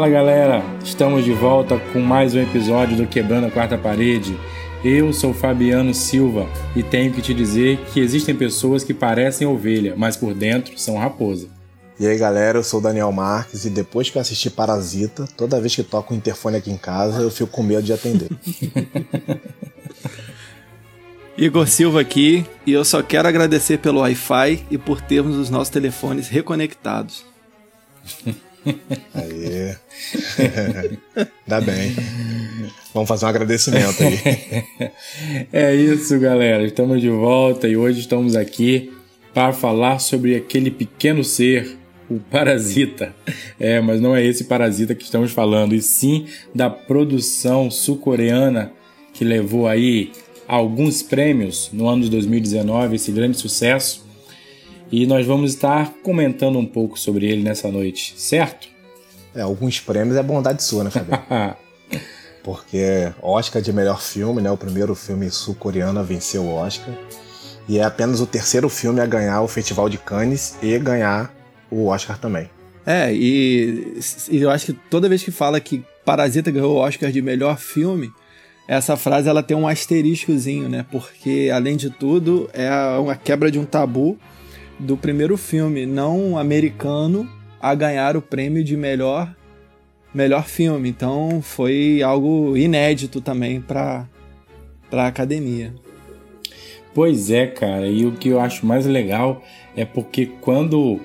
Fala 0.00 0.12
galera, 0.12 0.64
estamos 0.82 1.26
de 1.26 1.32
volta 1.34 1.78
com 1.92 2.00
mais 2.00 2.34
um 2.34 2.40
episódio 2.40 2.96
do 2.96 3.06
Quebrando 3.06 3.48
a 3.48 3.50
Quarta 3.50 3.76
Parede. 3.76 4.34
Eu 4.82 5.12
sou 5.12 5.34
Fabiano 5.34 5.92
Silva 5.92 6.48
e 6.74 6.82
tenho 6.82 7.12
que 7.12 7.20
te 7.20 7.34
dizer 7.34 7.76
que 7.92 8.00
existem 8.00 8.34
pessoas 8.34 8.82
que 8.82 8.94
parecem 8.94 9.46
ovelha, 9.46 9.92
mas 9.98 10.16
por 10.16 10.32
dentro 10.32 10.78
são 10.78 10.96
raposa. 10.96 11.48
E 11.98 12.06
aí 12.06 12.16
galera, 12.16 12.56
eu 12.56 12.64
sou 12.64 12.80
o 12.80 12.82
Daniel 12.82 13.12
Marques 13.12 13.66
e 13.66 13.70
depois 13.70 14.08
que 14.08 14.16
eu 14.16 14.22
assisti 14.22 14.48
Parasita, 14.48 15.28
toda 15.36 15.60
vez 15.60 15.76
que 15.76 15.82
toco 15.82 16.14
o 16.14 16.16
interfone 16.16 16.56
aqui 16.56 16.70
em 16.70 16.78
casa, 16.78 17.20
eu 17.20 17.30
fico 17.30 17.50
com 17.50 17.62
medo 17.62 17.82
de 17.82 17.92
atender. 17.92 18.30
Igor 21.36 21.68
Silva 21.68 22.00
aqui 22.00 22.46
e 22.66 22.72
eu 22.72 22.86
só 22.86 23.02
quero 23.02 23.28
agradecer 23.28 23.76
pelo 23.76 24.00
Wi-Fi 24.00 24.64
e 24.70 24.78
por 24.78 25.02
termos 25.02 25.36
os 25.36 25.50
nossos 25.50 25.68
telefones 25.68 26.26
reconectados. 26.26 27.22
Aí. 29.14 29.76
Dá 31.46 31.60
bem. 31.60 31.94
Vamos 32.92 33.08
fazer 33.08 33.24
um 33.24 33.28
agradecimento 33.28 34.02
aí. 34.02 34.90
é 35.52 35.74
isso, 35.74 36.18
galera. 36.18 36.64
Estamos 36.64 37.00
de 37.00 37.08
volta 37.08 37.68
e 37.68 37.76
hoje 37.76 38.00
estamos 38.00 38.36
aqui 38.36 38.92
para 39.32 39.52
falar 39.52 39.98
sobre 39.98 40.34
aquele 40.34 40.70
pequeno 40.70 41.22
ser, 41.22 41.78
o 42.10 42.18
parasita. 42.18 43.14
É, 43.58 43.80
mas 43.80 44.00
não 44.00 44.14
é 44.14 44.24
esse 44.24 44.44
parasita 44.44 44.94
que 44.94 45.04
estamos 45.04 45.30
falando, 45.30 45.74
e 45.74 45.80
sim 45.80 46.26
da 46.54 46.68
produção 46.68 47.70
sul-coreana 47.70 48.72
que 49.12 49.24
levou 49.24 49.68
aí 49.68 50.10
alguns 50.48 51.02
prêmios 51.02 51.70
no 51.72 51.88
ano 51.88 52.02
de 52.02 52.10
2019, 52.10 52.96
esse 52.96 53.12
grande 53.12 53.38
sucesso. 53.38 54.09
E 54.92 55.06
nós 55.06 55.24
vamos 55.24 55.54
estar 55.54 55.92
comentando 56.02 56.58
um 56.58 56.66
pouco 56.66 56.98
sobre 56.98 57.26
ele 57.26 57.42
nessa 57.42 57.70
noite, 57.70 58.14
certo? 58.16 58.68
É, 59.34 59.42
alguns 59.42 59.78
prêmios 59.78 60.16
é 60.16 60.22
bondade 60.22 60.62
sua, 60.64 60.82
né, 60.82 60.90
Fabiano? 60.90 61.22
Porque 62.42 63.12
Oscar 63.22 63.62
de 63.62 63.72
melhor 63.72 64.00
filme, 64.00 64.42
né? 64.42 64.50
O 64.50 64.56
primeiro 64.56 64.94
filme 64.94 65.30
sul-coreano 65.30 66.00
a 66.00 66.02
vencer 66.02 66.40
o 66.40 66.52
Oscar. 66.52 66.92
E 67.68 67.78
é 67.78 67.84
apenas 67.84 68.20
o 68.20 68.26
terceiro 68.26 68.68
filme 68.68 69.00
a 69.00 69.06
ganhar 69.06 69.42
o 69.42 69.48
Festival 69.48 69.88
de 69.88 69.98
Cannes 69.98 70.56
e 70.60 70.76
ganhar 70.78 71.32
o 71.70 71.86
Oscar 71.86 72.18
também. 72.18 72.50
É, 72.84 73.14
e, 73.14 73.96
e 74.28 74.38
eu 74.38 74.50
acho 74.50 74.66
que 74.66 74.72
toda 74.72 75.08
vez 75.08 75.22
que 75.22 75.30
fala 75.30 75.60
que 75.60 75.84
Parasita 76.04 76.50
ganhou 76.50 76.74
o 76.74 76.78
Oscar 76.78 77.12
de 77.12 77.22
melhor 77.22 77.58
filme, 77.58 78.10
essa 78.66 78.96
frase 78.96 79.28
ela 79.28 79.42
tem 79.42 79.56
um 79.56 79.68
asteriscozinho, 79.68 80.68
né? 80.68 80.84
Porque, 80.90 81.50
além 81.54 81.76
de 81.76 81.90
tudo, 81.90 82.50
é 82.52 82.70
uma 82.98 83.14
quebra 83.14 83.50
de 83.50 83.58
um 83.58 83.64
tabu 83.64 84.18
do 84.80 84.96
primeiro 84.96 85.36
filme 85.36 85.86
não 85.86 86.38
americano 86.38 87.28
a 87.60 87.74
ganhar 87.74 88.16
o 88.16 88.22
prêmio 88.22 88.64
de 88.64 88.76
melhor 88.76 89.34
melhor 90.12 90.44
filme. 90.46 90.88
Então 90.88 91.40
foi 91.42 92.02
algo 92.02 92.56
inédito 92.56 93.20
também 93.20 93.60
para 93.60 94.06
para 94.90 95.06
academia. 95.06 95.72
Pois 96.92 97.30
é, 97.30 97.46
cara. 97.46 97.86
E 97.86 98.04
o 98.04 98.12
que 98.12 98.28
eu 98.28 98.40
acho 98.40 98.66
mais 98.66 98.86
legal 98.86 99.44
é 99.76 99.84
porque 99.84 100.26
quando 100.40 100.98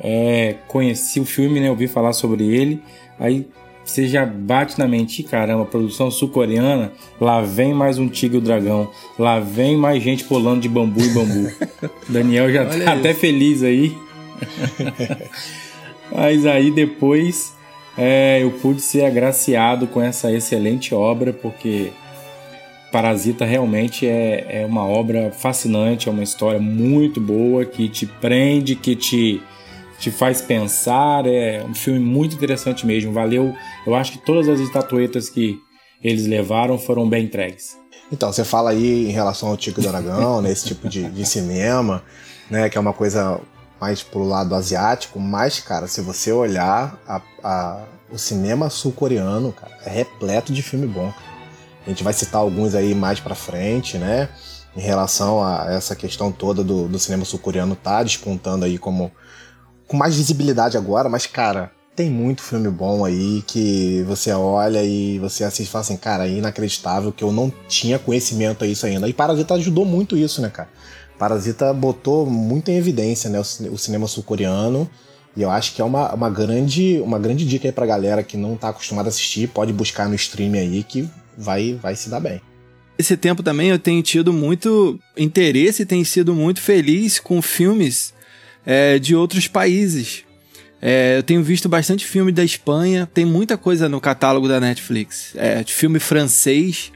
é, 0.00 0.56
conheci 0.66 1.20
o 1.20 1.24
filme, 1.24 1.60
né, 1.60 1.70
ouvi 1.70 1.86
falar 1.86 2.12
sobre 2.12 2.44
ele, 2.44 2.82
aí 3.18 3.46
você 3.88 4.06
já 4.06 4.26
bate 4.26 4.78
na 4.78 4.86
mente, 4.86 5.22
caramba, 5.22 5.64
produção 5.64 6.10
sul-coreana, 6.10 6.92
lá 7.18 7.40
vem 7.40 7.72
mais 7.72 7.98
um 7.98 8.06
tigre 8.06 8.36
o 8.36 8.40
dragão, 8.40 8.90
lá 9.18 9.40
vem 9.40 9.78
mais 9.78 10.02
gente 10.02 10.24
pulando 10.24 10.60
de 10.60 10.68
bambu 10.68 11.00
e 11.00 11.08
bambu. 11.08 11.50
Daniel 12.06 12.52
já 12.52 12.60
Olha 12.60 12.68
tá 12.68 12.76
isso. 12.76 12.88
até 12.90 13.14
feliz 13.14 13.62
aí. 13.62 13.96
Mas 16.14 16.44
aí 16.44 16.70
depois 16.70 17.54
é, 17.96 18.40
eu 18.42 18.50
pude 18.50 18.82
ser 18.82 19.06
agraciado 19.06 19.86
com 19.86 20.02
essa 20.02 20.30
excelente 20.30 20.94
obra, 20.94 21.32
porque 21.32 21.90
Parasita 22.92 23.46
realmente 23.46 24.06
é, 24.06 24.60
é 24.62 24.66
uma 24.66 24.86
obra 24.86 25.32
fascinante, 25.32 26.10
é 26.10 26.12
uma 26.12 26.22
história 26.22 26.60
muito 26.60 27.22
boa 27.22 27.64
que 27.64 27.88
te 27.88 28.04
prende, 28.04 28.74
que 28.74 28.94
te 28.94 29.42
te 29.98 30.10
faz 30.10 30.40
pensar. 30.40 31.26
É 31.26 31.64
um 31.64 31.74
filme 31.74 32.00
muito 32.00 32.34
interessante 32.34 32.86
mesmo. 32.86 33.12
Valeu. 33.12 33.54
Eu 33.86 33.94
acho 33.94 34.12
que 34.12 34.18
todas 34.18 34.48
as 34.48 34.60
estatuetas 34.60 35.28
que 35.28 35.58
eles 36.02 36.26
levaram 36.26 36.78
foram 36.78 37.08
bem 37.08 37.24
entregues. 37.24 37.76
Então, 38.10 38.32
você 38.32 38.44
fala 38.44 38.70
aí 38.70 39.08
em 39.08 39.12
relação 39.12 39.50
ao 39.50 39.56
Tico 39.56 39.80
do 39.80 39.88
Dragão, 39.88 40.40
né, 40.42 40.50
esse 40.50 40.66
tipo 40.66 40.88
de, 40.88 41.10
de, 41.10 41.26
cinema, 41.26 42.02
né, 42.50 42.68
que 42.68 42.78
é 42.78 42.80
uma 42.80 42.92
coisa 42.92 43.40
mais 43.80 44.02
pro 44.02 44.24
lado 44.24 44.54
asiático, 44.54 45.20
mas, 45.20 45.60
cara, 45.60 45.86
se 45.86 46.00
você 46.00 46.32
olhar 46.32 46.98
a, 47.06 47.20
a, 47.44 47.84
o 48.10 48.18
cinema 48.18 48.70
sul-coreano, 48.70 49.52
cara, 49.52 49.72
é 49.84 49.90
repleto 49.90 50.52
de 50.52 50.62
filme 50.62 50.86
bom. 50.86 51.12
A 51.86 51.90
gente 51.90 52.02
vai 52.02 52.12
citar 52.12 52.40
alguns 52.40 52.74
aí 52.74 52.94
mais 52.94 53.20
pra 53.20 53.34
frente, 53.34 53.98
né, 53.98 54.28
em 54.76 54.80
relação 54.80 55.44
a 55.44 55.66
essa 55.70 55.94
questão 55.94 56.32
toda 56.32 56.64
do, 56.64 56.88
do 56.88 56.98
cinema 56.98 57.24
sul-coreano 57.24 57.76
tá 57.76 58.02
despontando 58.02 58.64
aí 58.64 58.78
como 58.78 59.12
com 59.88 59.96
mais 59.96 60.16
visibilidade 60.16 60.76
agora, 60.76 61.08
mas, 61.08 61.26
cara, 61.26 61.72
tem 61.96 62.08
muito 62.08 62.42
filme 62.42 62.68
bom 62.68 63.04
aí 63.04 63.42
que 63.44 64.04
você 64.06 64.30
olha 64.30 64.84
e 64.84 65.18
você 65.18 65.42
assiste 65.42 65.68
e 65.68 65.72
fala 65.72 65.82
assim, 65.82 65.96
cara, 65.96 66.28
é 66.28 66.30
inacreditável 66.30 67.10
que 67.10 67.24
eu 67.24 67.32
não 67.32 67.52
tinha 67.66 67.98
conhecimento 67.98 68.62
a 68.62 68.68
isso 68.68 68.86
ainda. 68.86 69.08
E 69.08 69.12
Parasita 69.12 69.54
ajudou 69.54 69.84
muito 69.84 70.16
isso, 70.16 70.40
né, 70.40 70.48
cara? 70.48 70.68
Parasita 71.18 71.72
botou 71.72 72.24
muito 72.24 72.70
em 72.70 72.76
evidência 72.76 73.28
né, 73.28 73.40
o 73.40 73.76
cinema 73.76 74.06
sul-coreano. 74.06 74.88
E 75.36 75.42
eu 75.42 75.50
acho 75.50 75.74
que 75.74 75.82
é 75.82 75.84
uma, 75.84 76.14
uma, 76.14 76.30
grande, 76.30 77.00
uma 77.02 77.18
grande 77.18 77.44
dica 77.44 77.66
aí 77.66 77.72
pra 77.72 77.86
galera 77.86 78.22
que 78.22 78.36
não 78.36 78.56
tá 78.56 78.68
acostumada 78.68 79.08
a 79.08 79.10
assistir, 79.10 79.48
pode 79.48 79.72
buscar 79.72 80.08
no 80.08 80.14
stream 80.14 80.52
aí 80.54 80.84
que 80.84 81.08
vai, 81.36 81.74
vai 81.82 81.96
se 81.96 82.08
dar 82.08 82.20
bem. 82.20 82.40
Esse 82.96 83.16
tempo 83.16 83.42
também 83.42 83.70
eu 83.70 83.78
tenho 83.78 84.02
tido 84.02 84.32
muito 84.32 84.98
interesse 85.16 85.82
e 85.82 85.86
tenho 85.86 86.04
sido 86.04 86.34
muito 86.34 86.60
feliz 86.60 87.18
com 87.18 87.42
filmes 87.42 88.12
é, 88.68 88.98
de 88.98 89.16
outros 89.16 89.48
países. 89.48 90.24
É, 90.80 91.16
eu 91.16 91.22
tenho 91.22 91.42
visto 91.42 91.70
bastante 91.70 92.06
filme 92.06 92.30
da 92.30 92.44
Espanha, 92.44 93.08
tem 93.12 93.24
muita 93.24 93.56
coisa 93.56 93.88
no 93.88 93.98
catálogo 93.98 94.46
da 94.46 94.60
Netflix. 94.60 95.32
É, 95.36 95.64
de 95.64 95.72
filme 95.72 95.98
francês. 95.98 96.92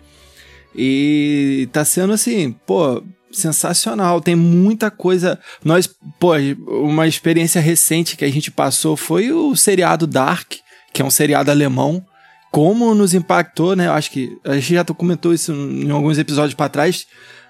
E 0.77 1.67
tá 1.73 1.83
sendo 1.83 2.13
assim, 2.13 2.55
pô, 2.67 3.03
sensacional. 3.33 4.21
Tem 4.21 4.37
muita 4.37 4.91
coisa. 4.91 5.41
Nós, 5.65 5.89
pô, 6.21 6.33
uma 6.69 7.09
experiência 7.09 7.61
recente 7.61 8.19
que 8.19 8.25
a 8.27 8.31
gente 8.31 8.51
passou 8.51 8.95
foi 8.95 9.33
o 9.33 9.57
seriado 9.57 10.07
Dark, 10.07 10.53
que 10.93 11.01
é 11.01 11.05
um 11.05 11.11
seriado 11.11 11.51
alemão. 11.51 12.05
Como 12.51 12.95
nos 12.95 13.15
impactou, 13.15 13.75
né? 13.75 13.87
Eu 13.87 13.93
acho 13.93 14.11
que 14.11 14.37
a 14.45 14.55
gente 14.57 14.75
já 14.75 14.85
comentou 14.85 15.33
isso 15.33 15.53
em 15.53 15.91
alguns 15.91 16.19
episódios 16.19 16.53
para 16.53 16.69
trás. 16.69 17.07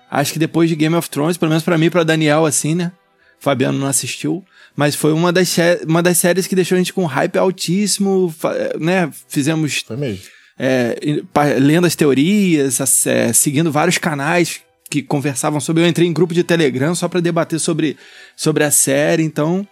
Acho 0.08 0.32
que 0.32 0.38
depois 0.38 0.68
de 0.68 0.76
Game 0.76 0.94
of 0.94 1.10
Thrones, 1.10 1.36
pelo 1.36 1.50
menos 1.50 1.64
para 1.64 1.76
mim 1.76 1.90
para 1.90 2.04
Daniel 2.04 2.46
assim, 2.46 2.76
né? 2.76 2.92
Fabiano 3.42 3.76
não 3.76 3.88
assistiu, 3.88 4.44
mas 4.76 4.94
foi 4.94 5.12
uma 5.12 5.32
das, 5.32 5.56
uma 5.84 6.00
das 6.00 6.16
séries 6.16 6.46
que 6.46 6.54
deixou 6.54 6.76
a 6.76 6.78
gente 6.78 6.92
com 6.92 7.04
hype 7.06 7.36
altíssimo, 7.36 8.32
né? 8.78 9.10
Fizemos. 9.26 9.82
Foi 9.84 9.96
mesmo. 9.96 10.22
É, 10.56 10.96
lendo 11.58 11.88
as 11.88 11.96
teorias, 11.96 12.78
é, 13.04 13.32
seguindo 13.32 13.72
vários 13.72 13.98
canais 13.98 14.60
que 14.88 15.02
conversavam 15.02 15.58
sobre. 15.58 15.82
Eu 15.82 15.88
entrei 15.88 16.06
em 16.06 16.12
grupo 16.12 16.32
de 16.32 16.44
Telegram 16.44 16.94
só 16.94 17.08
para 17.08 17.18
debater 17.18 17.58
sobre, 17.58 17.96
sobre 18.36 18.62
a 18.62 18.70
série, 18.70 19.24
então. 19.24 19.66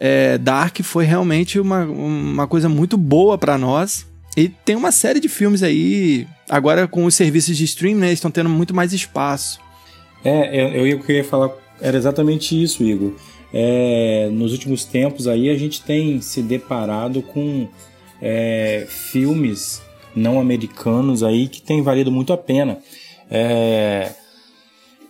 É, 0.00 0.38
Dark 0.38 0.80
foi 0.82 1.04
realmente 1.04 1.60
uma, 1.60 1.84
uma 1.84 2.46
coisa 2.46 2.70
muito 2.70 2.96
boa 2.96 3.36
para 3.36 3.58
nós. 3.58 4.06
E 4.34 4.48
tem 4.48 4.76
uma 4.76 4.90
série 4.90 5.20
de 5.20 5.28
filmes 5.28 5.62
aí, 5.62 6.26
agora 6.48 6.88
com 6.88 7.04
os 7.04 7.14
serviços 7.14 7.54
de 7.54 7.64
streaming, 7.64 8.00
né, 8.00 8.12
estão 8.12 8.30
tendo 8.30 8.48
muito 8.48 8.74
mais 8.74 8.94
espaço. 8.94 9.60
É, 10.24 10.78
eu, 10.80 10.86
eu 10.86 11.00
queria 11.00 11.22
falar 11.22 11.50
era 11.80 11.96
exatamente 11.96 12.60
isso, 12.60 12.82
Igor. 12.82 13.12
É, 13.52 14.28
nos 14.32 14.52
últimos 14.52 14.84
tempos 14.84 15.28
aí 15.28 15.48
a 15.48 15.56
gente 15.56 15.82
tem 15.82 16.20
se 16.20 16.42
deparado 16.42 17.22
com 17.22 17.68
é, 18.20 18.86
filmes 18.88 19.80
não 20.14 20.40
americanos 20.40 21.22
aí 21.22 21.48
que 21.48 21.60
tem 21.62 21.82
valido 21.82 22.10
muito 22.10 22.32
a 22.32 22.36
pena. 22.36 22.78
É, 23.30 24.12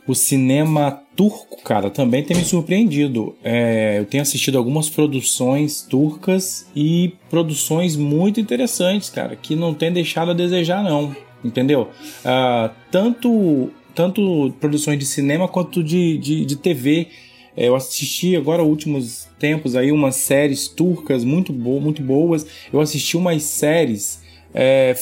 o 0.06 0.14
cinema 0.14 1.00
turco, 1.16 1.62
cara, 1.62 1.88
também 1.90 2.22
tem 2.22 2.36
me 2.36 2.44
surpreendido. 2.44 3.34
É, 3.42 3.98
eu 3.98 4.04
tenho 4.04 4.22
assistido 4.22 4.58
algumas 4.58 4.90
produções 4.90 5.82
turcas 5.82 6.66
e 6.76 7.14
produções 7.30 7.96
muito 7.96 8.40
interessantes, 8.40 9.08
cara, 9.08 9.36
que 9.36 9.56
não 9.56 9.72
tem 9.72 9.92
deixado 9.92 10.30
a 10.30 10.34
desejar, 10.34 10.82
não. 10.82 11.16
Entendeu? 11.42 11.88
Ah, 12.24 12.70
tanto 12.90 13.70
tanto 13.94 14.52
produções 14.60 14.98
de 14.98 15.06
cinema 15.06 15.48
quanto 15.48 15.82
de, 15.82 16.18
de, 16.18 16.44
de 16.44 16.56
TV. 16.56 17.08
É, 17.56 17.68
eu 17.68 17.76
assisti 17.76 18.34
agora 18.36 18.62
últimos 18.62 19.28
tempos 19.38 19.76
aí 19.76 19.92
umas 19.92 20.16
séries 20.16 20.66
turcas 20.66 21.24
muito, 21.24 21.52
bo 21.52 21.80
muito 21.80 22.02
boas. 22.02 22.46
Eu 22.72 22.80
assisti 22.80 23.16
umas 23.16 23.42
séries 23.42 24.22
é, 24.52 24.94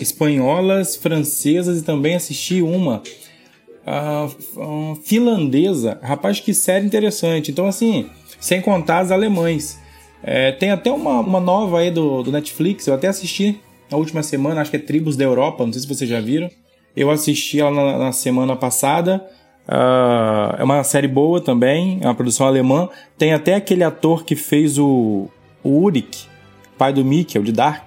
espanholas, 0.00 0.96
francesas 0.96 1.80
e 1.80 1.84
também 1.84 2.14
assisti 2.14 2.62
uma 2.62 3.02
finlandesa. 5.04 5.98
Rapaz, 6.02 6.40
que 6.40 6.52
série 6.52 6.86
interessante. 6.86 7.50
Então, 7.50 7.66
assim, 7.66 8.06
sem 8.40 8.60
contar 8.60 9.00
as 9.00 9.10
alemães. 9.10 9.78
É, 10.22 10.50
tem 10.52 10.70
até 10.70 10.90
uma, 10.90 11.20
uma 11.20 11.40
nova 11.40 11.80
aí 11.80 11.90
do, 11.90 12.22
do 12.22 12.32
Netflix, 12.32 12.86
eu 12.86 12.94
até 12.94 13.06
assisti 13.06 13.60
na 13.90 13.96
última 13.96 14.22
semana, 14.22 14.60
acho 14.60 14.70
que 14.70 14.76
é 14.76 14.80
Tribos 14.80 15.16
da 15.16 15.24
Europa, 15.24 15.64
não 15.64 15.72
sei 15.72 15.82
se 15.82 15.88
vocês 15.88 16.10
já 16.10 16.20
viram. 16.20 16.50
Eu 16.96 17.10
assisti 17.10 17.60
ela 17.60 17.70
na, 17.70 17.98
na 17.98 18.12
semana 18.12 18.56
passada. 18.56 19.24
Uh, 19.68 20.56
é 20.58 20.64
uma 20.64 20.82
série 20.84 21.08
boa 21.08 21.40
também, 21.40 21.98
é 22.00 22.06
uma 22.06 22.14
produção 22.14 22.46
alemã. 22.46 22.88
Tem 23.18 23.32
até 23.32 23.54
aquele 23.54 23.82
ator 23.82 24.24
que 24.24 24.36
fez 24.36 24.78
o, 24.78 25.28
o 25.62 25.68
Ulrich, 25.68 26.28
pai 26.78 26.92
do 26.92 27.04
Mikkel, 27.04 27.42
de 27.42 27.52
Dark. 27.52 27.84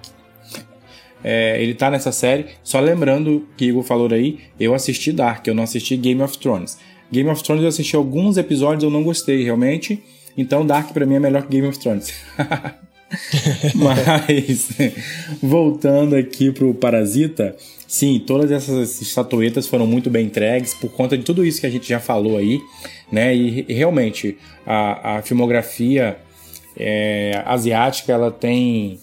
É, 1.24 1.62
ele 1.62 1.74
tá 1.74 1.90
nessa 1.90 2.12
série. 2.12 2.48
Só 2.64 2.80
lembrando 2.80 3.48
que 3.58 3.66
Igor 3.66 3.84
falou 3.84 4.12
aí, 4.12 4.40
eu 4.60 4.74
assisti 4.74 5.12
Dark, 5.12 5.46
eu 5.48 5.56
não 5.56 5.64
assisti 5.64 5.98
Game 5.98 6.22
of 6.22 6.38
Thrones. 6.38 6.78
Game 7.12 7.30
of 7.30 7.42
Thrones 7.44 7.64
eu 7.64 7.70
assisti 7.70 7.96
alguns 7.96 8.38
episódios, 8.38 8.84
eu 8.84 8.90
não 8.90 9.04
gostei 9.04 9.44
realmente. 9.44 10.04
Então 10.38 10.66
Dark 10.66 10.92
para 10.94 11.06
mim 11.06 11.16
é 11.16 11.20
melhor 11.20 11.44
que 11.44 11.50
Game 11.50 11.68
of 11.68 11.80
Thrones. 11.80 12.14
Mas 13.76 14.70
voltando 15.42 16.16
aqui 16.16 16.52
pro 16.52 16.74
Parasita, 16.74 17.56
sim, 17.90 18.20
todas 18.20 18.52
essas 18.52 19.02
estatuetas 19.02 19.68
foram 19.68 19.88
muito 19.88 20.12
bem 20.12 20.28
entregues 20.28 20.76
por 20.76 20.92
conta 20.92 21.18
de 21.18 21.24
tudo 21.24 21.44
isso 21.44 21.60
que 21.60 21.66
a 21.66 21.72
gente 21.72 21.90
já 21.90 22.00
falou 22.00 22.38
aí, 22.38 22.62
né? 23.12 23.36
E, 23.36 23.66
realmente 23.74 24.38
a, 24.64 25.18
a 25.18 25.22
filmografia 25.24 26.20
é, 26.78 27.42
asiática 27.48 28.14
ela 28.14 28.30
tem 28.30 29.00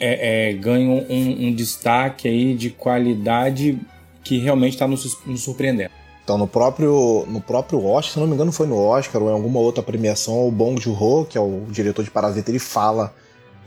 é, 0.00 0.50
é, 0.50 0.52
ganha 0.52 0.90
um, 0.90 1.46
um, 1.46 1.54
destaque 1.54 2.26
aí 2.26 2.54
de 2.54 2.70
qualidade 2.70 3.78
que 4.24 4.38
realmente 4.38 4.72
está 4.72 4.88
nos, 4.88 5.16
nos 5.24 5.40
surpreendendo. 5.40 5.92
Então, 6.24 6.36
no 6.36 6.48
próprio, 6.48 7.24
no 7.28 7.40
próprio 7.40 7.84
Oscar, 7.84 8.14
se 8.14 8.18
não 8.18 8.26
me 8.26 8.34
engano, 8.34 8.50
foi 8.50 8.66
no 8.66 8.78
Oscar 8.78 9.22
ou 9.22 9.28
em 9.28 9.32
alguma 9.32 9.60
outra 9.60 9.82
premiação, 9.82 10.46
o 10.46 10.50
Bong 10.50 10.80
Joon-ho, 10.80 11.24
que 11.24 11.38
é 11.38 11.40
o 11.40 11.66
diretor 11.70 12.04
de 12.04 12.10
Parasita, 12.10 12.50
ele 12.50 12.58
fala 12.58 13.14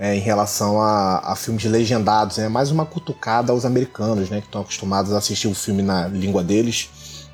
é, 0.04 0.18
em 0.18 0.20
relação 0.20 0.82
a, 0.82 1.32
a, 1.32 1.34
filmes 1.34 1.64
legendados, 1.64 2.38
é 2.38 2.50
mais 2.50 2.70
uma 2.70 2.86
cutucada 2.86 3.54
aos 3.54 3.64
americanos, 3.64 4.30
né, 4.30 4.42
que 4.42 4.48
estão 4.48 4.60
acostumados 4.60 5.14
a 5.14 5.18
assistir 5.18 5.48
o 5.48 5.56
filme 5.56 5.82
na 5.82 6.10
língua 6.10 6.44
deles 6.44 6.90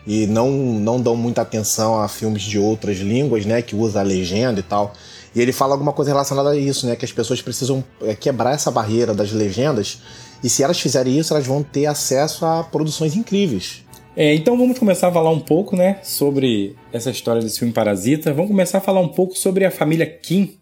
e 0.05 0.27
não, 0.27 0.51
não 0.51 1.01
dão 1.01 1.15
muita 1.15 1.41
atenção 1.41 1.99
a 1.99 2.07
filmes 2.07 2.43
de 2.43 2.59
outras 2.59 2.99
línguas, 2.99 3.43
né, 3.43 3.63
que 3.63 3.75
usa 3.75 4.01
a 4.01 4.03
legenda 4.03 4.59
e 4.59 4.63
tal. 4.63 4.93
E 5.33 5.41
ele 5.41 5.51
fala 5.51 5.73
alguma 5.73 5.91
coisa 5.91 6.11
relacionada 6.11 6.51
a 6.51 6.55
isso, 6.55 6.85
né, 6.85 6.95
que 6.95 7.03
as 7.03 7.11
pessoas 7.11 7.41
precisam 7.41 7.83
é, 8.03 8.13
quebrar 8.13 8.53
essa 8.53 8.69
barreira 8.69 9.15
das 9.15 9.31
legendas 9.31 10.03
e 10.43 10.47
se 10.47 10.61
elas 10.61 10.79
fizerem 10.79 11.17
isso, 11.17 11.33
elas 11.33 11.47
vão 11.47 11.63
ter 11.63 11.87
acesso 11.87 12.45
a 12.45 12.63
produções 12.63 13.15
incríveis. 13.15 13.83
É, 14.15 14.35
então 14.35 14.55
vamos 14.55 14.77
começar 14.77 15.07
a 15.07 15.11
falar 15.11 15.31
um 15.31 15.39
pouco, 15.39 15.75
né, 15.75 15.97
sobre 16.03 16.75
essa 16.93 17.09
história 17.09 17.41
desse 17.41 17.57
filme 17.57 17.73
Parasita. 17.73 18.31
Vamos 18.31 18.51
começar 18.51 18.77
a 18.77 18.81
falar 18.81 18.99
um 18.99 19.09
pouco 19.09 19.35
sobre 19.35 19.65
a 19.65 19.71
família 19.71 20.05
Kim. 20.05 20.59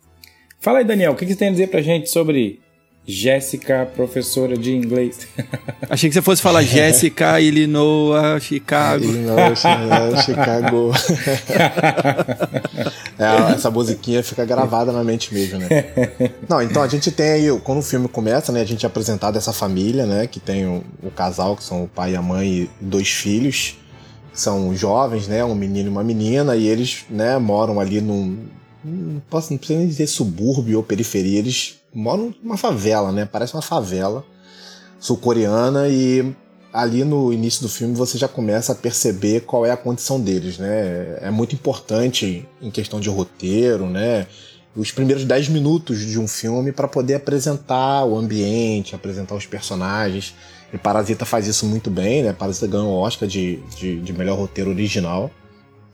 Fala 0.59 0.79
aí, 0.79 0.85
Daniel, 0.85 1.11
o 1.11 1.15
que 1.15 1.25
você 1.25 1.35
tem 1.35 1.49
a 1.49 1.51
dizer 1.51 1.67
pra 1.67 1.81
gente 1.81 2.09
sobre 2.09 2.59
Jéssica, 3.09 3.89
professora 3.95 4.57
de 4.57 4.75
inglês. 4.75 5.25
Achei 5.89 6.09
que 6.09 6.13
você 6.13 6.21
fosse 6.21 6.41
falar 6.41 6.61
Jéssica, 6.63 7.39
Illinois, 7.39 8.43
Chicago. 8.43 9.05
Illinois, 9.05 9.57
Chicago. 10.25 10.91
é, 13.17 13.53
essa 13.53 13.71
musiquinha 13.71 14.21
fica 14.21 14.43
gravada 14.43 14.91
na 14.91 15.05
mente 15.05 15.33
mesmo, 15.33 15.59
né? 15.59 15.69
Não, 16.49 16.61
então 16.61 16.83
a 16.83 16.87
gente 16.89 17.09
tem 17.09 17.29
aí, 17.29 17.59
quando 17.63 17.79
o 17.79 17.83
filme 17.83 18.09
começa, 18.09 18.51
né, 18.51 18.59
a 18.59 18.65
gente 18.65 18.85
é 18.85 18.87
apresentado 18.87 19.37
essa 19.37 19.53
família, 19.53 20.05
né, 20.05 20.27
que 20.27 20.41
tem 20.41 20.65
o, 20.65 20.83
o 21.01 21.09
casal, 21.09 21.55
que 21.55 21.63
são 21.63 21.85
o 21.85 21.87
pai 21.87 22.11
e 22.11 22.17
a 22.17 22.21
mãe 22.21 22.47
e 22.47 22.69
dois 22.81 23.07
filhos. 23.07 23.77
São 24.33 24.75
jovens, 24.75 25.29
né, 25.29 25.45
um 25.45 25.55
menino 25.55 25.87
e 25.87 25.91
uma 25.91 26.03
menina, 26.03 26.57
e 26.57 26.67
eles, 26.67 27.05
né, 27.09 27.37
moram 27.37 27.79
ali 27.79 28.01
num, 28.01 28.37
não 28.87 29.19
posso 29.29 29.51
não 29.51 29.57
precisa 29.57 29.79
nem 29.79 29.87
dizer 29.87 30.07
subúrbio 30.07 30.77
ou 30.77 30.83
periferia, 30.83 31.39
eles 31.39 31.79
moram 31.93 32.33
numa 32.41 32.57
favela, 32.57 33.11
né? 33.11 33.25
Parece 33.25 33.53
uma 33.53 33.61
favela 33.61 34.25
sul-coreana 34.99 35.87
e 35.87 36.33
ali 36.73 37.03
no 37.03 37.31
início 37.33 37.61
do 37.61 37.69
filme 37.69 37.95
você 37.95 38.17
já 38.17 38.27
começa 38.27 38.71
a 38.71 38.75
perceber 38.75 39.41
qual 39.41 39.65
é 39.65 39.71
a 39.71 39.77
condição 39.77 40.19
deles, 40.19 40.57
né? 40.57 41.17
É 41.21 41.31
muito 41.31 41.55
importante 41.55 42.47
em 42.61 42.69
questão 42.69 42.99
de 42.99 43.09
roteiro, 43.09 43.87
né? 43.87 44.27
Os 44.75 44.91
primeiros 44.91 45.25
10 45.25 45.49
minutos 45.49 45.99
de 45.99 46.19
um 46.19 46.27
filme 46.27 46.71
para 46.71 46.87
poder 46.87 47.15
apresentar 47.15 48.05
o 48.05 48.15
ambiente, 48.15 48.93
apresentar 48.93 49.33
os 49.33 49.47
personagens. 49.47 50.35
E 50.71 50.77
Parasita 50.77 51.25
faz 51.25 51.47
isso 51.47 51.65
muito 51.65 51.89
bem, 51.89 52.21
né? 52.21 52.31
Parasita 52.33 52.67
ganhou 52.67 52.89
o 52.89 52.99
Oscar 52.99 53.27
de, 53.27 53.57
de, 53.75 53.99
de 53.99 54.13
melhor 54.13 54.37
roteiro 54.37 54.69
original. 54.69 55.31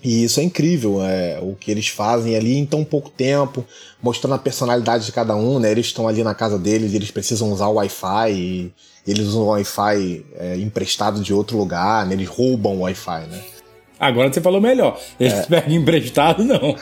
E 0.04 0.26
isso 0.26 0.42
é 0.42 0.44
incrível, 0.44 1.02
é, 1.02 1.40
o 1.42 1.56
que 1.56 1.72
eles 1.72 1.88
fazem 1.88 2.36
ali 2.36 2.58
em 2.58 2.66
tão 2.66 2.84
pouco 2.84 3.10
tempo, 3.10 3.66
mostrando 4.02 4.34
a 4.34 4.38
personalidade 4.38 5.06
de 5.06 5.12
cada 5.14 5.34
um, 5.34 5.60
né? 5.60 5.72
Eles 5.72 5.86
estão 5.86 6.08
ali 6.08 6.24
na 6.24 6.36
casa 6.36 6.60
deles, 6.60 6.94
eles 6.94 7.10
precisam 7.10 7.52
usar 7.54 7.68
o 7.68 7.76
Wi-Fi, 7.76 8.32
e 8.34 8.74
eles 9.08 9.28
usam 9.28 9.44
o 9.44 9.48
Wi-Fi 9.48 10.26
é, 10.36 10.58
emprestado 10.58 11.22
de 11.22 11.34
outro 11.34 11.58
lugar, 11.58 12.06
né? 12.06 12.14
Eles 12.16 12.28
roubam 12.28 12.76
o 12.76 12.82
Wi-Fi, 12.82 13.28
né? 13.28 13.42
Agora 14.00 14.32
você 14.32 14.42
falou 14.42 14.60
melhor. 14.60 15.00
Eles 15.18 15.34
é. 15.34 15.44
pegam 15.48 15.76
emprestado, 15.76 16.44
não. 16.44 16.76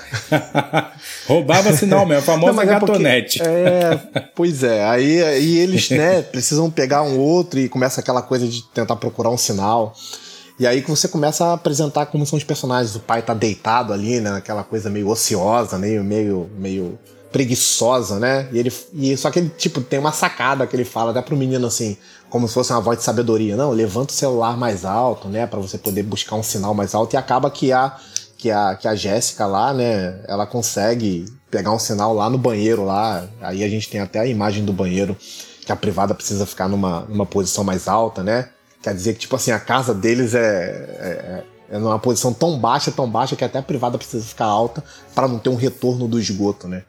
Roubava 1.27 1.71
sinal 1.73 2.05
mesmo, 2.05 2.23
a 2.23 2.25
famosa 2.25 2.53
não, 2.53 2.63
é 2.63 2.65
gatonete. 2.65 3.39
É, 3.43 3.99
pois 4.35 4.63
é. 4.63 4.83
Aí, 4.85 5.23
aí 5.23 5.59
eles, 5.59 5.91
né, 5.91 6.23
precisam 6.31 6.71
pegar 6.71 7.03
um 7.03 7.19
outro 7.19 7.59
e 7.59 7.69
começa 7.69 8.01
aquela 8.01 8.23
coisa 8.23 8.47
de 8.47 8.63
tentar 8.73 8.95
procurar 8.95 9.29
um 9.29 9.37
sinal. 9.37 9.93
E 10.61 10.67
aí 10.67 10.83
que 10.83 10.91
você 10.91 11.07
começa 11.07 11.43
a 11.43 11.53
apresentar 11.53 12.05
como 12.05 12.23
são 12.23 12.37
os 12.37 12.43
personagens. 12.43 12.95
O 12.95 12.99
pai 12.99 13.23
tá 13.23 13.33
deitado 13.33 13.91
ali, 13.91 14.19
né? 14.19 14.29
Aquela 14.33 14.63
coisa 14.63 14.91
meio 14.91 15.09
ociosa, 15.09 15.75
meio, 15.75 16.03
meio, 16.03 16.51
meio 16.55 16.99
preguiçosa, 17.31 18.19
né? 18.19 18.47
E 18.51 18.59
ele, 18.59 18.71
e, 18.93 19.17
só 19.17 19.31
que 19.31 19.39
ele, 19.39 19.49
tipo, 19.49 19.81
tem 19.81 19.97
uma 19.97 20.11
sacada 20.11 20.67
que 20.67 20.75
ele 20.75 20.85
fala 20.85 21.09
até 21.09 21.19
pro 21.23 21.35
menino 21.35 21.65
assim, 21.65 21.97
como 22.29 22.47
se 22.47 22.53
fosse 22.53 22.71
uma 22.71 22.79
voz 22.79 22.99
de 22.99 23.03
sabedoria. 23.03 23.57
Não, 23.57 23.71
levanta 23.71 24.13
o 24.13 24.15
celular 24.15 24.55
mais 24.55 24.85
alto, 24.85 25.27
né? 25.27 25.47
para 25.47 25.59
você 25.59 25.79
poder 25.79 26.03
buscar 26.03 26.35
um 26.35 26.43
sinal 26.43 26.75
mais 26.75 26.93
alto. 26.93 27.15
E 27.15 27.17
acaba 27.17 27.49
que 27.49 27.71
a, 27.71 27.97
que 28.37 28.51
a, 28.51 28.75
que 28.75 28.87
a 28.87 28.93
Jéssica 28.93 29.47
lá, 29.47 29.73
né? 29.73 30.23
Ela 30.27 30.45
consegue 30.45 31.25
pegar 31.49 31.71
um 31.71 31.79
sinal 31.79 32.13
lá 32.13 32.29
no 32.29 32.37
banheiro 32.37 32.85
lá. 32.85 33.27
Aí 33.41 33.63
a 33.63 33.67
gente 33.67 33.89
tem 33.89 33.99
até 33.99 34.19
a 34.19 34.27
imagem 34.27 34.63
do 34.63 34.71
banheiro 34.71 35.17
que 35.65 35.71
a 35.71 35.75
privada 35.75 36.13
precisa 36.13 36.45
ficar 36.45 36.69
numa, 36.69 36.99
numa 37.09 37.25
posição 37.25 37.63
mais 37.63 37.87
alta, 37.87 38.21
né? 38.21 38.49
Quer 38.81 38.93
dizer 38.93 39.13
que, 39.13 39.19
tipo 39.19 39.35
assim, 39.35 39.51
a 39.51 39.59
casa 39.59 39.93
deles 39.93 40.33
é, 40.33 41.43
é, 41.69 41.75
é 41.75 41.79
numa 41.79 41.99
posição 41.99 42.33
tão 42.33 42.57
baixa, 42.57 42.91
tão 42.91 43.09
baixa, 43.09 43.35
que 43.35 43.43
até 43.43 43.59
a 43.59 43.63
privada 43.63 43.97
precisa 43.97 44.25
ficar 44.25 44.45
alta 44.45 44.83
para 45.13 45.27
não 45.27 45.39
ter 45.39 45.49
um 45.49 45.55
retorno 45.55 46.07
do 46.07 46.19
esgoto, 46.19 46.67
né? 46.67 46.83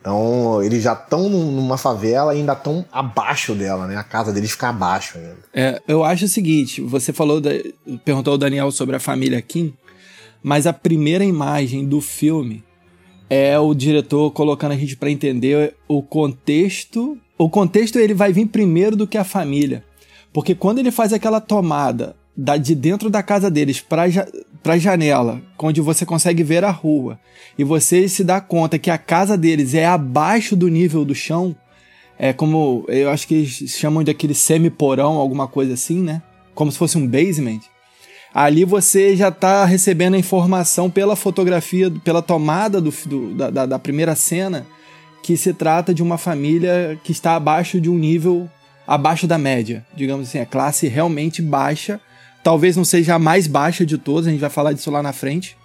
Então, 0.00 0.60
eles 0.62 0.82
já 0.82 0.94
estão 0.94 1.28
numa 1.28 1.78
favela 1.78 2.34
e 2.34 2.38
ainda 2.38 2.54
estão 2.54 2.84
abaixo 2.90 3.54
dela, 3.54 3.86
né? 3.86 3.96
A 3.96 4.02
casa 4.02 4.32
deles 4.32 4.50
fica 4.50 4.68
abaixo. 4.68 5.16
É, 5.54 5.80
eu 5.86 6.02
acho 6.02 6.24
o 6.24 6.28
seguinte, 6.28 6.80
você 6.80 7.12
falou, 7.12 7.40
da, 7.40 7.50
perguntou 8.04 8.32
ao 8.32 8.38
Daniel 8.38 8.70
sobre 8.72 8.96
a 8.96 9.00
família 9.00 9.40
Kim, 9.40 9.72
mas 10.42 10.66
a 10.66 10.72
primeira 10.72 11.24
imagem 11.24 11.86
do 11.86 12.00
filme 12.00 12.64
é 13.30 13.58
o 13.58 13.72
diretor 13.72 14.32
colocando 14.32 14.72
a 14.72 14.76
gente 14.76 14.96
para 14.96 15.08
entender 15.08 15.76
o 15.86 16.02
contexto. 16.02 17.16
O 17.38 17.48
contexto 17.48 17.96
ele 17.96 18.12
vai 18.12 18.32
vir 18.32 18.46
primeiro 18.46 18.96
do 18.96 19.06
que 19.06 19.16
a 19.16 19.24
família. 19.24 19.84
Porque 20.32 20.54
quando 20.54 20.78
ele 20.78 20.90
faz 20.90 21.12
aquela 21.12 21.40
tomada 21.40 22.16
da, 22.36 22.56
de 22.56 22.74
dentro 22.74 23.10
da 23.10 23.22
casa 23.22 23.50
deles 23.50 23.80
para 23.80 24.04
a 24.64 24.78
janela, 24.78 25.40
onde 25.58 25.80
você 25.80 26.06
consegue 26.06 26.42
ver 26.42 26.64
a 26.64 26.70
rua, 26.70 27.18
e 27.58 27.64
você 27.64 28.08
se 28.08 28.24
dá 28.24 28.40
conta 28.40 28.78
que 28.78 28.90
a 28.90 28.98
casa 28.98 29.36
deles 29.36 29.74
é 29.74 29.84
abaixo 29.84 30.56
do 30.56 30.68
nível 30.68 31.04
do 31.04 31.14
chão, 31.14 31.54
é 32.18 32.32
como 32.32 32.84
eu 32.88 33.10
acho 33.10 33.26
que 33.26 33.34
eles 33.34 33.76
chamam 33.78 34.02
daquele 34.02 34.34
semi-porão, 34.34 35.14
alguma 35.16 35.46
coisa 35.46 35.74
assim, 35.74 36.02
né? 36.02 36.22
Como 36.54 36.70
se 36.70 36.78
fosse 36.78 36.96
um 36.96 37.06
basement. 37.06 37.60
Ali 38.32 38.64
você 38.64 39.14
já 39.14 39.28
está 39.28 39.64
recebendo 39.64 40.14
a 40.14 40.18
informação 40.18 40.88
pela 40.88 41.16
fotografia, 41.16 41.90
pela 42.02 42.22
tomada 42.22 42.80
do, 42.80 42.90
do 43.06 43.34
da, 43.34 43.66
da 43.66 43.78
primeira 43.78 44.14
cena, 44.14 44.66
que 45.22 45.36
se 45.36 45.52
trata 45.52 45.92
de 45.92 46.02
uma 46.02 46.16
família 46.16 46.98
que 47.04 47.12
está 47.12 47.36
abaixo 47.36 47.80
de 47.80 47.90
um 47.90 47.98
nível 47.98 48.48
abaixo 48.86 49.26
da 49.26 49.38
média, 49.38 49.84
digamos 49.94 50.28
assim, 50.28 50.38
a 50.38 50.46
classe 50.46 50.88
realmente 50.88 51.40
baixa. 51.40 52.00
Talvez 52.42 52.76
não 52.76 52.84
seja 52.84 53.14
a 53.14 53.18
mais 53.18 53.46
baixa 53.46 53.86
de 53.86 53.96
todas, 53.96 54.26
a 54.26 54.30
gente 54.30 54.40
vai 54.40 54.50
falar 54.50 54.72
disso 54.72 54.90
lá 54.90 55.02
na 55.02 55.12
frente. 55.12 55.56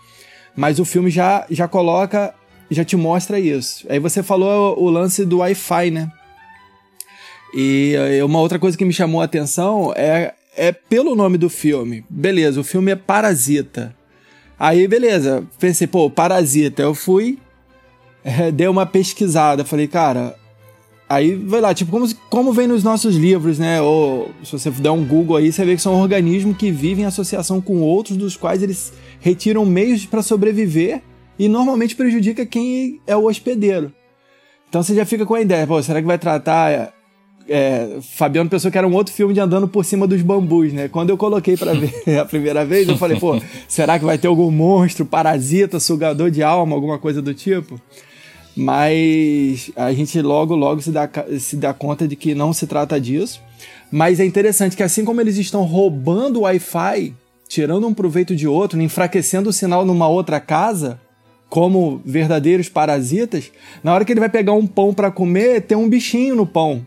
Mas 0.56 0.80
o 0.80 0.86
filme 0.86 1.10
já, 1.10 1.46
já 1.50 1.68
coloca, 1.68 2.34
já 2.70 2.84
te 2.84 2.96
mostra 2.96 3.40
isso. 3.40 3.86
Aí 3.90 4.00
você 4.00 4.24
falou 4.24 4.80
o 4.82 4.90
lance 4.90 5.26
do 5.26 5.38
Wi-Fi, 5.38 5.92
né? 5.92 6.12
E 7.54 7.94
eh, 7.96 8.24
uma 8.24 8.40
outra 8.40 8.60
coisa 8.60 8.78
que 8.78 8.86
me 8.86 8.94
chamou 8.94 9.22
a 9.22 9.26
atenção 9.26 9.94
é, 9.96 10.34
é 10.56 10.72
pelo 10.72 11.16
nome 11.16 11.38
do 11.38 11.50
filme. 11.50 12.04
Beleza, 12.10 12.60
o 12.60 12.64
filme 12.64 12.92
é 12.92 12.96
Parasita. 12.96 13.96
Aí, 14.60 14.88
beleza, 14.88 15.44
pensei, 15.60 15.88
pô, 15.88 16.10
Parasita. 16.10 16.82
Eu 16.82 16.96
fui, 16.96 17.40
é, 18.24 18.50
dei 18.52 18.68
uma 18.68 18.86
pesquisada. 18.86 19.64
Falei, 19.64 19.88
cara, 19.88 20.36
Aí 21.10 21.36
vai 21.36 21.62
lá, 21.62 21.74
tipo, 21.74 21.90
como, 21.90 22.14
como 22.30 22.52
vem 22.52 22.68
nos 22.68 22.84
nossos 22.84 23.16
livros, 23.16 23.58
né? 23.58 23.82
Ou 23.82 24.30
se 24.44 24.52
você 24.52 24.70
der 24.70 24.92
um 24.92 25.06
Google 25.06 25.38
aí, 25.38 25.52
você 25.52 25.64
vê 25.64 25.76
que 25.76 25.82
são 25.82 26.00
organismos 26.02 26.58
que 26.58 26.70
vivem 26.70 27.04
em 27.04 27.08
associação 27.08 27.62
com 27.62 27.80
outros, 27.82 28.18
dos 28.18 28.36
quais 28.36 28.62
eles 28.62 28.92
retiram 29.22 29.66
meios 29.66 30.06
para 30.06 30.22
sobreviver 30.22 31.02
e 31.40 31.48
normalmente 31.48 31.96
prejudica 31.96 32.46
quem 32.46 33.00
é 33.08 33.16
o 33.16 33.26
hospedeiro. 33.26 33.94
Então 34.68 34.84
você 34.84 34.94
já 34.94 35.06
fica 35.06 35.26
com 35.26 35.34
a 35.34 35.42
ideia, 35.42 35.66
pô, 35.66 35.82
será 35.82 36.02
que 36.02 36.08
vai 36.08 36.18
tratar 36.18 36.94
é, 37.50 38.00
Fabiano 38.02 38.50
pensou 38.50 38.70
que 38.70 38.78
era 38.78 38.88
um 38.88 38.94
outro 38.94 39.14
filme 39.14 39.34
de 39.34 39.40
andando 39.40 39.68
por 39.68 39.86
cima 39.86 40.06
dos 40.06 40.22
bambus, 40.22 40.74
né? 40.74 40.88
Quando 40.88 41.10
eu 41.10 41.18
coloquei 41.18 41.56
para 41.56 41.74
ver 41.74 41.94
a 42.20 42.26
primeira 42.26 42.66
vez, 42.66 42.88
eu 42.88 42.98
falei, 42.98 43.18
pô, 43.18 43.40
será 43.68 43.98
que 43.98 44.06
vai 44.06 44.18
ter 44.18 44.28
algum 44.28 44.52
monstro, 44.52 45.06
parasita, 45.06 45.80
sugador 45.80 46.30
de 46.30 46.44
alma, 46.44 46.76
alguma 46.76 47.00
coisa 47.00 47.22
do 47.22 47.34
tipo? 47.34 47.80
Mas 48.58 49.72
a 49.76 49.94
gente 49.94 50.20
logo, 50.22 50.56
logo 50.56 50.82
se 50.82 50.92
dá, 50.92 51.10
se 51.40 51.56
dá 51.56 51.74
conta 51.74 52.08
de 52.08 52.16
que 52.16 52.34
não 52.34 52.52
se 52.52 52.66
trata 52.66 53.00
disso. 53.00 53.42
Mas 53.92 54.20
é 54.20 54.26
interessante 54.26 54.76
que 54.76 54.84
assim 54.84 55.06
como 55.06 55.22
eles 55.22 55.38
estão 55.38 55.64
roubando 55.64 56.40
o 56.40 56.42
Wi-Fi, 56.42 57.14
tirando 57.48 57.88
um 57.88 57.94
proveito 57.94 58.36
de 58.36 58.48
outro, 58.48 58.82
enfraquecendo 58.82 59.50
o 59.50 59.54
sinal 59.54 59.86
numa 59.86 60.08
outra 60.08 60.40
casa, 60.40 61.00
como 61.50 62.02
verdadeiros 62.04 62.68
parasitas, 62.68 63.52
na 63.84 63.94
hora 63.94 64.04
que 64.04 64.12
ele 64.12 64.20
vai 64.20 64.30
pegar 64.30 64.54
um 64.54 64.68
pão 64.68 64.94
para 64.94 65.12
comer, 65.12 65.62
tem 65.62 65.78
um 65.78 65.88
bichinho 65.88 66.36
no 66.36 66.46
pão 66.46 66.86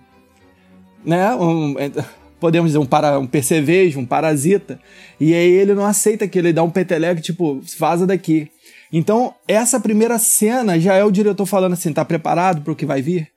né? 1.05 1.35
Um, 1.35 1.79
é, 1.79 1.91
podemos 2.39 2.71
dizer, 2.71 2.79
um, 2.79 2.87
para, 2.87 3.19
um 3.19 3.27
percevejo, 3.27 3.99
um 3.99 4.07
parasita. 4.07 4.79
E 5.19 5.35
aí 5.35 5.51
ele 5.51 5.75
não 5.75 5.85
aceita 5.85 6.29
que 6.29 6.39
ele 6.39 6.53
dá 6.53 6.63
um 6.63 6.71
peteleco, 6.71 7.21
tipo, 7.21 7.61
vaza 7.79 8.07
daqui. 8.07 8.51
Então, 8.93 9.35
essa 9.47 9.79
primeira 9.79 10.19
cena 10.19 10.79
já 10.79 10.95
é 10.95 11.05
o 11.05 11.11
diretor 11.11 11.47
falando 11.47 11.75
assim: 11.75 11.93
tá 11.93 12.05
preparado 12.05 12.63
para 12.63 12.73
o 12.73 12.77
que 12.77 12.87
vai 12.87 13.01
vir? 13.01 13.29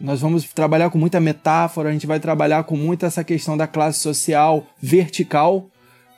Nós 0.00 0.20
vamos 0.20 0.44
trabalhar 0.44 0.88
com 0.90 0.98
muita 0.98 1.20
metáfora, 1.20 1.90
a 1.90 1.92
gente 1.92 2.06
vai 2.06 2.18
trabalhar 2.18 2.64
com 2.64 2.76
muito 2.76 3.04
essa 3.04 3.22
questão 3.22 3.56
da 3.56 3.66
classe 3.66 3.98
social 4.00 4.66
vertical, 4.80 5.68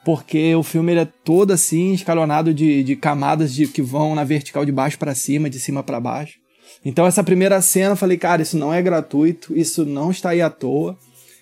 porque 0.04 0.54
o 0.54 0.62
filme 0.62 0.94
é 0.94 1.04
todo 1.04 1.52
assim, 1.52 1.92
escalonado 1.92 2.54
de, 2.54 2.84
de 2.84 2.94
camadas 2.94 3.52
de, 3.52 3.66
que 3.66 3.82
vão 3.82 4.14
na 4.14 4.22
vertical 4.22 4.64
de 4.64 4.70
baixo 4.70 4.98
para 4.98 5.14
cima, 5.14 5.50
de 5.50 5.58
cima 5.58 5.82
para 5.82 5.98
baixo. 5.98 6.38
Então, 6.84 7.06
essa 7.06 7.24
primeira 7.24 7.60
cena, 7.60 7.92
eu 7.92 7.96
falei, 7.96 8.16
cara, 8.16 8.42
isso 8.42 8.56
não 8.56 8.72
é 8.72 8.80
gratuito, 8.80 9.56
isso 9.56 9.84
não 9.84 10.10
está 10.10 10.30
aí 10.30 10.40
à 10.40 10.50
toa. 10.50 10.96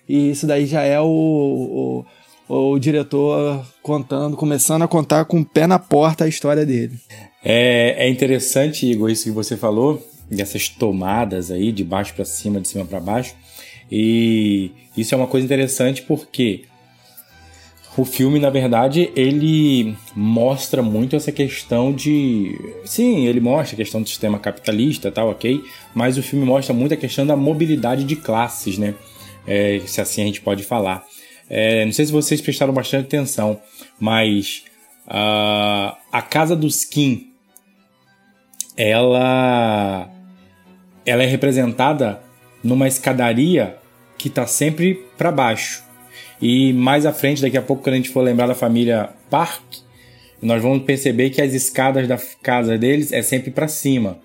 E 0.09 0.31
isso 0.31 0.47
daí 0.47 0.67
já 0.67 0.83
é 0.83 1.01
o, 1.01 1.07
o, 1.07 2.05
o 2.53 2.79
diretor 2.81 3.65
contando, 3.81 4.37
começando 4.37 4.83
a 4.83 4.89
contar 4.89 5.25
com 5.25 5.41
o 5.41 5.45
pé 5.45 5.69
na 5.69 5.79
porta 5.79 6.25
a 6.25 6.29
história 6.29 6.67
dele. 6.67 6.99
É, 7.45 8.07
é 8.07 8.11
interessante, 8.11 8.91
Igor, 8.91 9.09
isso 9.09 9.25
que 9.25 9.31
você 9.31 9.57
falou, 9.57 10.05
dessas 10.29 10.69
tomadas 10.69 11.53
aí, 11.53 11.71
de 11.71 11.85
baixo 11.85 12.13
para 12.13 12.25
cima, 12.25 12.61
de 12.61 12.67
cima 12.67 12.85
para 12.85 12.99
baixo. 12.99 13.35
E 13.91 14.73
isso 14.97 15.15
é 15.15 15.19
uma 15.19 15.29
coisa 15.29 15.45
interessante 15.45 16.03
porque 16.03 16.65
o 17.97 18.05
filme, 18.05 18.41
na 18.41 18.51
verdade, 18.51 19.13
ele 19.15 19.97
mostra 20.15 20.83
muito 20.83 21.15
essa 21.15 21.31
questão 21.31 21.93
de. 21.93 22.59
Sim, 22.85 23.27
ele 23.27 23.41
mostra 23.41 23.75
a 23.75 23.77
questão 23.77 24.03
do 24.03 24.09
sistema 24.09 24.41
capitalista 24.41 25.11
tal, 25.11 25.31
ok? 25.31 25.63
Mas 25.95 26.19
o 26.19 26.23
filme 26.23 26.45
mostra 26.45 26.75
muito 26.75 26.95
a 26.95 26.97
questão 26.97 27.25
da 27.25 27.37
mobilidade 27.37 28.05
de 28.05 28.17
classes, 28.17 28.77
né? 28.77 28.95
É, 29.47 29.81
se 29.87 30.01
assim 30.01 30.23
a 30.23 30.27
gente 30.27 30.41
pode 30.41 30.65
falar. 30.65 31.05
É, 31.53 31.85
não 31.85 31.93
sei 31.93 32.07
se 32.07 32.13
vocês 32.13 32.41
prestaram 32.41 32.73
bastante 32.73 33.07
atenção, 33.07 33.61
mas 33.99 34.63
uh, 35.09 35.97
a 36.13 36.23
casa 36.23 36.55
dos 36.55 36.85
Kim, 36.85 37.33
ela, 38.77 40.09
ela 41.05 41.25
é 41.25 41.27
representada 41.27 42.23
numa 42.63 42.87
escadaria 42.87 43.77
que 44.17 44.29
está 44.29 44.47
sempre 44.47 45.05
para 45.19 45.33
baixo. 45.33 45.83
E 46.41 46.73
mais 46.73 47.05
à 47.05 47.13
frente, 47.13 47.43
daqui 47.43 47.59
a 47.59 47.63
pouco, 47.63 47.83
quando 47.83 47.95
a 47.95 47.97
gente 47.97 48.11
for 48.11 48.23
lembrar 48.23 48.47
da 48.47 48.55
família 48.55 49.11
Park, 49.29 49.63
nós 50.41 50.63
vamos 50.63 50.85
perceber 50.85 51.31
que 51.31 51.43
as 51.43 51.53
escadas 51.53 52.07
da 52.07 52.19
casa 52.43 52.79
deles 52.79 53.13
é 53.13 53.23
sempre 53.23 53.51
para 53.51 53.67
cima. 53.67 54.19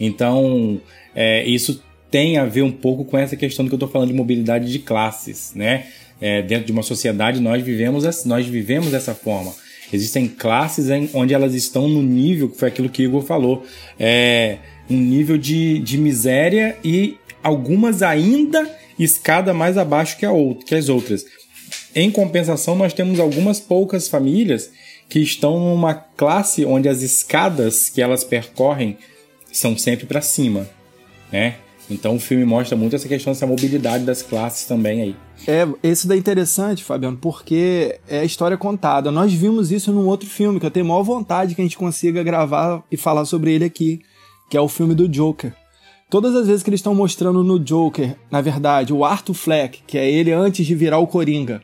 Então, 0.00 0.80
é, 1.14 1.44
isso 1.44 1.82
tem 2.10 2.38
a 2.38 2.44
ver 2.44 2.62
um 2.62 2.72
pouco 2.72 3.04
com 3.04 3.18
essa 3.18 3.36
questão 3.36 3.64
do 3.64 3.68
que 3.68 3.74
eu 3.74 3.76
estou 3.76 3.88
falando 3.88 4.08
de 4.08 4.14
mobilidade 4.14 4.70
de 4.70 4.78
classes, 4.78 5.52
né? 5.54 5.86
É, 6.20 6.42
dentro 6.42 6.66
de 6.66 6.72
uma 6.72 6.82
sociedade 6.82 7.40
nós 7.40 7.62
vivemos, 7.62 8.24
nós 8.24 8.46
vivemos 8.46 8.90
dessa 8.90 9.14
forma. 9.14 9.52
Existem 9.92 10.26
classes 10.26 10.88
em, 10.88 11.08
onde 11.12 11.34
elas 11.34 11.54
estão 11.54 11.86
no 11.88 12.02
nível, 12.02 12.48
que 12.48 12.58
foi 12.58 12.68
aquilo 12.68 12.88
que 12.88 13.02
Igor 13.02 13.22
falou, 13.22 13.64
é, 13.98 14.58
um 14.88 14.96
nível 14.96 15.36
de, 15.36 15.78
de 15.80 15.98
miséria 15.98 16.76
e 16.84 17.16
algumas 17.42 18.02
ainda 18.02 18.68
escada 18.98 19.52
mais 19.52 19.76
abaixo 19.76 20.16
que, 20.16 20.24
a 20.24 20.32
outra, 20.32 20.64
que 20.64 20.74
as 20.74 20.88
outras. 20.88 21.24
Em 21.94 22.10
compensação, 22.10 22.74
nós 22.74 22.92
temos 22.92 23.20
algumas 23.20 23.60
poucas 23.60 24.08
famílias 24.08 24.70
que 25.08 25.20
estão 25.20 25.58
numa 25.58 25.94
classe 25.94 26.64
onde 26.64 26.88
as 26.88 27.02
escadas 27.02 27.88
que 27.90 28.00
elas 28.00 28.24
percorrem 28.24 28.96
são 29.52 29.76
sempre 29.76 30.06
para 30.06 30.20
cima, 30.20 30.68
né? 31.30 31.56
Então 31.90 32.16
o 32.16 32.20
filme 32.20 32.44
mostra 32.44 32.76
muito 32.76 32.96
essa 32.96 33.06
questão 33.06 33.32
dessa 33.32 33.46
mobilidade 33.46 34.04
das 34.04 34.22
classes 34.22 34.66
também 34.66 35.02
aí. 35.02 35.16
É, 35.46 35.66
esse 35.82 36.06
daí 36.06 36.18
é 36.18 36.20
interessante, 36.20 36.82
Fabiano, 36.82 37.16
porque 37.16 37.98
é 38.08 38.20
a 38.20 38.24
história 38.24 38.56
contada. 38.56 39.10
Nós 39.10 39.32
vimos 39.32 39.70
isso 39.70 39.92
num 39.92 40.06
outro 40.06 40.28
filme 40.28 40.58
que 40.58 40.66
eu 40.66 40.70
tenho 40.70 40.86
maior 40.86 41.02
vontade 41.02 41.54
que 41.54 41.60
a 41.60 41.64
gente 41.64 41.76
consiga 41.76 42.22
gravar 42.22 42.82
e 42.90 42.96
falar 42.96 43.24
sobre 43.24 43.52
ele 43.52 43.64
aqui, 43.64 44.00
que 44.48 44.56
é 44.56 44.60
o 44.60 44.68
filme 44.68 44.94
do 44.94 45.08
Joker. 45.08 45.52
Todas 46.08 46.34
as 46.34 46.46
vezes 46.46 46.62
que 46.62 46.70
eles 46.70 46.78
estão 46.78 46.94
mostrando 46.94 47.42
no 47.42 47.58
Joker, 47.58 48.16
na 48.30 48.40
verdade, 48.40 48.92
o 48.92 49.04
Arthur 49.04 49.34
Fleck, 49.34 49.82
que 49.86 49.98
é 49.98 50.08
ele 50.08 50.32
antes 50.32 50.64
de 50.64 50.74
virar 50.74 50.98
o 50.98 51.06
Coringa, 51.06 51.60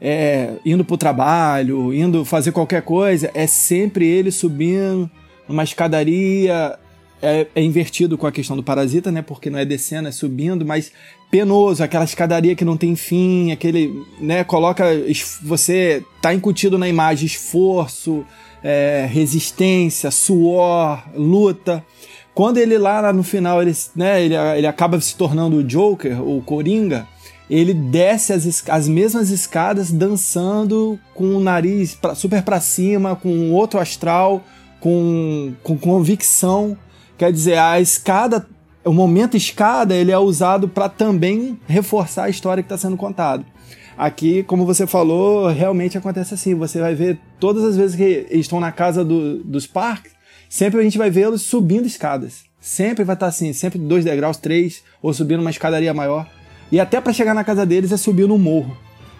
é, 0.00 0.52
indo 0.64 0.84
pro 0.84 0.96
trabalho, 0.96 1.92
indo 1.92 2.24
fazer 2.24 2.52
qualquer 2.52 2.82
coisa, 2.82 3.30
é 3.34 3.46
sempre 3.46 4.06
ele 4.06 4.30
subindo 4.30 5.10
numa 5.48 5.64
escadaria. 5.64 6.78
É, 7.20 7.48
é, 7.52 7.62
invertido 7.62 8.16
com 8.16 8.28
a 8.28 8.32
questão 8.32 8.56
do 8.56 8.62
parasita, 8.62 9.10
né? 9.10 9.22
Porque 9.22 9.50
não 9.50 9.58
é 9.58 9.64
descendo, 9.64 10.08
é 10.08 10.12
subindo, 10.12 10.64
mas 10.64 10.92
penoso, 11.28 11.82
aquela 11.82 12.04
escadaria 12.04 12.54
que 12.54 12.64
não 12.64 12.76
tem 12.76 12.94
fim, 12.94 13.50
aquele, 13.50 13.92
né? 14.20 14.44
Coloca. 14.44 14.84
Você 15.42 16.04
tá 16.22 16.32
incutido 16.32 16.78
na 16.78 16.88
imagem 16.88 17.26
esforço, 17.26 18.24
é, 18.62 19.08
resistência, 19.10 20.10
suor, 20.10 21.02
luta. 21.14 21.84
Quando 22.34 22.58
ele 22.58 22.78
lá 22.78 23.12
no 23.12 23.24
final, 23.24 23.60
ele, 23.60 23.74
né, 23.96 24.22
ele, 24.22 24.36
ele 24.36 24.66
acaba 24.68 25.00
se 25.00 25.16
tornando 25.16 25.56
o 25.56 25.64
Joker, 25.64 26.22
o 26.22 26.40
Coringa, 26.40 27.04
ele 27.50 27.74
desce 27.74 28.32
as, 28.32 28.62
as 28.68 28.86
mesmas 28.86 29.30
escadas 29.30 29.90
dançando 29.90 30.98
com 31.14 31.34
o 31.34 31.40
nariz 31.40 31.94
pra, 31.94 32.14
super 32.14 32.42
para 32.42 32.60
cima, 32.60 33.16
com 33.16 33.52
outro 33.52 33.80
astral, 33.80 34.44
com, 34.80 35.52
com 35.62 35.76
convicção. 35.76 36.76
Quer 37.18 37.32
dizer, 37.32 37.58
a 37.58 37.80
escada, 37.80 38.46
o 38.84 38.92
momento 38.92 39.36
escada, 39.36 39.94
ele 39.94 40.12
é 40.12 40.18
usado 40.18 40.68
para 40.68 40.88
também 40.88 41.58
reforçar 41.66 42.24
a 42.24 42.28
história 42.30 42.62
que 42.62 42.72
está 42.72 42.78
sendo 42.78 42.96
contada. 42.96 43.44
Aqui, 43.96 44.44
como 44.44 44.64
você 44.64 44.86
falou, 44.86 45.48
realmente 45.48 45.98
acontece 45.98 46.32
assim. 46.32 46.54
Você 46.54 46.80
vai 46.80 46.94
ver 46.94 47.18
todas 47.40 47.64
as 47.64 47.76
vezes 47.76 47.96
que 47.96 48.28
estão 48.30 48.60
na 48.60 48.70
casa 48.70 49.04
do, 49.04 49.42
dos 49.42 49.66
parques, 49.66 50.12
sempre 50.48 50.78
a 50.78 50.84
gente 50.84 50.96
vai 50.96 51.10
vê-los 51.10 51.42
subindo 51.42 51.86
escadas. 51.86 52.44
Sempre 52.60 53.02
vai 53.02 53.16
estar 53.16 53.26
tá 53.26 53.30
assim, 53.30 53.52
sempre 53.52 53.78
dois 53.78 54.04
degraus, 54.04 54.36
três, 54.36 54.84
ou 55.02 55.12
subindo 55.12 55.40
uma 55.40 55.50
escadaria 55.50 55.92
maior. 55.92 56.28
E 56.70 56.78
até 56.78 57.00
para 57.00 57.12
chegar 57.12 57.34
na 57.34 57.42
casa 57.42 57.66
deles 57.66 57.90
é 57.90 57.96
subir 57.96 58.28
no 58.28 58.38
morro. 58.38 58.76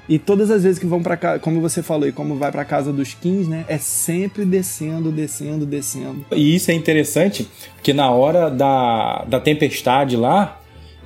E 0.08 0.18
todas 0.18 0.50
as 0.50 0.62
vezes 0.62 0.78
que 0.78 0.86
vão 0.86 1.02
para 1.02 1.16
casa, 1.16 1.38
como 1.38 1.60
você 1.60 1.82
falou, 1.82 2.08
e 2.08 2.12
como 2.12 2.36
vai 2.36 2.50
para 2.50 2.64
casa 2.64 2.92
dos 2.92 3.12
Kings, 3.12 3.48
né, 3.48 3.66
é 3.68 3.76
sempre 3.76 4.44
descendo, 4.44 5.12
descendo, 5.12 5.66
descendo. 5.66 6.24
E 6.34 6.54
isso 6.54 6.70
é 6.70 6.74
interessante, 6.74 7.46
porque 7.74 7.92
na 7.92 8.10
hora 8.10 8.50
da, 8.50 9.24
da 9.28 9.38
tempestade 9.38 10.16
lá, 10.16 10.60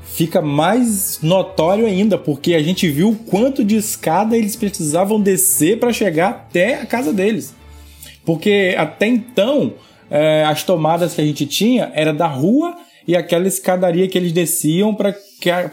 fica 0.04 0.40
mais 0.40 1.18
notório 1.20 1.86
ainda, 1.86 2.16
porque 2.16 2.54
a 2.54 2.62
gente 2.62 2.88
viu 2.88 3.10
o 3.10 3.16
quanto 3.16 3.64
de 3.64 3.76
escada 3.76 4.36
eles 4.36 4.54
precisavam 4.54 5.20
descer 5.20 5.80
para 5.80 5.92
chegar 5.92 6.28
até 6.30 6.80
a 6.80 6.86
casa 6.86 7.12
deles. 7.12 7.54
Porque 8.24 8.74
até 8.78 9.06
então, 9.08 9.74
é, 10.10 10.44
as 10.44 10.62
tomadas 10.62 11.14
que 11.14 11.20
a 11.20 11.24
gente 11.24 11.44
tinha 11.46 11.90
era 11.94 12.12
da 12.12 12.26
rua 12.26 12.76
e 13.12 13.16
aquela 13.16 13.46
escadaria 13.46 14.08
que 14.08 14.16
eles 14.16 14.32
desciam 14.32 14.94
para 14.94 15.14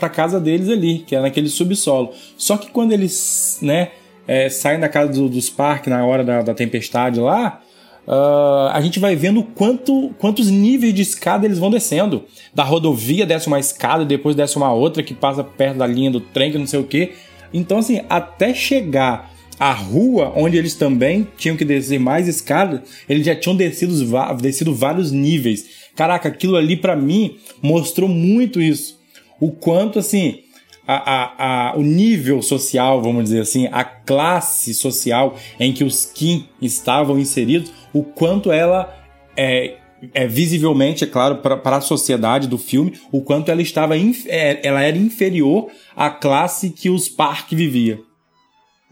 a 0.02 0.10
casa 0.10 0.42
deles 0.42 0.68
ali, 0.68 1.00
que 1.08 1.16
é 1.16 1.22
naquele 1.22 1.48
subsolo. 1.48 2.12
Só 2.38 2.58
que 2.58 2.70
quando 2.70 2.92
eles 2.92 3.60
né, 3.62 3.92
é, 4.28 4.50
saem 4.50 4.78
da 4.78 4.90
casa 4.90 5.14
do, 5.14 5.30
dos 5.30 5.50
parques 5.50 5.90
na 5.90 6.06
hora 6.06 6.22
da, 6.22 6.42
da 6.42 6.54
tempestade 6.54 7.18
lá, 7.18 7.62
uh, 8.06 8.72
a 8.74 8.82
gente 8.82 9.00
vai 9.00 9.16
vendo 9.16 9.42
quanto, 9.42 10.14
quantos 10.18 10.50
níveis 10.50 10.94
de 10.94 11.02
escada 11.02 11.46
eles 11.46 11.60
vão 11.60 11.72
descendo. 11.72 12.26
Da 12.54 12.66
rodovia 12.66 13.26
desce 13.26 13.48
uma 13.48 13.60
escada, 13.60 14.04
depois 14.04 14.36
desce 14.36 14.58
uma 14.58 14.74
outra 14.74 15.02
que 15.02 15.14
passa 15.14 15.42
perto 15.42 15.78
da 15.78 15.88
linha 15.88 16.12
do 16.12 16.20
trem, 16.20 16.52
que 16.52 16.58
não 16.58 16.68
sei 16.68 16.82
o 16.82 16.84
que. 16.84 17.14
Então, 17.54 17.78
assim, 17.78 18.02
até 18.10 18.54
chegar 18.54 19.32
à 19.58 19.72
rua, 19.72 20.34
onde 20.36 20.58
eles 20.58 20.74
também 20.74 21.26
tinham 21.38 21.56
que 21.56 21.64
descer 21.64 22.02
mais 22.02 22.28
escadas, 22.28 22.82
eles 23.08 23.26
já 23.26 23.34
tinham 23.34 23.56
descido, 23.56 23.94
descido 24.42 24.76
vários 24.76 25.14
níveis. 25.14 25.79
Caraca, 26.00 26.30
aquilo 26.30 26.56
ali 26.56 26.78
para 26.78 26.96
mim 26.96 27.38
mostrou 27.62 28.08
muito 28.08 28.62
isso. 28.62 28.98
O 29.38 29.52
quanto, 29.52 30.00
assim, 30.00 30.40
a, 30.88 30.94
a, 30.96 31.72
a, 31.72 31.76
o 31.76 31.82
nível 31.82 32.42
social, 32.42 33.02
vamos 33.02 33.26
dizer 33.26 33.42
assim, 33.42 33.68
a 33.70 33.84
classe 33.84 34.74
social 34.74 35.36
em 35.60 35.74
que 35.74 35.84
os 35.84 36.06
Kim 36.06 36.48
estavam 36.62 37.20
inseridos, 37.20 37.74
o 37.92 38.02
quanto 38.02 38.50
ela 38.50 38.98
é, 39.36 39.76
é, 40.14 40.26
visivelmente, 40.26 41.04
é 41.04 41.08
claro, 41.08 41.40
para 41.40 41.76
a 41.76 41.82
sociedade 41.82 42.48
do 42.48 42.58
filme, 42.58 42.98
o 43.12 43.22
quanto 43.22 43.52
ela 43.52 43.62
estava 43.62 43.98
é, 43.98 44.66
ela 44.66 44.82
era 44.82 44.98
inferior 44.98 45.68
à 45.98 46.10
classe 46.10 46.70
que 46.70 46.90
os 46.90 47.10
Park 47.10 47.52
vivia. 47.52 48.00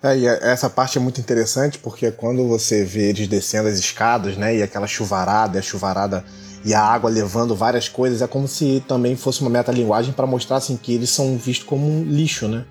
É, 0.04 0.18
e 0.18 0.26
essa 0.26 0.70
parte 0.70 0.98
é 0.98 1.02
muito 1.02 1.22
interessante 1.22 1.80
porque 1.80 2.12
quando 2.12 2.46
você 2.50 2.84
vê 2.84 3.12
eles 3.12 3.30
descendo 3.30 3.70
as 3.70 3.80
escadas, 3.80 4.36
né, 4.36 4.58
e 4.58 4.62
aquela 4.62 4.88
chuvarada, 4.88 5.58
a 5.58 5.62
chuvarada 5.62 6.26
e 6.68 6.74
a 6.74 6.82
água 6.82 7.10
levando 7.10 7.56
várias 7.56 7.88
coisas, 7.88 8.22
é 8.22 8.28
como 8.28 8.46
se 8.46 8.84
também 8.86 9.16
fosse 9.16 9.40
uma 9.40 9.50
metalinguagem 9.50 10.12
para 10.12 10.28
mostrar 10.28 10.58
assim 10.58 10.76
que 10.76 10.94
eles 10.94 11.10
são 11.10 11.38
vistos 11.38 11.66
como 11.66 11.88
um 11.88 12.04
lixo, 12.04 12.46
né? 12.46 12.66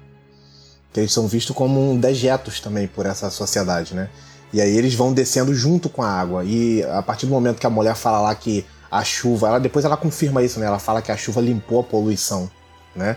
Que 0.92 1.00
eles 1.00 1.12
são 1.14 1.26
vistos 1.26 1.56
como 1.56 1.92
um 1.92 1.98
dejetos 1.98 2.60
também 2.60 2.86
por 2.86 3.06
essa 3.06 3.30
sociedade, 3.30 3.94
né? 3.94 4.10
E 4.52 4.60
aí 4.60 4.76
eles 4.76 4.94
vão 4.94 5.14
descendo 5.14 5.54
junto 5.54 5.88
com 5.88 6.02
a 6.02 6.10
água. 6.10 6.44
E 6.44 6.84
a 6.84 7.00
partir 7.00 7.24
do 7.24 7.32
momento 7.32 7.58
que 7.58 7.66
a 7.66 7.70
mulher 7.70 7.94
fala 7.94 8.20
lá 8.20 8.34
que 8.34 8.66
a 8.90 9.02
chuva, 9.02 9.48
ela 9.48 9.58
depois 9.58 9.82
ela 9.82 9.96
confirma 9.96 10.42
isso, 10.42 10.60
né? 10.60 10.66
Ela 10.66 10.78
fala 10.78 11.00
que 11.00 11.10
a 11.10 11.16
chuva 11.16 11.40
limpou 11.40 11.80
a 11.80 11.82
poluição, 11.82 12.50
né? 12.94 13.16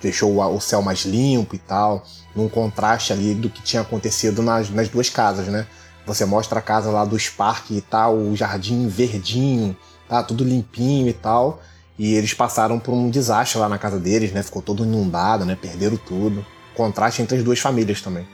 Deixou 0.00 0.40
o 0.40 0.60
céu 0.60 0.80
mais 0.80 1.00
limpo 1.00 1.56
e 1.56 1.58
tal, 1.58 2.04
num 2.36 2.48
contraste 2.48 3.12
ali 3.12 3.34
do 3.34 3.50
que 3.50 3.62
tinha 3.62 3.82
acontecido 3.82 4.44
nas, 4.44 4.70
nas 4.70 4.88
duas 4.88 5.10
casas, 5.10 5.48
né? 5.48 5.66
Você 6.06 6.24
mostra 6.24 6.60
a 6.60 6.62
casa 6.62 6.88
lá 6.88 7.04
do 7.04 7.18
Spark 7.18 7.72
e 7.72 7.80
tal, 7.80 8.16
o 8.16 8.36
jardim 8.36 8.86
verdinho, 8.86 9.76
tá 10.10 10.24
tudo 10.24 10.42
limpinho 10.42 11.08
e 11.08 11.12
tal. 11.12 11.62
E 11.96 12.14
eles 12.14 12.34
passaram 12.34 12.78
por 12.78 12.92
um 12.92 13.08
desastre 13.08 13.58
lá 13.58 13.68
na 13.68 13.78
casa 13.78 13.98
deles, 13.98 14.32
né? 14.32 14.42
Ficou 14.42 14.60
todo 14.60 14.84
inundado, 14.84 15.44
né? 15.44 15.56
Perderam 15.60 15.96
tudo. 15.96 16.44
Contraste 16.74 17.22
entre 17.22 17.38
as 17.38 17.44
duas 17.44 17.60
famílias 17.60 18.02
também. 18.02 18.26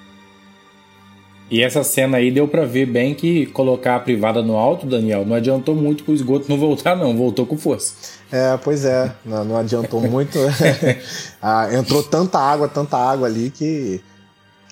E 1.51 1.63
essa 1.63 1.85
cena 1.85 2.17
aí 2.17 2.31
deu 2.31 2.49
para 2.49 2.65
ver 2.65 2.87
bem 2.87 3.15
que 3.15 3.47
colocar 3.47 3.97
a 3.97 4.01
privada 4.01 4.43
no 4.43 4.57
alto, 4.57 4.85
Daniel, 4.85 5.25
não 5.25 5.37
adiantou 5.37 5.77
muito 5.77 6.03
pro 6.03 6.13
esgoto 6.13 6.49
não 6.49 6.59
voltar, 6.59 6.97
não, 6.97 7.17
voltou 7.17 7.47
com 7.47 7.57
força. 7.57 7.95
É, 8.33 8.57
pois 8.57 8.85
é, 8.85 9.15
não, 9.25 9.45
não 9.45 9.57
adiantou 9.57 10.01
muito. 10.01 10.37
ah, 11.41 11.69
entrou 11.73 12.03
tanta 12.03 12.39
água, 12.39 12.67
tanta 12.67 12.97
água 12.97 13.29
ali 13.29 13.51
que, 13.51 14.01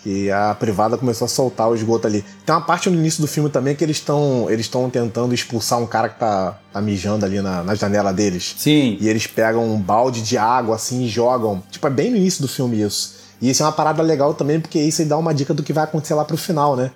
que 0.05 0.31
a 0.31 0.55
privada 0.55 0.99
começou 0.99 1.25
a 1.25 1.29
soltar 1.29 1.71
o 1.71 1.75
esgoto 1.75 2.07
ali. 2.07 2.23
Tem 2.45 2.55
uma 2.55 2.61
parte 2.61 2.91
no 2.91 2.97
início 2.97 3.23
do 3.23 3.27
filme 3.27 3.49
também 3.49 3.75
que 3.75 3.83
eles 3.83 3.97
estão 3.97 4.47
eles 4.51 4.71
tentando 4.93 5.33
expulsar 5.33 5.81
um 5.81 5.87
cara 5.87 6.11
que 6.11 6.21
tá, 6.21 6.59
tá 6.71 6.81
mijando 6.83 7.25
ali 7.25 7.41
na, 7.41 7.65
na 7.65 7.75
janela 7.75 8.13
deles. 8.13 8.55
Sim. 8.59 8.99
E 9.01 9.09
eles 9.09 9.27
pegam 9.27 9.65
um 9.65 9.81
balde 9.81 10.21
de 10.21 10.37
água 10.37 10.77
assim 10.77 11.05
e 11.05 11.09
jogam. 11.09 11.63
Tipo, 11.71 11.87
é 11.87 11.91
bem 11.91 12.11
no 12.11 12.19
início 12.19 12.43
do 12.43 12.49
filme 12.49 12.83
isso. 12.83 13.15
E 13.41 13.49
isso 13.49 13.63
é 13.63 13.67
uma 13.67 13.73
parada 13.73 14.03
legal 14.03 14.35
também, 14.35 14.61
porque 14.61 14.79
isso 14.79 15.01
aí 15.01 15.09
dá 15.09 15.17
uma 15.17 15.33
dica 15.33 15.55
do 15.55 15.63
que 15.63 15.73
vai 15.73 15.85
acontecer 15.85 16.13
lá 16.13 16.25
pro 16.25 16.37
final, 16.37 16.77
né? 16.77 16.91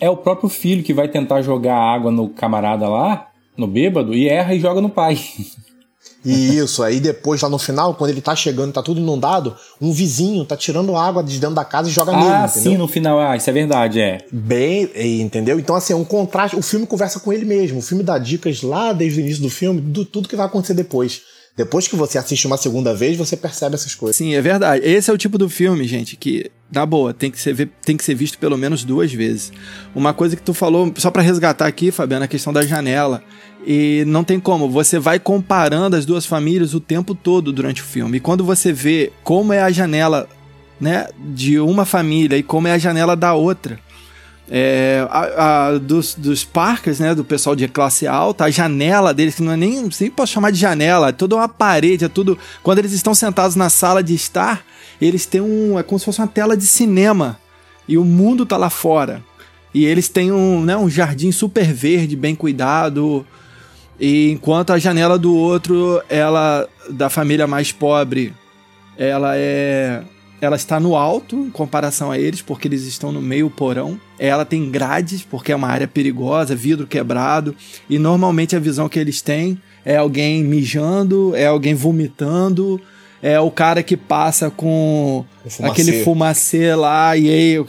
É 0.00 0.08
o 0.08 0.16
próprio 0.16 0.48
filho 0.48 0.82
que 0.82 0.94
vai 0.94 1.08
tentar 1.08 1.42
jogar 1.42 1.76
água 1.76 2.10
no 2.10 2.30
camarada 2.30 2.88
lá, 2.88 3.28
no 3.56 3.66
bêbado, 3.66 4.14
e 4.14 4.28
erra 4.28 4.54
e 4.54 4.60
joga 4.60 4.80
no 4.80 4.88
pai. 4.88 5.18
E 6.26 6.58
isso, 6.58 6.82
aí 6.82 6.98
depois 6.98 7.40
lá 7.40 7.48
no 7.48 7.58
final, 7.58 7.94
quando 7.94 8.10
ele 8.10 8.20
tá 8.20 8.34
chegando, 8.34 8.72
tá 8.72 8.82
tudo 8.82 9.00
inundado, 9.00 9.56
um 9.80 9.92
vizinho 9.92 10.44
tá 10.44 10.56
tirando 10.56 10.96
água 10.96 11.22
de 11.22 11.38
dentro 11.38 11.54
da 11.54 11.64
casa 11.64 11.88
e 11.88 11.92
joga 11.92 12.12
ah, 12.12 12.16
nele, 12.16 12.30
Ah, 12.30 12.48
sim, 12.48 12.76
no 12.76 12.88
final, 12.88 13.20
ah, 13.20 13.36
isso 13.36 13.48
é 13.48 13.52
verdade, 13.52 14.00
é. 14.00 14.18
Bem, 14.32 14.90
entendeu? 15.20 15.58
Então 15.58 15.76
assim, 15.76 15.92
é 15.92 15.96
um 15.96 16.04
contraste, 16.04 16.56
o 16.56 16.62
filme 16.62 16.86
conversa 16.86 17.20
com 17.20 17.32
ele 17.32 17.44
mesmo, 17.44 17.78
o 17.78 17.82
filme 17.82 18.02
dá 18.02 18.18
dicas 18.18 18.62
lá 18.62 18.92
desde 18.92 19.20
o 19.20 19.22
início 19.22 19.42
do 19.42 19.50
filme, 19.50 19.80
do 19.80 20.04
tudo 20.04 20.28
que 20.28 20.36
vai 20.36 20.46
acontecer 20.46 20.74
depois. 20.74 21.22
Depois 21.56 21.88
que 21.88 21.96
você 21.96 22.18
assiste 22.18 22.46
uma 22.46 22.58
segunda 22.58 22.94
vez, 22.94 23.16
você 23.16 23.34
percebe 23.34 23.76
essas 23.76 23.94
coisas. 23.94 24.14
Sim, 24.14 24.34
é 24.34 24.42
verdade. 24.42 24.84
Esse 24.84 25.10
é 25.10 25.14
o 25.14 25.16
tipo 25.16 25.38
do 25.38 25.48
filme, 25.48 25.88
gente, 25.88 26.14
que, 26.14 26.50
na 26.70 26.84
boa, 26.84 27.14
tem 27.14 27.30
que 27.30 27.40
ser, 27.40 27.70
tem 27.82 27.96
que 27.96 28.04
ser 28.04 28.14
visto 28.14 28.38
pelo 28.38 28.58
menos 28.58 28.84
duas 28.84 29.10
vezes. 29.10 29.50
Uma 29.94 30.12
coisa 30.12 30.36
que 30.36 30.42
tu 30.42 30.52
falou, 30.52 30.92
só 30.98 31.10
para 31.10 31.22
resgatar 31.22 31.66
aqui, 31.66 31.90
Fabiano, 31.90 32.26
a 32.26 32.28
questão 32.28 32.52
da 32.52 32.60
janela. 32.60 33.22
E 33.66 34.04
não 34.06 34.22
tem 34.22 34.38
como, 34.38 34.70
você 34.70 34.96
vai 34.96 35.18
comparando 35.18 35.96
as 35.96 36.06
duas 36.06 36.24
famílias 36.24 36.72
o 36.72 36.78
tempo 36.78 37.16
todo 37.16 37.52
durante 37.52 37.82
o 37.82 37.84
filme. 37.84 38.18
E 38.18 38.20
quando 38.20 38.44
você 38.44 38.72
vê 38.72 39.12
como 39.24 39.52
é 39.52 39.60
a 39.60 39.72
janela 39.72 40.28
né, 40.80 41.08
de 41.18 41.58
uma 41.58 41.84
família 41.84 42.36
e 42.36 42.44
como 42.44 42.68
é 42.68 42.72
a 42.72 42.78
janela 42.78 43.16
da 43.16 43.34
outra, 43.34 43.80
é, 44.48 45.04
a, 45.10 45.66
a, 45.66 45.78
dos, 45.78 46.14
dos 46.14 46.44
parques, 46.44 47.00
né, 47.00 47.12
do 47.12 47.24
pessoal 47.24 47.56
de 47.56 47.66
classe 47.66 48.06
alta, 48.06 48.44
a 48.44 48.50
janela 48.50 49.12
deles, 49.12 49.34
que 49.34 49.42
não 49.42 49.52
é 49.52 49.56
nem, 49.56 49.90
nem 50.00 50.10
posso 50.10 50.32
chamar 50.32 50.52
de 50.52 50.58
janela, 50.58 51.08
é 51.08 51.12
toda 51.12 51.34
uma 51.34 51.48
parede, 51.48 52.04
é 52.04 52.08
tudo. 52.08 52.38
Quando 52.62 52.78
eles 52.78 52.92
estão 52.92 53.14
sentados 53.14 53.56
na 53.56 53.68
sala 53.68 54.00
de 54.00 54.14
estar, 54.14 54.64
eles 55.00 55.26
têm 55.26 55.40
um. 55.40 55.76
É 55.76 55.82
como 55.82 55.98
se 55.98 56.04
fosse 56.04 56.20
uma 56.20 56.28
tela 56.28 56.56
de 56.56 56.66
cinema. 56.66 57.38
E 57.88 57.98
o 57.98 58.04
mundo 58.04 58.46
tá 58.46 58.56
lá 58.56 58.70
fora. 58.70 59.22
E 59.74 59.84
eles 59.84 60.08
têm 60.08 60.32
um, 60.32 60.62
né, 60.62 60.76
um 60.76 60.88
jardim 60.88 61.30
super 61.32 61.72
verde, 61.72 62.16
bem 62.16 62.34
cuidado. 62.34 63.26
E 63.98 64.30
enquanto 64.30 64.72
a 64.72 64.78
janela 64.78 65.18
do 65.18 65.34
outro, 65.34 66.02
ela, 66.08 66.68
da 66.90 67.08
família 67.08 67.46
mais 67.46 67.72
pobre, 67.72 68.32
ela 68.96 69.36
é 69.36 70.02
ela 70.40 70.56
está 70.56 70.78
no 70.78 70.94
alto 70.94 71.36
em 71.36 71.50
comparação 71.50 72.10
a 72.10 72.18
eles, 72.18 72.42
porque 72.42 72.68
eles 72.68 72.82
estão 72.84 73.10
no 73.10 73.22
meio 73.22 73.48
porão. 73.48 73.98
Ela 74.18 74.44
tem 74.44 74.70
grades, 74.70 75.22
porque 75.22 75.50
é 75.50 75.56
uma 75.56 75.68
área 75.68 75.88
perigosa, 75.88 76.54
vidro 76.54 76.86
quebrado, 76.86 77.54
e 77.88 77.98
normalmente 77.98 78.54
a 78.54 78.58
visão 78.58 78.88
que 78.88 78.98
eles 78.98 79.22
têm 79.22 79.60
é 79.84 79.96
alguém 79.96 80.44
mijando, 80.44 81.34
é 81.34 81.46
alguém 81.46 81.74
vomitando, 81.74 82.80
é 83.22 83.40
o 83.40 83.50
cara 83.50 83.82
que 83.82 83.96
passa 83.96 84.50
com 84.50 85.24
fumacê. 85.48 85.64
aquele 85.82 86.04
fumacê 86.04 86.74
lá 86.74 87.16
e 87.16 87.28
aí 87.28 87.66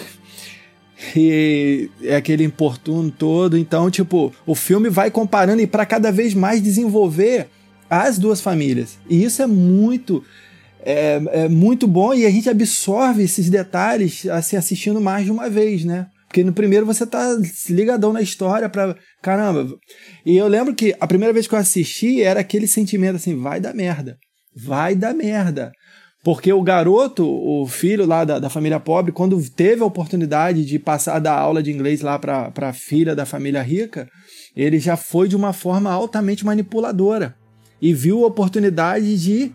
e 1.16 1.90
é 2.04 2.16
aquele 2.16 2.44
importuno 2.44 3.12
todo. 3.12 3.58
Então, 3.58 3.90
tipo, 3.90 4.34
o 4.46 4.56
filme 4.56 4.90
vai 4.90 5.12
comparando 5.12 5.62
e 5.62 5.68
para 5.68 5.86
cada 5.86 6.12
vez 6.12 6.34
mais 6.34 6.62
desenvolver 6.62 7.48
as 7.90 8.18
duas 8.18 8.42
famílias. 8.42 8.98
E 9.10 9.24
isso 9.24 9.42
é 9.42 9.48
muito 9.48 10.24
é, 10.84 11.22
é 11.44 11.50
muito 11.50 11.88
bom 11.88 12.14
e 12.14 12.26
a 12.26 12.30
gente 12.30 12.50
absorve 12.50 13.24
esses 13.24 13.50
detalhes 13.50 14.26
assim, 14.28 14.56
assistindo 14.56 15.02
mais 15.02 15.26
de 15.26 15.32
uma 15.32 15.50
vez, 15.50 15.84
né? 15.84 16.08
Porque 16.28 16.44
no 16.44 16.54
primeiro 16.54 16.86
você 16.86 17.06
tá 17.06 17.38
ligadão 17.70 18.12
na 18.12 18.22
história 18.22 18.70
pra. 18.70 18.96
Caramba. 19.22 19.68
E 20.26 20.36
eu 20.36 20.48
lembro 20.48 20.76
que 20.76 20.94
a 21.00 21.08
primeira 21.08 21.34
vez 21.34 21.48
que 21.48 21.56
eu 21.56 21.60
assisti 21.60 22.22
era 22.22 22.42
aquele 22.42 22.68
sentimento 22.68 23.16
assim: 23.16 23.36
vai 23.38 23.60
dar 23.60 23.74
merda. 23.74 24.18
Vai 24.56 24.94
dar 24.94 25.14
merda. 25.14 25.72
Porque 26.24 26.52
o 26.52 26.62
garoto, 26.62 27.26
o 27.26 27.66
filho 27.68 28.06
lá 28.06 28.26
da, 28.26 28.40
da 28.40 28.50
família 28.50 28.80
pobre, 28.80 29.12
quando 29.12 29.42
teve 29.50 29.82
a 29.82 29.86
oportunidade 29.86 30.66
de 30.66 30.78
passar 30.78 31.20
da 31.20 31.34
aula 31.34 31.64
de 31.64 31.72
inglês 31.72 32.02
lá 32.02 32.20
pra, 32.20 32.52
pra 32.52 32.74
filha 32.74 33.16
da 33.16 33.26
família 33.26 33.62
rica, 33.62 34.10
ele 34.56 34.80
já 34.80 34.98
foi 34.98 35.28
de 35.28 35.36
uma 35.36 35.54
forma 35.54 35.92
altamente 35.92 36.46
manipuladora. 36.46 37.36
E 37.82 37.94
viu 37.94 38.24
a 38.24 38.28
oportunidade 38.28 39.18
de 39.22 39.52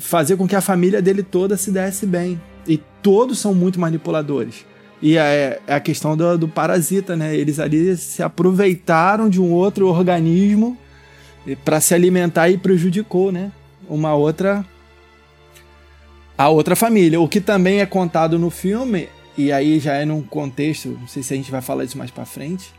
fazer 0.00 0.36
com 0.36 0.48
que 0.48 0.56
a 0.56 0.60
família 0.60 1.02
dele 1.02 1.22
toda 1.22 1.56
se 1.56 1.70
desse 1.70 2.06
bem. 2.06 2.40
E 2.66 2.78
todos 3.02 3.38
são 3.38 3.54
muito 3.54 3.78
manipuladores. 3.78 4.64
E 5.02 5.16
é, 5.16 5.60
é 5.66 5.74
a 5.74 5.80
questão 5.80 6.16
do, 6.16 6.36
do, 6.36 6.48
parasita, 6.48 7.16
né? 7.16 7.34
Eles 7.34 7.58
ali 7.58 7.96
se 7.96 8.22
aproveitaram 8.22 9.28
de 9.28 9.40
um 9.40 9.52
outro 9.52 9.88
organismo 9.88 10.76
para 11.64 11.80
se 11.80 11.94
alimentar 11.94 12.50
e 12.50 12.58
prejudicou, 12.58 13.32
né? 13.32 13.50
Uma 13.88 14.14
outra. 14.14 14.64
A 16.40 16.48
outra 16.48 16.74
família. 16.74 17.20
O 17.20 17.28
que 17.28 17.38
também 17.38 17.80
é 17.80 17.86
contado 17.86 18.38
no 18.38 18.48
filme, 18.48 19.10
e 19.36 19.52
aí 19.52 19.78
já 19.78 19.92
é 19.96 20.06
num 20.06 20.22
contexto, 20.22 20.96
não 20.98 21.06
sei 21.06 21.22
se 21.22 21.34
a 21.34 21.36
gente 21.36 21.50
vai 21.50 21.60
falar 21.60 21.84
isso 21.84 21.98
mais 21.98 22.10
para 22.10 22.24
frente, 22.24 22.72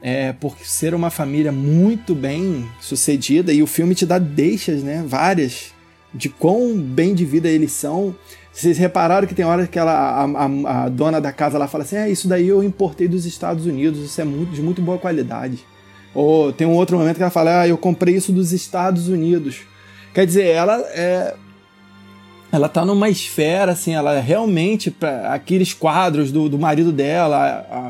é 0.00 0.32
por 0.32 0.56
ser 0.60 0.94
uma 0.94 1.10
família 1.10 1.52
muito 1.52 2.14
bem 2.14 2.66
sucedida, 2.80 3.52
e 3.52 3.62
o 3.62 3.66
filme 3.66 3.94
te 3.94 4.06
dá 4.06 4.18
deixas, 4.18 4.82
né? 4.82 5.04
Várias 5.06 5.74
de 6.14 6.30
quão 6.30 6.78
bem 6.78 7.14
de 7.14 7.26
vida 7.26 7.46
eles 7.46 7.72
são. 7.72 8.16
Vocês 8.50 8.78
repararam 8.78 9.28
que 9.28 9.34
tem 9.34 9.44
hora 9.44 9.66
que 9.66 9.78
ela, 9.78 9.92
a, 9.92 10.24
a, 10.24 10.84
a, 10.84 10.88
dona 10.88 11.20
da 11.20 11.30
casa 11.30 11.58
lá 11.58 11.68
fala 11.68 11.84
assim: 11.84 11.96
é, 11.96 12.10
isso 12.10 12.26
daí 12.26 12.48
eu 12.48 12.64
importei 12.64 13.06
dos 13.06 13.26
Estados 13.26 13.66
Unidos, 13.66 14.02
isso 14.02 14.18
é 14.18 14.24
muito, 14.24 14.52
de 14.52 14.62
muito 14.62 14.80
boa 14.80 14.96
qualidade. 14.96 15.58
Ou 16.14 16.54
tem 16.54 16.66
um 16.66 16.72
outro 16.72 16.96
momento 16.96 17.16
que 17.16 17.22
ela 17.22 17.30
fala: 17.30 17.60
ah, 17.60 17.68
eu 17.68 17.76
comprei 17.76 18.16
isso 18.16 18.32
dos 18.32 18.50
Estados 18.54 19.08
Unidos. 19.08 19.60
Quer 20.14 20.24
dizer, 20.24 20.46
ela 20.46 20.80
é. 20.94 21.34
Ela 22.54 22.68
tá 22.68 22.84
numa 22.84 23.08
esfera, 23.08 23.72
assim, 23.72 23.94
ela 23.94 24.20
realmente, 24.20 24.90
para 24.90 25.32
aqueles 25.34 25.74
quadros 25.74 26.30
do, 26.30 26.48
do 26.48 26.58
marido 26.58 26.92
dela, 26.92 27.36
a, 27.70 27.88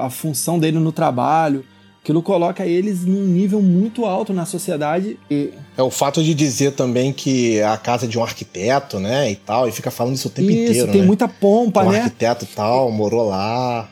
a, 0.00 0.06
a 0.06 0.10
função 0.10 0.58
dele 0.58 0.78
no 0.78 0.92
trabalho, 0.92 1.64
Aquilo 2.02 2.22
coloca 2.22 2.66
eles 2.66 3.04
num 3.04 3.26
nível 3.26 3.60
muito 3.60 4.06
alto 4.06 4.32
na 4.32 4.46
sociedade. 4.46 5.18
E... 5.30 5.50
É 5.76 5.82
o 5.82 5.90
fato 5.90 6.24
de 6.24 6.32
dizer 6.32 6.72
também 6.72 7.12
que 7.12 7.58
é 7.58 7.66
a 7.66 7.76
casa 7.76 8.08
de 8.08 8.18
um 8.18 8.22
arquiteto, 8.22 8.98
né, 8.98 9.30
e 9.30 9.36
tal, 9.36 9.68
e 9.68 9.72
fica 9.72 9.90
falando 9.90 10.14
isso 10.14 10.28
o 10.28 10.30
tempo 10.30 10.50
isso, 10.50 10.70
inteiro, 10.70 10.92
tem 10.92 11.02
né? 11.02 11.06
muita 11.06 11.28
pompa, 11.28 11.82
um 11.82 11.90
né? 11.90 12.00
Um 12.00 12.02
arquiteto 12.04 12.44
e 12.46 12.48
tal, 12.48 12.90
morou 12.90 13.28
lá. 13.28 13.88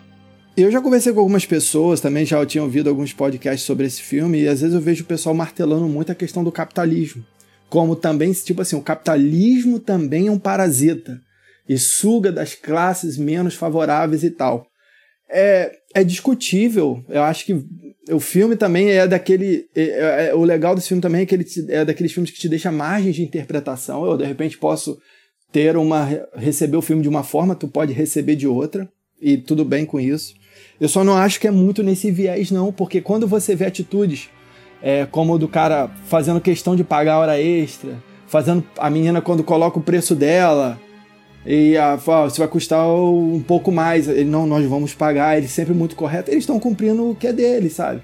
Eu 0.57 0.73
já 0.73 0.81
conversei 0.81 1.13
com 1.13 1.21
algumas 1.21 1.45
pessoas, 1.45 2.01
também 2.01 2.25
já 2.25 2.45
tinha 2.47 2.65
ouvido 2.65 2.89
alguns 2.89 3.13
podcasts 3.13 3.67
sobre 3.67 3.87
esse 3.87 4.01
filme, 4.01 4.41
e 4.41 4.49
às 4.49 4.63
vezes 4.63 4.75
eu 4.75 4.81
vejo 4.81 5.05
o 5.05 5.07
pessoal 5.07 5.35
martelando 5.35 5.87
muito 5.87 6.11
a 6.11 6.15
questão 6.15 6.43
do 6.43 6.51
capitalismo. 6.51 7.23
Como 7.69 7.95
também, 7.95 8.33
tipo 8.33 8.63
assim, 8.63 8.77
o 8.77 8.83
capitalismo 8.83 9.79
também 9.79 10.29
é 10.29 10.31
um 10.31 10.39
parasita 10.39 11.21
e 11.69 11.77
suga 11.79 12.33
das 12.33 12.55
classes 12.55 13.19
menos 13.19 13.55
favoráveis 13.55 14.25
e 14.25 14.31
tal. 14.31 14.67
É, 15.31 15.77
é 15.95 16.03
discutível, 16.03 17.05
eu 17.09 17.23
acho 17.23 17.45
que 17.45 17.63
o 18.11 18.19
filme 18.19 18.57
também 18.57 18.91
é 18.91 19.07
daquele. 19.07 19.69
É, 19.77 19.83
é, 19.83 20.29
é, 20.29 20.35
o 20.35 20.43
legal 20.43 20.75
desse 20.75 20.89
filme 20.89 21.03
também 21.03 21.23
é 21.23 21.27
que 21.27 21.35
ele 21.35 21.45
te, 21.45 21.67
é 21.69 21.85
daqueles 21.85 22.13
filmes 22.13 22.31
que 22.31 22.39
te 22.39 22.49
deixa 22.49 22.73
margens 22.73 23.17
de 23.17 23.23
interpretação. 23.23 24.07
Eu, 24.07 24.17
de 24.17 24.25
repente, 24.25 24.57
posso 24.57 24.99
ter 25.53 25.77
uma. 25.77 26.09
receber 26.35 26.77
o 26.77 26.83
filme 26.83 27.03
de 27.03 27.09
uma 27.09 27.23
forma, 27.23 27.55
tu 27.55 27.69
pode 27.69 27.93
receber 27.93 28.37
de 28.37 28.47
outra, 28.47 28.89
e 29.21 29.37
tudo 29.37 29.65
bem 29.65 29.85
com 29.85 30.01
isso. 30.01 30.35
Eu 30.81 30.89
só 30.89 31.05
não 31.05 31.17
acho 31.17 31.41
que 31.41 31.47
é 31.47 31.51
muito 31.51 31.83
nesse 31.83 32.11
viés, 32.11 32.51
não, 32.51 32.73
porque 32.73 33.01
quando 33.01 33.27
você 33.27 33.55
vê 33.55 33.67
atitudes 33.67 34.31
é, 34.83 35.07
como 35.07 35.39
do 35.39 35.49
cara 35.49 35.91
fazendo 36.07 36.41
questão 36.41 36.77
de 36.77 36.85
pagar 36.85 37.19
hora 37.19 37.41
extra, 37.41 38.03
fazendo 38.27 38.65
a 38.79 38.89
menina 38.91 39.21
quando 39.21 39.43
coloca 39.43 39.79
o 39.79 39.83
preço 39.83 40.15
dela, 40.15 40.79
e 41.47 41.79
a, 41.79 41.97
você 41.97 42.39
vai 42.39 42.49
custar 42.49 42.87
um 42.87 43.43
pouco 43.47 43.73
mais. 43.73 44.07
Ele, 44.07 44.25
não, 44.25 44.47
nós 44.47 44.67
vamos 44.67 44.93
pagar. 44.93 45.39
Ele 45.39 45.49
sempre 45.49 45.73
muito 45.73 45.97
correto. 45.97 46.31
Eles 46.31 46.43
estão 46.43 46.61
cumprindo 46.61 47.11
o 47.11 47.15
que 47.15 47.27
é 47.27 47.33
deles, 47.33 47.73
sabe? 47.73 48.03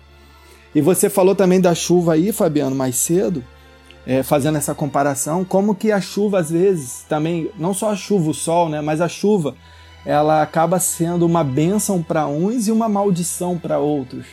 E 0.74 0.80
você 0.80 1.10
falou 1.10 1.34
também 1.34 1.60
da 1.60 1.74
chuva 1.74 2.14
aí, 2.14 2.32
Fabiano, 2.32 2.74
mais 2.74 2.96
cedo, 2.96 3.44
é, 4.06 4.22
fazendo 4.22 4.56
essa 4.56 4.74
comparação, 4.74 5.44
como 5.44 5.74
que 5.74 5.92
a 5.92 6.00
chuva 6.00 6.40
às 6.40 6.50
vezes 6.50 7.04
também, 7.08 7.50
não 7.58 7.74
só 7.74 7.90
a 7.90 7.96
chuva, 7.96 8.30
o 8.30 8.34
sol, 8.34 8.68
né, 8.68 8.80
mas 8.80 9.00
a 9.00 9.08
chuva, 9.08 9.54
ela 10.04 10.42
acaba 10.42 10.80
sendo 10.80 11.24
uma 11.26 11.44
bênção 11.44 12.02
para 12.02 12.26
uns 12.26 12.66
e 12.66 12.72
uma 12.72 12.88
maldição 12.88 13.56
para 13.56 13.78
outros 13.78 14.26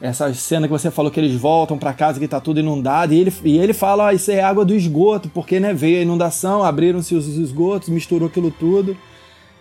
essa 0.00 0.32
cena 0.34 0.66
que 0.66 0.72
você 0.72 0.90
falou 0.90 1.10
que 1.10 1.18
eles 1.18 1.34
voltam 1.34 1.78
para 1.78 1.92
casa 1.92 2.20
que 2.20 2.28
tá 2.28 2.40
tudo 2.40 2.60
inundado 2.60 3.14
e 3.14 3.18
ele, 3.18 3.32
e 3.44 3.58
ele 3.58 3.72
fala, 3.72 4.08
ah, 4.08 4.14
isso 4.14 4.30
é 4.30 4.42
água 4.42 4.64
do 4.64 4.74
esgoto, 4.74 5.30
porque 5.30 5.58
né, 5.58 5.72
veio 5.72 5.98
a 5.98 6.02
inundação, 6.02 6.62
abriram-se 6.62 7.14
os 7.14 7.26
esgotos, 7.26 7.88
misturou 7.88 8.28
aquilo 8.28 8.50
tudo. 8.50 8.96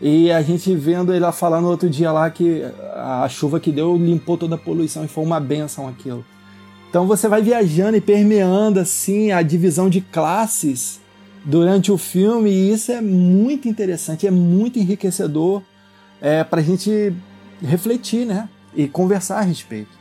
E 0.01 0.29
a 0.29 0.41
gente 0.41 0.75
vendo 0.75 1.13
ele 1.13 1.21
lá 1.21 1.31
falando 1.31 1.69
outro 1.69 1.89
dia 1.89 2.11
lá 2.11 2.29
que 2.29 2.63
a 2.93 3.27
chuva 3.29 3.61
que 3.61 3.71
deu 3.71 3.95
limpou 3.95 4.37
toda 4.37 4.55
a 4.55 4.57
poluição 4.57 5.05
e 5.05 5.07
foi 5.07 5.23
uma 5.23 5.39
benção 5.39 5.87
aquilo. 5.87 6.25
Então 6.89 7.07
você 7.07 7.29
vai 7.29 7.41
viajando 7.41 7.95
e 7.95 8.01
permeando 8.01 8.79
assim 8.79 9.31
a 9.31 9.41
divisão 9.41 9.89
de 9.89 10.01
classes 10.01 10.99
durante 11.45 11.93
o 11.93 11.97
filme 11.97 12.49
e 12.49 12.73
isso 12.73 12.91
é 12.91 12.99
muito 12.99 13.69
interessante, 13.69 14.27
é 14.27 14.31
muito 14.31 14.79
enriquecedor 14.79 15.61
é, 16.21 16.43
para 16.43 16.59
a 16.59 16.63
gente 16.63 17.13
refletir, 17.61 18.25
né? 18.25 18.49
E 18.75 18.87
conversar 18.89 19.39
a 19.39 19.41
respeito. 19.41 19.94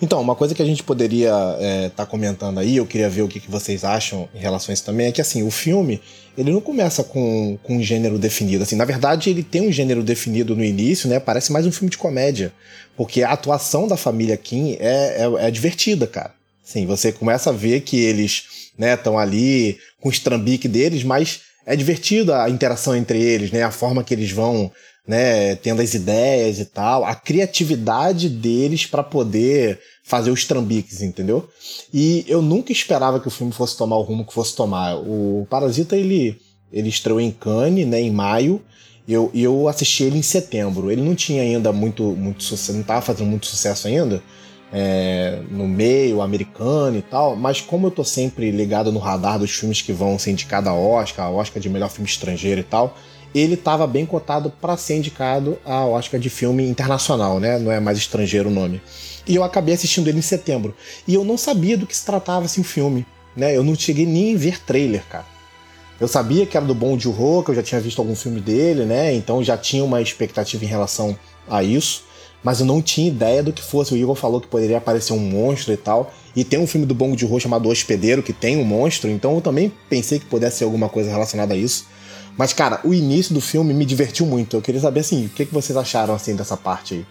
Então, 0.00 0.20
uma 0.20 0.34
coisa 0.34 0.54
que 0.54 0.62
a 0.62 0.64
gente 0.64 0.82
poderia 0.82 1.30
estar 1.30 1.56
é, 1.60 1.88
tá 1.88 2.06
comentando 2.06 2.58
aí, 2.58 2.76
eu 2.76 2.86
queria 2.86 3.08
ver 3.08 3.22
o 3.22 3.28
que, 3.28 3.40
que 3.40 3.50
vocês 3.50 3.84
acham 3.84 4.28
em 4.34 4.38
relação 4.38 4.72
a 4.72 4.74
isso 4.74 4.84
também, 4.84 5.06
é 5.06 5.12
que 5.12 5.20
assim, 5.20 5.42
o 5.42 5.50
filme, 5.50 6.00
ele 6.36 6.52
não 6.52 6.60
começa 6.60 7.02
com, 7.02 7.58
com 7.62 7.76
um 7.76 7.82
gênero 7.82 8.18
definido. 8.18 8.62
Assim, 8.62 8.76
na 8.76 8.84
verdade, 8.84 9.30
ele 9.30 9.42
tem 9.42 9.68
um 9.68 9.72
gênero 9.72 10.02
definido 10.02 10.54
no 10.54 10.64
início, 10.64 11.08
né? 11.08 11.18
Parece 11.20 11.52
mais 11.52 11.66
um 11.66 11.72
filme 11.72 11.90
de 11.90 11.98
comédia. 11.98 12.52
Porque 12.96 13.22
a 13.22 13.30
atuação 13.30 13.88
da 13.88 13.96
família 13.96 14.36
Kim 14.36 14.76
é, 14.78 15.24
é, 15.40 15.46
é 15.46 15.50
divertida, 15.50 16.06
cara. 16.06 16.32
Sim, 16.62 16.86
você 16.86 17.12
começa 17.12 17.50
a 17.50 17.52
ver 17.52 17.80
que 17.82 17.98
eles 17.98 18.44
estão 18.78 19.16
né, 19.16 19.22
ali 19.22 19.78
com 20.00 20.08
o 20.08 20.12
estrambique 20.12 20.66
deles, 20.66 21.04
mas 21.04 21.40
é 21.66 21.76
divertida 21.76 22.42
a 22.42 22.50
interação 22.50 22.94
entre 22.94 23.20
eles, 23.20 23.50
né? 23.50 23.62
A 23.62 23.70
forma 23.70 24.04
que 24.04 24.14
eles 24.14 24.30
vão 24.30 24.70
né, 25.06 25.54
tendo 25.56 25.82
as 25.82 25.92
ideias 25.92 26.58
e 26.58 26.64
tal, 26.64 27.04
a 27.04 27.14
criatividade 27.14 28.28
deles 28.28 28.86
para 28.86 29.02
poder 29.02 29.78
fazer 30.02 30.30
os 30.30 30.44
trambiques, 30.44 31.02
entendeu? 31.02 31.48
E 31.92 32.24
eu 32.26 32.40
nunca 32.40 32.72
esperava 32.72 33.20
que 33.20 33.28
o 33.28 33.30
filme 33.30 33.52
fosse 33.52 33.76
tomar 33.76 33.96
o 33.96 34.02
rumo 34.02 34.26
que 34.26 34.32
fosse 34.32 34.54
tomar. 34.56 34.96
O 34.96 35.46
Parasita 35.48 35.96
ele 35.96 36.38
ele 36.72 36.88
estreou 36.88 37.20
em 37.20 37.30
Cannes, 37.30 37.86
né, 37.86 38.00
em 38.00 38.10
maio, 38.10 38.60
eu, 39.06 39.30
eu 39.32 39.68
assisti 39.68 40.02
ele 40.04 40.18
em 40.18 40.22
setembro. 40.22 40.90
Ele 40.90 41.02
não 41.02 41.14
tinha 41.14 41.42
ainda 41.42 41.72
muito 41.72 42.02
muito 42.02 42.42
sucesso, 42.42 42.72
não 42.72 42.80
estava 42.80 43.02
fazendo 43.02 43.28
muito 43.28 43.46
sucesso 43.46 43.86
ainda. 43.86 44.22
É, 44.76 45.40
no 45.52 45.68
meio 45.68 46.20
americano 46.20 46.98
e 46.98 47.02
tal, 47.02 47.36
mas 47.36 47.60
como 47.60 47.86
eu 47.86 47.92
tô 47.92 48.02
sempre 48.02 48.50
ligado 48.50 48.90
no 48.90 48.98
radar 48.98 49.38
dos 49.38 49.52
filmes 49.52 49.80
que 49.80 49.92
vão 49.92 50.18
ser 50.18 50.32
indicados 50.32 50.68
a 50.68 50.74
Oscar, 50.74 51.26
a 51.26 51.30
Oscar 51.30 51.62
de 51.62 51.70
melhor 51.70 51.88
filme 51.88 52.08
estrangeiro 52.08 52.60
e 52.60 52.64
tal, 52.64 52.96
ele 53.34 53.54
estava 53.54 53.86
bem 53.86 54.06
cotado 54.06 54.50
para 54.50 54.76
ser 54.76 54.96
indicado 54.96 55.58
a 55.64 55.84
Oscar 55.84 56.18
de 56.18 56.28
filme 56.28 56.68
internacional, 56.68 57.38
né? 57.38 57.58
Não 57.58 57.70
é 57.70 57.78
mais 57.78 57.98
estrangeiro 57.98 58.48
o 58.48 58.52
nome. 58.52 58.82
E 59.26 59.34
eu 59.34 59.42
acabei 59.42 59.74
assistindo 59.74 60.08
ele 60.08 60.18
em 60.18 60.22
setembro. 60.22 60.74
E 61.06 61.14
eu 61.14 61.24
não 61.24 61.36
sabia 61.36 61.76
do 61.76 61.86
que 61.86 61.96
se 61.96 62.04
tratava 62.04 62.46
assim 62.46 62.60
o 62.60 62.64
filme, 62.64 63.06
né? 63.36 63.56
Eu 63.56 63.64
não 63.64 63.74
cheguei 63.74 64.06
nem 64.06 64.34
a 64.34 64.38
ver 64.38 64.60
trailer, 64.64 65.04
cara. 65.08 65.26
Eu 66.00 66.08
sabia 66.08 66.46
que 66.46 66.56
era 66.56 66.66
do 66.66 66.74
Bong 66.74 67.00
Joon-ho, 67.00 67.42
que 67.42 67.50
eu 67.50 67.54
já 67.54 67.62
tinha 67.62 67.80
visto 67.80 68.00
algum 68.00 68.14
filme 68.14 68.40
dele, 68.40 68.84
né? 68.84 69.14
Então 69.14 69.42
já 69.42 69.56
tinha 69.56 69.84
uma 69.84 70.00
expectativa 70.00 70.64
em 70.64 70.68
relação 70.68 71.16
a 71.48 71.62
isso, 71.62 72.04
mas 72.44 72.60
eu 72.60 72.66
não 72.66 72.82
tinha 72.82 73.08
ideia 73.08 73.42
do 73.42 73.52
que 73.52 73.62
fosse. 73.62 73.94
O 73.94 73.96
Igor 73.96 74.14
falou 74.14 74.38
que 74.38 74.46
poderia 74.46 74.76
aparecer 74.76 75.14
um 75.14 75.18
monstro 75.18 75.72
e 75.72 75.76
tal. 75.78 76.12
E 76.36 76.44
tem 76.44 76.60
um 76.60 76.66
filme 76.66 76.86
do 76.86 76.94
Bong 76.94 77.18
Joon-ho 77.18 77.40
chamado 77.40 77.66
O 77.66 77.72
Hospedeiro 77.72 78.22
que 78.22 78.32
tem 78.32 78.58
um 78.58 78.64
monstro, 78.64 79.10
então 79.10 79.34
eu 79.34 79.40
também 79.40 79.72
pensei 79.88 80.18
que 80.18 80.26
pudesse 80.26 80.58
ser 80.58 80.64
alguma 80.64 80.88
coisa 80.88 81.10
relacionada 81.10 81.54
a 81.54 81.56
isso. 81.56 81.86
Mas, 82.36 82.52
cara, 82.52 82.80
o 82.84 82.92
início 82.92 83.32
do 83.32 83.40
filme 83.40 83.72
me 83.72 83.84
divertiu 83.84 84.26
muito. 84.26 84.56
Eu 84.56 84.62
queria 84.62 84.80
saber, 84.80 85.00
assim, 85.00 85.26
o 85.26 85.28
que, 85.28 85.46
que 85.46 85.54
vocês 85.54 85.76
acharam, 85.76 86.14
assim, 86.14 86.34
dessa 86.34 86.56
parte 86.56 86.94
aí? 86.94 87.06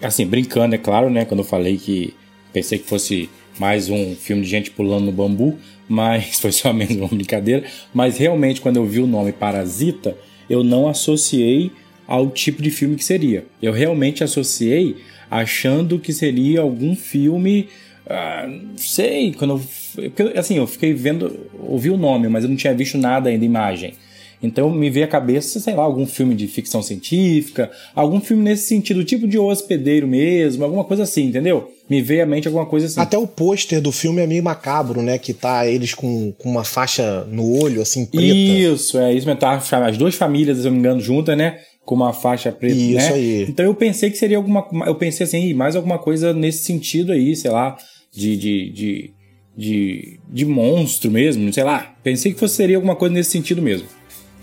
Assim, 0.00 0.24
brincando, 0.24 0.74
é 0.74 0.78
claro, 0.78 1.10
né? 1.10 1.24
Quando 1.24 1.40
eu 1.40 1.44
falei 1.44 1.76
que 1.76 2.14
pensei 2.52 2.78
que 2.78 2.88
fosse 2.88 3.28
mais 3.58 3.90
um 3.90 4.14
filme 4.14 4.42
de 4.42 4.48
gente 4.48 4.70
pulando 4.70 5.06
no 5.06 5.12
bambu, 5.12 5.58
mas 5.88 6.40
foi 6.40 6.52
só 6.52 6.72
mesmo 6.72 7.00
uma 7.00 7.08
brincadeira. 7.08 7.64
Mas 7.92 8.16
realmente, 8.16 8.60
quando 8.60 8.76
eu 8.76 8.86
vi 8.86 9.00
o 9.00 9.06
nome 9.06 9.32
Parasita, 9.32 10.16
eu 10.48 10.62
não 10.62 10.88
associei 10.88 11.72
ao 12.06 12.30
tipo 12.30 12.62
de 12.62 12.70
filme 12.70 12.96
que 12.96 13.04
seria. 13.04 13.44
Eu 13.60 13.72
realmente 13.72 14.22
associei 14.22 14.96
achando 15.30 15.98
que 15.98 16.12
seria 16.12 16.60
algum 16.60 16.94
filme. 16.94 17.68
Ah, 18.06 18.46
não 18.48 18.76
sei, 18.76 19.32
quando 19.32 19.60
eu, 19.96 20.38
assim, 20.38 20.56
eu 20.56 20.66
fiquei 20.66 20.92
vendo, 20.92 21.48
ouvi 21.58 21.90
o 21.90 21.96
nome, 21.96 22.28
mas 22.28 22.44
eu 22.44 22.50
não 22.50 22.56
tinha 22.56 22.74
visto 22.74 22.98
nada 22.98 23.28
ainda, 23.28 23.44
imagem. 23.44 23.94
Então 24.42 24.70
me 24.70 24.90
veio 24.90 25.06
à 25.06 25.08
cabeça, 25.08 25.60
sei 25.60 25.74
lá, 25.74 25.84
algum 25.84 26.04
filme 26.04 26.34
de 26.34 26.48
ficção 26.48 26.82
científica, 26.82 27.70
algum 27.94 28.20
filme 28.20 28.42
nesse 28.42 28.66
sentido, 28.66 29.04
tipo 29.04 29.28
de 29.28 29.38
hospedeiro 29.38 30.08
mesmo, 30.08 30.64
alguma 30.64 30.82
coisa 30.82 31.04
assim, 31.04 31.26
entendeu? 31.26 31.70
Me 31.88 32.02
veio 32.02 32.24
à 32.24 32.26
mente 32.26 32.48
alguma 32.48 32.66
coisa 32.66 32.86
assim. 32.86 33.00
Até 33.00 33.16
o 33.16 33.26
pôster 33.26 33.80
do 33.80 33.92
filme 33.92 34.20
é 34.20 34.26
meio 34.26 34.42
macabro, 34.42 35.00
né? 35.00 35.16
Que 35.16 35.32
tá 35.32 35.66
eles 35.66 35.94
com, 35.94 36.32
com 36.32 36.50
uma 36.50 36.64
faixa 36.64 37.24
no 37.30 37.56
olho, 37.62 37.80
assim, 37.80 38.04
preta. 38.04 38.26
Isso, 38.26 38.98
é 38.98 39.14
isso 39.14 39.26
mesmo. 39.26 39.40
Tá, 39.40 39.62
as 39.86 39.96
duas 39.96 40.16
famílias, 40.16 40.58
se 40.58 40.64
eu 40.64 40.72
não 40.72 40.72
me 40.72 40.80
engano, 40.80 41.00
juntas, 41.00 41.36
né? 41.36 41.60
Com 41.84 41.96
uma 41.96 42.12
faixa 42.12 42.52
preta, 42.52 42.74
isso 42.74 42.96
né? 42.96 43.12
aí. 43.12 43.42
Então 43.48 43.64
eu 43.66 43.74
pensei 43.74 44.10
que 44.10 44.16
seria 44.16 44.36
alguma... 44.36 44.66
Eu 44.86 44.94
pensei 44.94 45.24
assim, 45.24 45.52
mais 45.52 45.74
alguma 45.74 45.98
coisa 45.98 46.32
nesse 46.32 46.64
sentido 46.64 47.12
aí, 47.12 47.34
sei 47.34 47.50
lá, 47.50 47.76
de... 48.12 48.36
de, 48.36 48.70
de 48.70 49.14
de, 49.54 50.18
de 50.30 50.46
monstro 50.46 51.10
mesmo, 51.10 51.52
sei 51.52 51.62
lá. 51.62 51.94
Pensei 52.02 52.32
que 52.32 52.40
fosse, 52.40 52.54
seria 52.54 52.76
alguma 52.76 52.96
coisa 52.96 53.14
nesse 53.14 53.30
sentido 53.30 53.60
mesmo. 53.60 53.86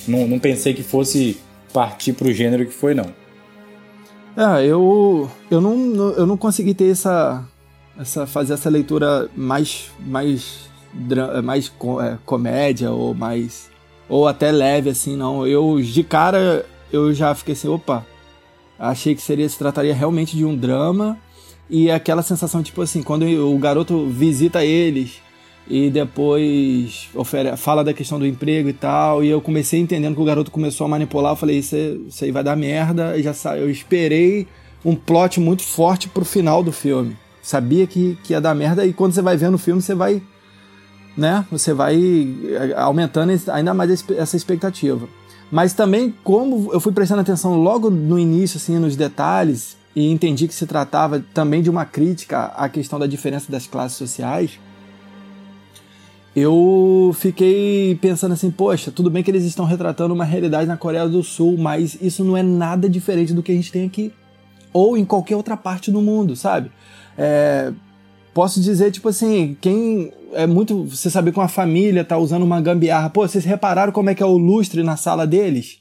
Não, 0.07 0.27
não 0.27 0.37
pensei 0.37 0.73
que 0.73 0.83
fosse 0.83 1.37
partir 1.73 2.13
pro 2.13 2.31
gênero 2.31 2.65
que 2.65 2.71
foi, 2.71 2.93
não. 2.93 3.11
É, 4.37 4.65
eu, 4.65 5.29
eu, 5.49 5.59
não, 5.59 6.11
eu 6.11 6.25
não 6.25 6.37
consegui 6.37 6.73
ter 6.73 6.91
essa, 6.91 7.43
essa 7.99 8.25
fazer 8.25 8.53
essa 8.53 8.69
leitura 8.69 9.29
mais 9.35 9.91
mais 9.99 10.69
mais 11.43 11.71
é, 12.01 12.17
comédia 12.25 12.91
ou 12.91 13.13
mais 13.13 13.69
ou 14.07 14.27
até 14.27 14.51
leve 14.51 14.89
assim 14.89 15.15
não 15.15 15.45
eu 15.45 15.79
de 15.81 16.03
cara 16.03 16.65
eu 16.91 17.13
já 17.13 17.33
fiquei 17.35 17.53
assim 17.53 17.67
opa 17.67 18.05
achei 18.77 19.13
que 19.15 19.21
seria 19.21 19.47
se 19.47 19.57
trataria 19.57 19.93
realmente 19.93 20.35
de 20.35 20.45
um 20.45 20.55
drama 20.55 21.17
e 21.69 21.91
aquela 21.91 22.21
sensação 22.21 22.63
tipo 22.63 22.81
assim 22.81 23.03
quando 23.03 23.25
o 23.25 23.57
garoto 23.57 24.07
visita 24.07 24.63
eles 24.63 25.21
e 25.69 25.91
depois 25.91 27.07
fala 27.57 27.83
da 27.83 27.93
questão 27.93 28.17
do 28.17 28.25
emprego 28.25 28.67
e 28.67 28.73
tal. 28.73 29.23
E 29.23 29.29
eu 29.29 29.39
comecei 29.39 29.79
entendendo 29.79 30.15
que 30.15 30.21
o 30.21 30.25
garoto 30.25 30.49
começou 30.49 30.85
a 30.85 30.87
manipular. 30.87 31.33
Eu 31.33 31.35
falei, 31.35 31.59
isso, 31.59 31.75
isso 31.75 32.23
aí 32.23 32.31
vai 32.31 32.43
dar 32.43 32.55
merda. 32.55 33.15
E 33.15 33.21
já 33.21 33.33
eu 33.55 33.69
esperei 33.69 34.47
um 34.83 34.95
plot 34.95 35.39
muito 35.39 35.61
forte 35.61 36.09
pro 36.09 36.25
final 36.25 36.63
do 36.63 36.71
filme. 36.71 37.15
Sabia 37.41 37.85
que, 37.85 38.17
que 38.23 38.33
ia 38.33 38.41
dar 38.41 38.55
merda. 38.55 38.83
E 38.83 38.91
quando 38.91 39.13
você 39.13 39.21
vai 39.21 39.37
vendo 39.37 39.53
o 39.55 39.59
filme, 39.59 39.79
você 39.79 39.93
vai. 39.93 40.21
Né? 41.15 41.45
Você 41.51 41.71
vai 41.71 41.97
eh, 41.97 42.73
aumentando 42.75 43.31
ainda 43.51 43.73
mais 43.73 44.03
essa 44.17 44.35
expectativa. 44.35 45.07
Mas 45.51 45.73
também, 45.73 46.13
como 46.23 46.71
eu 46.71 46.79
fui 46.79 46.91
prestando 46.91 47.21
atenção 47.21 47.55
logo 47.55 47.89
no 47.89 48.19
início, 48.19 48.57
assim, 48.57 48.77
nos 48.77 48.95
detalhes, 48.95 49.77
e 49.95 50.11
entendi 50.11 50.47
que 50.47 50.53
se 50.53 50.67
tratava 50.67 51.23
também 51.33 51.61
de 51.61 51.69
uma 51.69 51.85
crítica 51.85 52.45
à 52.55 52.69
questão 52.69 52.99
da 52.99 53.07
diferença 53.07 53.51
das 53.51 53.65
classes 53.65 53.97
sociais 53.97 54.59
eu 56.35 57.11
fiquei 57.17 57.95
pensando 57.95 58.33
assim, 58.33 58.51
poxa, 58.51 58.91
tudo 58.91 59.09
bem 59.09 59.23
que 59.23 59.31
eles 59.31 59.43
estão 59.43 59.65
retratando 59.65 60.13
uma 60.13 60.23
realidade 60.23 60.67
na 60.67 60.77
Coreia 60.77 61.07
do 61.07 61.23
Sul, 61.23 61.57
mas 61.57 61.97
isso 62.01 62.23
não 62.23 62.37
é 62.37 62.43
nada 62.43 62.89
diferente 62.89 63.33
do 63.33 63.41
que 63.41 63.51
a 63.51 63.55
gente 63.55 63.71
tem 63.71 63.85
aqui. 63.85 64.13
Ou 64.71 64.95
em 64.97 65.03
qualquer 65.03 65.35
outra 65.35 65.57
parte 65.57 65.91
do 65.91 66.01
mundo, 66.01 66.35
sabe? 66.35 66.71
É, 67.17 67.73
posso 68.39 68.61
dizer, 68.61 68.89
tipo 68.89 69.09
assim, 69.09 69.57
quem 69.59 70.13
é 70.31 70.47
muito. 70.47 70.85
Você 70.85 71.09
saber 71.09 71.33
que 71.33 71.39
uma 71.39 71.49
família 71.49 72.05
tá 72.05 72.17
usando 72.17 72.43
uma 72.43 72.61
gambiarra. 72.61 73.09
Pô, 73.09 73.27
vocês 73.27 73.43
repararam 73.43 73.91
como 73.91 74.09
é 74.09 74.15
que 74.15 74.23
é 74.23 74.25
o 74.25 74.37
lustre 74.37 74.81
na 74.81 74.95
sala 74.95 75.27
deles? 75.27 75.79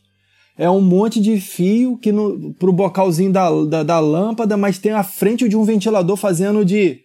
é 0.58 0.68
um 0.68 0.80
monte 0.80 1.20
de 1.20 1.40
fio 1.40 1.96
que 1.96 2.10
no, 2.10 2.52
pro 2.54 2.72
bocalzinho 2.72 3.32
da, 3.32 3.48
da, 3.64 3.82
da 3.84 4.00
lâmpada, 4.00 4.56
mas 4.56 4.76
tem 4.76 4.90
a 4.90 5.04
frente 5.04 5.48
de 5.48 5.56
um 5.56 5.62
ventilador 5.62 6.16
fazendo 6.16 6.64
de. 6.64 6.98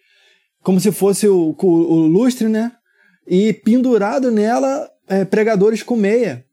como 0.63 0.79
se 0.79 0.91
fosse 0.91 1.27
o, 1.27 1.55
o, 1.55 1.67
o 1.67 2.07
lustre, 2.07 2.49
né? 2.49 2.71
E 3.27 3.53
pendurado 3.53 4.31
nela 4.31 4.89
é, 5.07 5.23
pregadores 5.23 5.83
com 5.83 5.95
meia. 5.95 6.43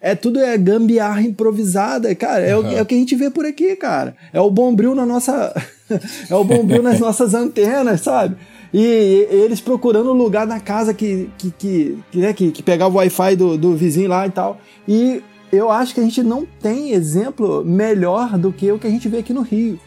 É 0.00 0.14
tudo 0.14 0.38
é 0.38 0.56
gambiarra 0.56 1.22
improvisada, 1.22 2.14
cara. 2.14 2.44
É, 2.44 2.56
uhum. 2.56 2.68
o, 2.68 2.72
é, 2.72 2.82
o, 2.82 2.86
que 2.86 2.94
a 2.94 2.98
gente 2.98 3.16
vê 3.16 3.30
por 3.30 3.44
aqui, 3.44 3.74
cara. 3.74 4.14
É 4.32 4.40
o 4.40 4.50
bombril 4.50 4.94
na 4.94 5.04
nossa. 5.04 5.52
é 6.30 6.34
o 6.34 6.44
bombril 6.44 6.82
nas 6.82 7.00
nossas 7.00 7.34
antenas, 7.34 8.02
sabe? 8.02 8.36
E, 8.72 9.26
e, 9.30 9.34
eles 9.34 9.60
procurando 9.60 10.12
lugar 10.12 10.46
na 10.46 10.60
casa 10.60 10.94
que, 10.94 11.28
que, 11.36 11.50
que, 11.50 11.98
que, 12.12 12.18
né, 12.18 12.32
que, 12.32 12.50
que 12.52 12.62
pegava 12.62 12.94
o 12.94 12.98
Wi-Fi 12.98 13.34
do, 13.34 13.58
do 13.58 13.74
vizinho 13.74 14.08
lá 14.08 14.26
e 14.26 14.30
tal. 14.30 14.60
E 14.86 15.22
eu 15.50 15.70
acho 15.70 15.94
que 15.94 16.00
a 16.00 16.04
gente 16.04 16.22
não 16.22 16.46
tem 16.60 16.92
exemplo 16.92 17.64
melhor 17.64 18.38
do 18.38 18.52
que 18.52 18.70
o 18.70 18.78
que 18.78 18.86
a 18.86 18.90
gente 18.90 19.08
vê 19.08 19.18
aqui 19.18 19.32
no 19.32 19.42
Rio. 19.42 19.80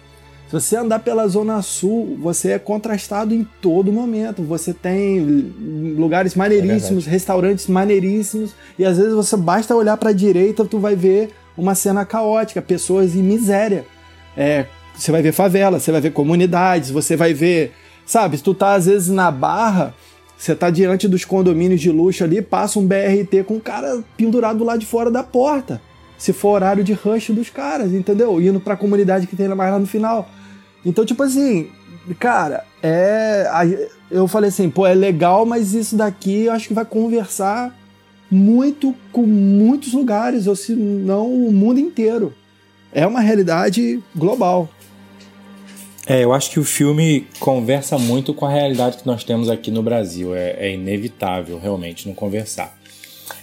Se 0.51 0.59
você 0.59 0.75
andar 0.75 0.99
pela 0.99 1.25
Zona 1.29 1.61
Sul, 1.61 2.17
você 2.19 2.51
é 2.51 2.59
contrastado 2.59 3.33
em 3.33 3.47
todo 3.61 3.89
momento. 3.89 4.43
Você 4.43 4.73
tem 4.73 5.53
lugares 5.97 6.35
maneiríssimos, 6.35 7.07
é 7.07 7.09
restaurantes 7.09 7.67
maneiríssimos, 7.67 8.53
e 8.77 8.83
às 8.83 8.97
vezes 8.97 9.13
você 9.13 9.37
basta 9.37 9.73
olhar 9.73 9.95
para 9.95 10.09
a 10.09 10.13
direita, 10.13 10.65
tu 10.65 10.77
vai 10.77 10.93
ver 10.93 11.29
uma 11.57 11.73
cena 11.73 12.03
caótica, 12.03 12.61
pessoas 12.61 13.15
em 13.15 13.23
miséria. 13.23 13.85
É, 14.35 14.65
você 14.93 15.09
vai 15.09 15.21
ver 15.21 15.31
favela, 15.31 15.79
você 15.79 15.89
vai 15.89 16.01
ver 16.01 16.11
comunidades, 16.11 16.91
você 16.91 17.15
vai 17.15 17.33
ver, 17.33 17.71
sabe, 18.05 18.35
se 18.35 18.43
tu 18.43 18.53
tá 18.53 18.73
às 18.73 18.87
vezes 18.87 19.07
na 19.07 19.31
Barra, 19.31 19.93
você 20.37 20.53
tá 20.53 20.69
diante 20.69 21.07
dos 21.07 21.23
condomínios 21.23 21.79
de 21.79 21.89
luxo 21.89 22.25
ali, 22.25 22.41
passa 22.41 22.77
um 22.77 22.85
BRT 22.85 23.45
com 23.47 23.53
um 23.53 23.59
cara 23.61 24.03
pendurado 24.17 24.65
lá 24.65 24.75
de 24.75 24.85
fora 24.85 25.09
da 25.09 25.23
porta. 25.23 25.81
Se 26.17 26.33
for 26.33 26.49
horário 26.49 26.83
de 26.83 26.91
rush 26.91 27.29
dos 27.29 27.49
caras, 27.49 27.93
entendeu? 27.93 28.39
Indo 28.41 28.59
pra 28.59 28.75
comunidade 28.75 29.27
que 29.27 29.35
tem 29.35 29.47
mais 29.47 29.71
lá 29.71 29.79
no 29.79 29.87
final. 29.87 30.29
Então, 30.85 31.05
tipo 31.05 31.21
assim, 31.23 31.69
cara, 32.19 32.65
é. 32.81 33.47
Eu 34.09 34.27
falei 34.27 34.49
assim, 34.49 34.69
pô, 34.69 34.85
é 34.85 34.93
legal, 34.93 35.45
mas 35.45 35.73
isso 35.73 35.95
daqui 35.95 36.43
eu 36.43 36.51
acho 36.51 36.67
que 36.67 36.73
vai 36.73 36.83
conversar 36.83 37.73
muito 38.29 38.95
com 39.11 39.23
muitos 39.23 39.93
lugares, 39.93 40.47
ou 40.47 40.55
se 40.55 40.73
não 40.73 41.31
o 41.31 41.51
mundo 41.51 41.79
inteiro. 41.79 42.33
É 42.93 43.05
uma 43.07 43.21
realidade 43.21 44.01
global. 44.15 44.69
É, 46.05 46.23
eu 46.23 46.33
acho 46.33 46.49
que 46.49 46.59
o 46.59 46.63
filme 46.63 47.27
conversa 47.39 47.97
muito 47.97 48.33
com 48.33 48.45
a 48.45 48.49
realidade 48.49 48.97
que 48.97 49.07
nós 49.07 49.23
temos 49.23 49.49
aqui 49.49 49.69
no 49.69 49.83
Brasil. 49.83 50.35
É, 50.35 50.55
é 50.57 50.73
inevitável, 50.73 51.59
realmente, 51.59 52.07
não 52.07 52.15
conversar. 52.15 52.77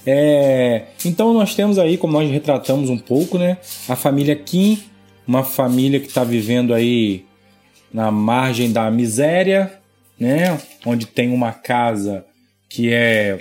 É, 0.07 0.87
então 1.05 1.33
nós 1.33 1.55
temos 1.55 1.79
aí, 1.79 1.96
como 1.96 2.12
nós 2.12 2.31
retratamos 2.31 2.90
um 2.90 2.98
pouco, 2.98 3.38
né, 3.38 3.59
a 3.88 3.96
família 3.96 4.37
Kim, 4.37 4.83
uma 5.27 5.44
família 5.44 6.01
que 6.01 6.09
está 6.09 6.24
vivendo 6.24 6.74
aí 6.74 7.24
na 7.92 8.11
margem 8.11 8.70
da 8.70 8.90
miséria, 8.90 9.72
né, 10.18 10.59
onde 10.85 11.07
tem 11.07 11.33
uma 11.33 11.53
casa 11.53 12.24
que 12.68 12.92
é, 12.92 13.38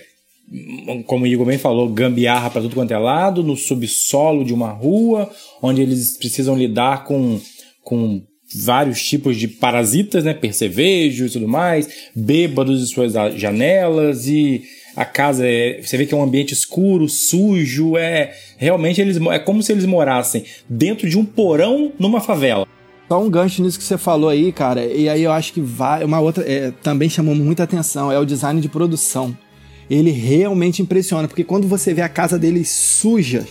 como 1.06 1.26
o 1.26 1.28
Igor 1.28 1.46
bem 1.46 1.58
falou, 1.58 1.90
gambiarra 1.90 2.50
para 2.50 2.62
tudo 2.62 2.76
quanto 2.76 2.94
é 2.94 2.98
lado, 2.98 3.44
no 3.44 3.58
subsolo 3.58 4.46
de 4.46 4.54
uma 4.54 4.70
rua, 4.70 5.30
onde 5.62 5.82
eles 5.82 6.18
precisam 6.18 6.58
lidar 6.58 7.04
com, 7.04 7.40
com 7.84 8.22
vários 8.56 9.04
tipos 9.04 9.38
de 9.38 9.48
parasitas, 9.48 10.24
né? 10.24 10.34
Percevejos 10.34 11.32
e 11.32 11.34
tudo 11.34 11.48
mais, 11.48 11.90
bêbados 12.16 12.82
em 12.82 12.86
suas 12.86 13.14
janelas 13.36 14.28
e 14.28 14.64
a 14.96 15.06
casa 15.06 15.46
é, 15.46 15.82
você 15.82 15.98
vê 15.98 16.06
que 16.06 16.14
é 16.14 16.18
um 16.18 16.24
ambiente 16.24 16.54
escuro, 16.54 17.08
sujo, 17.08 17.98
é 17.98 18.34
realmente 18.58 19.00
eles 19.00 19.18
é 19.18 19.40
como 19.40 19.62
se 19.62 19.72
eles 19.72 19.86
morassem 19.86 20.44
dentro 20.68 21.08
de 21.10 21.18
um 21.18 21.26
porão 21.26 21.92
numa 22.00 22.22
favela. 22.22 22.68
Só 23.08 23.22
um 23.22 23.30
gancho 23.30 23.62
nisso 23.62 23.78
que 23.78 23.84
você 23.86 23.98
falou 23.98 24.30
aí, 24.30 24.52
cara, 24.52 24.86
e 24.86 25.08
aí 25.08 25.24
eu 25.24 25.32
acho 25.32 25.54
que 25.54 25.62
vai 25.62 26.04
uma 26.04 26.20
outra 26.20 26.44
é, 26.44 26.72
também 26.84 27.10
chamou 27.10 27.34
muita 27.34 27.64
atenção 27.64 28.12
é 28.12 28.20
o 28.20 28.26
design 28.26 28.60
de 28.60 28.68
produção. 28.68 29.38
Ele 29.90 30.12
realmente 30.12 30.82
impressiona 30.82 31.28
porque 31.28 31.46
quando 31.46 31.68
você 31.68 31.94
vê 31.94 32.02
a 32.02 32.10
casa 32.10 32.38
deles 32.38 32.70
suja, 32.70 33.48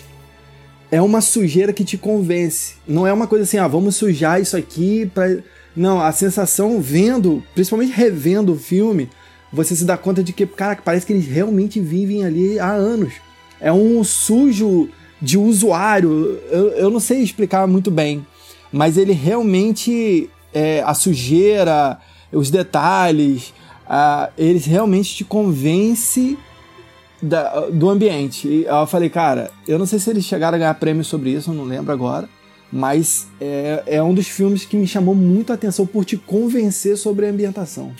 é 0.91 1.01
uma 1.01 1.23
sujeira 1.23 1.73
que 1.73 1.85
te 1.85 1.97
convence. 1.97 2.75
Não 2.87 3.07
é 3.07 3.13
uma 3.13 3.27
coisa 3.27 3.45
assim, 3.45 3.57
ah, 3.57 3.67
vamos 3.67 3.97
sujar 3.97 4.41
isso 4.41 4.57
aqui 4.57 5.11
para 5.15 5.39
não, 5.75 6.01
a 6.01 6.13
sensação 6.13 6.81
vendo, 6.81 7.43
principalmente 7.55 7.93
revendo 7.93 8.53
o 8.53 8.59
filme, 8.59 9.09
você 9.53 9.77
se 9.77 9.85
dá 9.85 9.97
conta 9.97 10.23
de 10.23 10.33
que, 10.33 10.47
cara, 10.47 10.79
parece 10.83 11.07
que 11.07 11.13
eles 11.13 11.27
realmente 11.27 11.81
vivem 11.81 12.25
ali 12.25 12.59
há 12.59 12.73
anos. 12.73 13.15
É 13.61 13.73
um 13.73 14.03
sujo 14.05 14.89
de 15.21 15.39
usuário. 15.39 16.41
Eu, 16.51 16.69
eu 16.73 16.91
não 16.91 17.01
sei 17.01 17.23
explicar 17.23 17.67
muito 17.67 17.91
bem, 17.91 18.27
mas 18.73 18.97
ele 18.97 19.13
realmente 19.13 20.31
é, 20.53 20.83
a 20.83 20.95
sujeira, 20.95 21.99
os 22.33 22.51
detalhes, 22.51 23.53
eles 24.37 24.67
realmente 24.67 25.15
te 25.15 25.25
convence 25.25 26.37
da, 27.23 27.69
do 27.69 27.89
ambiente. 27.89 28.49
E 28.49 28.65
eu 28.65 28.87
falei, 28.87 29.09
cara, 29.09 29.51
eu 29.67 29.79
não 29.79 29.87
sei 29.87 29.99
se 29.99 30.11
eles 30.11 30.25
chegaram 30.25 30.57
a 30.57 30.59
ganhar 30.59 30.75
prêmio 30.75 31.05
sobre 31.05 31.31
isso, 31.31 31.51
eu 31.51 31.55
não 31.55 31.65
lembro 31.65 31.93
agora. 31.93 32.29
Mas 32.71 33.29
é, 33.41 33.83
é 33.87 34.03
um 34.03 34.13
dos 34.13 34.27
filmes 34.27 34.65
que 34.65 34.77
me 34.77 34.87
chamou 34.87 35.15
muito 35.15 35.53
a 35.53 35.55
atenção 35.55 35.87
por 35.87 36.05
te 36.05 36.17
convencer 36.17 36.97
sobre 36.97 37.27
a 37.27 37.31
ambientação. 37.31 37.93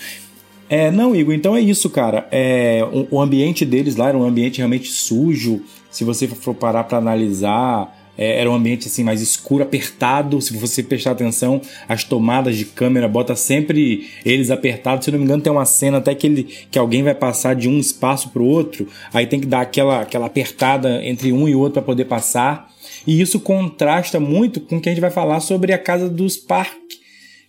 É, 0.69 0.91
não, 0.91 1.15
Igor, 1.15 1.33
então 1.33 1.55
é 1.55 1.61
isso, 1.61 1.89
cara. 1.89 2.27
É, 2.29 2.85
o, 2.91 3.15
o 3.15 3.21
ambiente 3.21 3.65
deles 3.65 3.95
lá 3.95 4.09
era 4.09 4.17
um 4.17 4.23
ambiente 4.23 4.57
realmente 4.57 4.89
sujo. 4.89 5.61
Se 5.89 6.03
você 6.03 6.27
for 6.27 6.53
parar 6.53 6.83
para 6.83 6.97
analisar, 6.97 7.96
é, 8.17 8.41
era 8.41 8.49
um 8.49 8.55
ambiente 8.55 8.87
assim 8.87 9.03
mais 9.03 9.21
escuro, 9.21 9.63
apertado. 9.63 10.41
Se 10.41 10.53
você 10.57 10.81
prestar 10.81 11.11
atenção, 11.11 11.61
as 11.87 12.03
tomadas 12.03 12.55
de 12.55 12.65
câmera 12.65 13.07
bota 13.07 13.35
sempre 13.35 14.09
eles 14.25 14.49
apertados. 14.49 15.05
Se 15.05 15.11
não 15.11 15.19
me 15.19 15.25
engano, 15.25 15.43
tem 15.43 15.51
uma 15.51 15.65
cena 15.65 15.97
até 15.97 16.15
que, 16.15 16.25
ele, 16.25 16.43
que 16.71 16.79
alguém 16.79 17.03
vai 17.03 17.13
passar 17.13 17.55
de 17.55 17.69
um 17.69 17.79
espaço 17.79 18.29
para 18.29 18.41
o 18.41 18.47
outro, 18.47 18.87
aí 19.13 19.27
tem 19.27 19.39
que 19.39 19.45
dar 19.45 19.61
aquela, 19.61 20.01
aquela 20.01 20.25
apertada 20.25 21.05
entre 21.05 21.31
um 21.31 21.47
e 21.47 21.55
outro 21.55 21.73
para 21.73 21.83
poder 21.83 22.05
passar. 22.05 22.67
E 23.05 23.21
isso 23.21 23.39
contrasta 23.39 24.19
muito 24.19 24.59
com 24.59 24.77
o 24.77 24.81
que 24.81 24.89
a 24.89 24.91
gente 24.91 25.01
vai 25.01 25.11
falar 25.11 25.39
sobre 25.39 25.71
a 25.71 25.77
casa 25.77 26.09
dos 26.09 26.35
Park, 26.35 26.75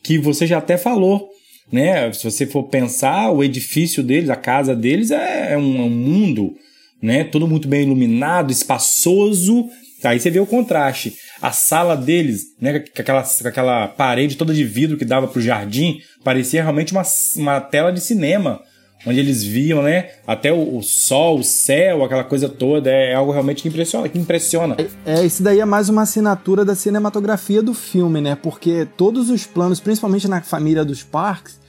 que 0.03 0.19
você 0.19 0.47
já 0.47 0.59
até 0.59 0.77
falou. 0.77 1.31
Né? 1.71 2.13
Se 2.13 2.31
você 2.31 2.47
for 2.47 2.65
pensar, 2.65 3.31
o 3.31 3.43
edifício 3.43 4.03
deles, 4.03 4.31
a 4.31 4.37
casa 4.37 4.75
deles 4.75 5.11
é, 5.11 5.53
é 5.53 5.59
um, 5.59 5.79
é 5.79 5.83
um 5.83 5.91
mundo, 5.91 6.57
né? 7.01 7.25
Tudo 7.25 7.47
muito 7.47 7.69
bem 7.69 7.83
iluminado, 7.83 8.51
espaçoso, 8.51 9.69
Aí 10.05 10.21
você 10.21 10.31
vê 10.31 10.41
o 10.41 10.47
contraste. 10.47 11.17
A 11.41 11.53
sala 11.53 11.97
deles, 11.97 12.55
né, 12.61 12.81
com 12.81 13.03
aquela, 13.03 13.23
com 13.23 13.49
aquela 13.49 13.89
parede 13.89 14.37
toda 14.37 14.55
de 14.55 14.65
vidro 14.65 14.97
que 14.97 15.05
dava 15.05 15.27
pro 15.27 15.41
jardim, 15.41 16.01
parecia 16.23 16.63
realmente 16.63 16.93
uma, 16.93 17.03
uma 17.37 17.61
tela 17.61 17.93
de 17.93 18.01
cinema. 18.01 18.61
Onde 19.07 19.21
eles 19.21 19.45
viam, 19.45 19.81
né? 19.81 20.11
Até 20.27 20.53
o, 20.53 20.77
o 20.77 20.83
sol, 20.83 21.39
o 21.39 21.45
céu, 21.45 22.03
aquela 22.03 22.25
coisa 22.25 22.49
toda. 22.49 22.91
É, 22.91 23.13
é 23.13 23.15
algo 23.15 23.31
realmente 23.31 23.63
que 23.63 23.69
impressiona. 23.69 24.09
Que 24.09 24.19
impressiona. 24.19 24.77
É, 25.07 25.21
é, 25.21 25.25
isso 25.25 25.41
daí 25.41 25.61
é 25.61 25.65
mais 25.65 25.89
uma 25.89 26.03
assinatura 26.03 26.65
da 26.65 26.75
cinematografia 26.75 27.63
do 27.63 27.73
filme, 27.75 28.21
né? 28.21 28.37
Porque 28.41 28.89
todos 28.97 29.31
os 29.31 29.47
planos, 29.47 29.79
principalmente 29.79 30.27
na 30.27 30.43
família 30.43 30.85
dos 30.85 31.05
parques, 31.05 31.61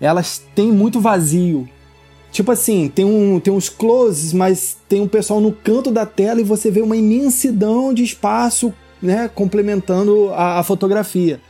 elas 0.00 0.40
têm 0.54 0.70
muito 0.70 1.00
vazio. 1.00 1.68
Tipo 2.36 2.52
assim, 2.52 2.92
tem, 2.94 3.02
um, 3.02 3.40
tem 3.40 3.50
uns 3.50 3.70
closes, 3.70 4.34
mas 4.34 4.76
tem 4.86 5.00
um 5.00 5.08
pessoal 5.08 5.40
no 5.40 5.52
canto 5.52 5.90
da 5.90 6.04
tela 6.04 6.38
e 6.38 6.44
você 6.44 6.70
vê 6.70 6.82
uma 6.82 6.94
imensidão 6.94 7.94
de 7.94 8.04
espaço, 8.04 8.74
né, 9.00 9.30
complementando 9.34 10.28
a, 10.34 10.58
a 10.58 10.62
fotografia. 10.62 11.40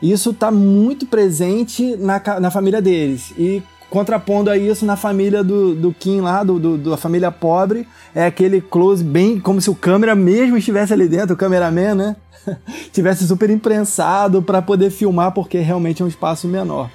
Isso 0.00 0.30
está 0.30 0.50
muito 0.50 1.04
presente 1.04 1.94
na, 1.96 2.40
na 2.40 2.50
família 2.50 2.80
deles. 2.80 3.34
E 3.36 3.62
contrapondo 3.90 4.48
a 4.48 4.56
isso 4.56 4.86
na 4.86 4.96
família 4.96 5.44
do, 5.44 5.74
do 5.74 5.92
Kim 5.92 6.22
lá, 6.22 6.42
do, 6.42 6.58
do, 6.58 6.78
da 6.78 6.96
família 6.96 7.30
pobre, 7.30 7.86
é 8.14 8.24
aquele 8.24 8.62
close 8.62 9.04
bem 9.04 9.38
como 9.38 9.60
se 9.60 9.68
o 9.68 9.74
câmera 9.74 10.14
mesmo 10.14 10.56
estivesse 10.56 10.94
ali 10.94 11.06
dentro, 11.06 11.34
o 11.34 11.36
cameraman, 11.36 11.94
né? 11.94 12.16
tivesse 12.94 13.26
super 13.26 13.50
imprensado 13.50 14.42
para 14.42 14.62
poder 14.62 14.88
filmar, 14.88 15.32
porque 15.32 15.58
realmente 15.58 16.00
é 16.00 16.04
um 16.06 16.08
espaço 16.08 16.48
menor. 16.48 16.88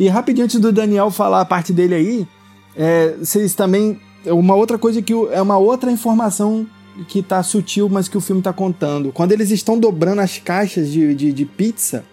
E 0.00 0.08
rapidinho 0.08 0.46
antes 0.46 0.58
do 0.58 0.72
Daniel 0.72 1.10
falar 1.10 1.42
a 1.42 1.44
parte 1.44 1.70
dele 1.70 1.94
aí, 1.94 2.28
é, 2.76 3.14
vocês 3.18 3.54
também. 3.54 4.00
Uma 4.26 4.54
outra 4.54 4.76
coisa 4.76 5.00
que 5.00 5.12
é 5.30 5.40
uma 5.40 5.58
outra 5.58 5.90
informação 5.90 6.66
que 7.06 7.22
tá 7.22 7.42
sutil, 7.42 7.88
mas 7.88 8.08
que 8.08 8.16
o 8.18 8.20
filme 8.20 8.42
tá 8.42 8.52
contando. 8.52 9.12
Quando 9.12 9.32
eles 9.32 9.50
estão 9.50 9.78
dobrando 9.78 10.20
as 10.20 10.38
caixas 10.38 10.90
de, 10.90 11.14
de, 11.14 11.32
de 11.32 11.44
pizza 11.44 12.04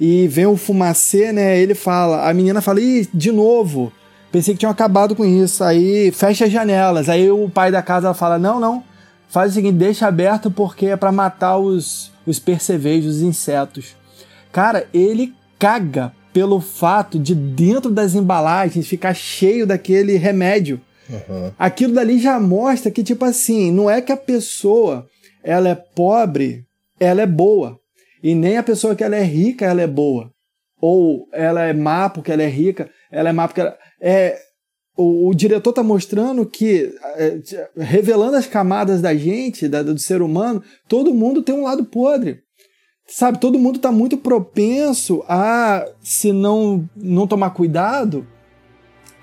e 0.00 0.26
vem 0.28 0.46
o 0.46 0.56
fumacê, 0.56 1.32
né? 1.32 1.58
Ele 1.58 1.74
fala, 1.74 2.28
a 2.28 2.34
menina 2.34 2.60
fala, 2.60 2.80
ih, 2.80 3.08
de 3.12 3.30
novo. 3.30 3.92
Pensei 4.30 4.54
que 4.54 4.60
tinham 4.60 4.72
acabado 4.72 5.14
com 5.14 5.24
isso. 5.24 5.64
Aí 5.64 6.10
fecha 6.10 6.44
as 6.44 6.52
janelas. 6.52 7.08
Aí 7.08 7.30
o 7.30 7.48
pai 7.48 7.70
da 7.70 7.82
casa 7.82 8.12
fala: 8.12 8.38
não, 8.38 8.60
não. 8.60 8.82
Faz 9.28 9.52
o 9.52 9.54
seguinte, 9.54 9.76
deixa 9.76 10.06
aberto 10.06 10.50
porque 10.50 10.86
é 10.86 10.96
para 10.96 11.12
matar 11.12 11.58
os, 11.58 12.10
os 12.26 12.38
percevejos, 12.38 13.16
os 13.16 13.22
insetos. 13.22 13.94
Cara, 14.50 14.86
ele 14.92 15.34
caga 15.58 16.12
pelo 16.32 16.60
fato 16.60 17.18
de 17.18 17.34
dentro 17.34 17.90
das 17.90 18.14
embalagens 18.14 18.86
ficar 18.86 19.14
cheio 19.14 19.66
daquele 19.66 20.16
remédio. 20.16 20.80
Uhum. 21.08 21.50
Aquilo 21.58 21.94
dali 21.94 22.18
já 22.18 22.38
mostra 22.38 22.90
que, 22.90 23.02
tipo 23.02 23.24
assim, 23.24 23.72
não 23.72 23.88
é 23.88 24.00
que 24.00 24.12
a 24.12 24.16
pessoa 24.16 25.06
ela 25.42 25.70
é 25.70 25.74
pobre, 25.74 26.64
ela 27.00 27.22
é 27.22 27.26
boa. 27.26 27.78
E 28.22 28.34
nem 28.34 28.56
a 28.56 28.62
pessoa 28.62 28.94
que 28.94 29.04
ela 29.04 29.16
é 29.16 29.22
rica, 29.22 29.64
ela 29.64 29.80
é 29.80 29.86
boa. 29.86 30.30
Ou 30.80 31.26
ela 31.32 31.64
é 31.64 31.72
má 31.72 32.08
porque 32.08 32.30
ela 32.30 32.42
é 32.42 32.48
rica, 32.48 32.90
ela 33.10 33.30
é 33.30 33.32
má 33.32 33.48
porque 33.48 33.60
ela. 33.60 33.76
É, 34.00 34.38
o, 34.96 35.28
o 35.28 35.34
diretor 35.34 35.70
está 35.70 35.82
mostrando 35.82 36.44
que, 36.44 36.92
é, 37.16 37.40
revelando 37.76 38.36
as 38.36 38.46
camadas 38.46 39.00
da 39.00 39.14
gente, 39.14 39.68
da, 39.68 39.82
do 39.82 39.98
ser 39.98 40.20
humano, 40.20 40.62
todo 40.88 41.14
mundo 41.14 41.42
tem 41.42 41.54
um 41.54 41.62
lado 41.62 41.84
podre. 41.84 42.42
Sabe, 43.10 43.40
todo 43.40 43.58
mundo 43.58 43.76
está 43.76 43.90
muito 43.90 44.18
propenso 44.18 45.24
a, 45.26 45.86
se 46.00 46.30
não, 46.30 46.88
não 46.94 47.26
tomar 47.26 47.50
cuidado, 47.50 48.26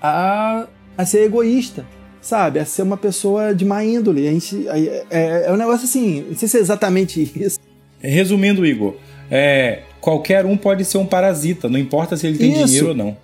a, 0.02 0.66
a 0.98 1.06
ser 1.06 1.22
egoísta 1.22 1.86
sabe? 2.26 2.58
A 2.58 2.64
ser 2.64 2.82
uma 2.82 2.96
pessoa 2.96 3.54
de 3.54 3.64
má 3.64 3.84
índole. 3.84 4.26
A 4.26 4.32
gente, 4.32 4.66
é, 4.68 5.06
é, 5.10 5.44
é 5.46 5.52
um 5.52 5.56
negócio 5.56 5.84
assim, 5.84 6.24
não 6.28 6.36
sei 6.36 6.48
se 6.48 6.56
é 6.56 6.60
exatamente 6.60 7.22
isso. 7.36 7.58
Resumindo, 8.00 8.66
Igor, 8.66 8.94
é, 9.30 9.82
qualquer 10.00 10.44
um 10.44 10.56
pode 10.56 10.84
ser 10.84 10.98
um 10.98 11.06
parasita, 11.06 11.68
não 11.68 11.78
importa 11.78 12.16
se 12.16 12.26
ele 12.26 12.36
tem 12.36 12.52
isso. 12.52 12.66
dinheiro 12.66 12.88
ou 12.88 12.94
não. 12.94 13.16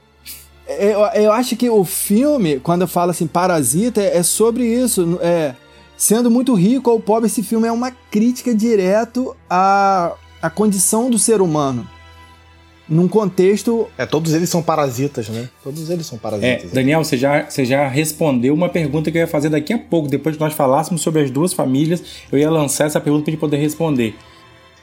É, 0.66 0.94
eu, 0.94 1.00
eu, 1.24 1.32
acho 1.32 1.56
que 1.56 1.68
o 1.68 1.84
filme, 1.84 2.60
quando 2.60 2.82
eu 2.82 2.88
falo 2.88 3.10
assim, 3.10 3.26
parasita, 3.26 4.00
é, 4.00 4.18
é 4.18 4.22
sobre 4.22 4.64
isso. 4.64 5.18
É, 5.20 5.54
sendo 5.96 6.30
muito 6.30 6.54
rico 6.54 6.90
ou 6.90 7.00
pobre, 7.00 7.26
esse 7.26 7.42
filme 7.42 7.66
é 7.66 7.72
uma 7.72 7.90
crítica 7.90 8.54
direto 8.54 9.36
à, 9.50 10.12
à 10.42 10.50
condição 10.50 11.08
do 11.08 11.18
ser 11.18 11.40
humano 11.40 11.88
num 12.88 13.08
contexto. 13.08 13.88
É, 13.96 14.04
todos 14.04 14.34
eles 14.34 14.50
são 14.50 14.62
parasitas, 14.62 15.28
né? 15.28 15.48
Todos 15.62 15.88
eles 15.88 16.04
são 16.06 16.18
parasitas. 16.18 16.70
É, 16.70 16.74
Daniel, 16.74 17.02
você 17.02 17.16
já, 17.16 17.48
você 17.48 17.64
já 17.64 17.88
respondeu 17.88 18.52
uma 18.52 18.68
pergunta 18.68 19.10
que 19.10 19.16
eu 19.16 19.20
ia 19.20 19.28
fazer 19.28 19.48
daqui 19.48 19.72
a 19.72 19.78
pouco. 19.78 20.08
Depois 20.08 20.36
que 20.36 20.42
nós 20.42 20.52
falássemos 20.52 21.00
sobre 21.00 21.22
as 21.22 21.30
duas 21.30 21.52
famílias, 21.52 22.02
eu 22.30 22.38
ia 22.38 22.50
lançar 22.50 22.86
essa 22.86 23.00
pergunta 23.00 23.24
para 23.24 23.32
gente 23.32 23.40
poder 23.40 23.56
responder. 23.56 24.14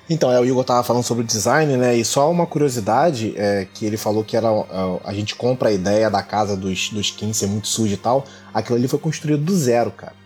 Então, 0.09 0.31
é, 0.31 0.39
o 0.39 0.45
Igor 0.45 0.63
tava 0.63 0.81
falando 0.81 1.03
sobre 1.03 1.23
o 1.23 1.27
design, 1.27 1.77
né? 1.77 1.95
E 1.95 2.03
só 2.03 2.31
uma 2.31 2.47
curiosidade, 2.47 3.33
é, 3.37 3.67
que 3.71 3.85
ele 3.85 3.95
falou 3.95 4.23
que 4.23 4.35
era 4.35 4.49
a, 4.49 4.99
a 5.03 5.13
gente 5.13 5.35
compra 5.35 5.69
a 5.69 5.71
ideia 5.71 6.09
da 6.09 6.23
casa 6.23 6.57
dos, 6.57 6.89
dos 6.89 7.11
Kim 7.11 7.31
ser 7.31 7.45
muito 7.45 7.67
suja 7.67 7.93
e 7.93 7.97
tal. 7.97 8.25
Aquilo 8.51 8.77
ali 8.77 8.87
foi 8.87 8.97
construído 8.97 9.43
do 9.43 9.55
zero, 9.55 9.91
cara. 9.91 10.18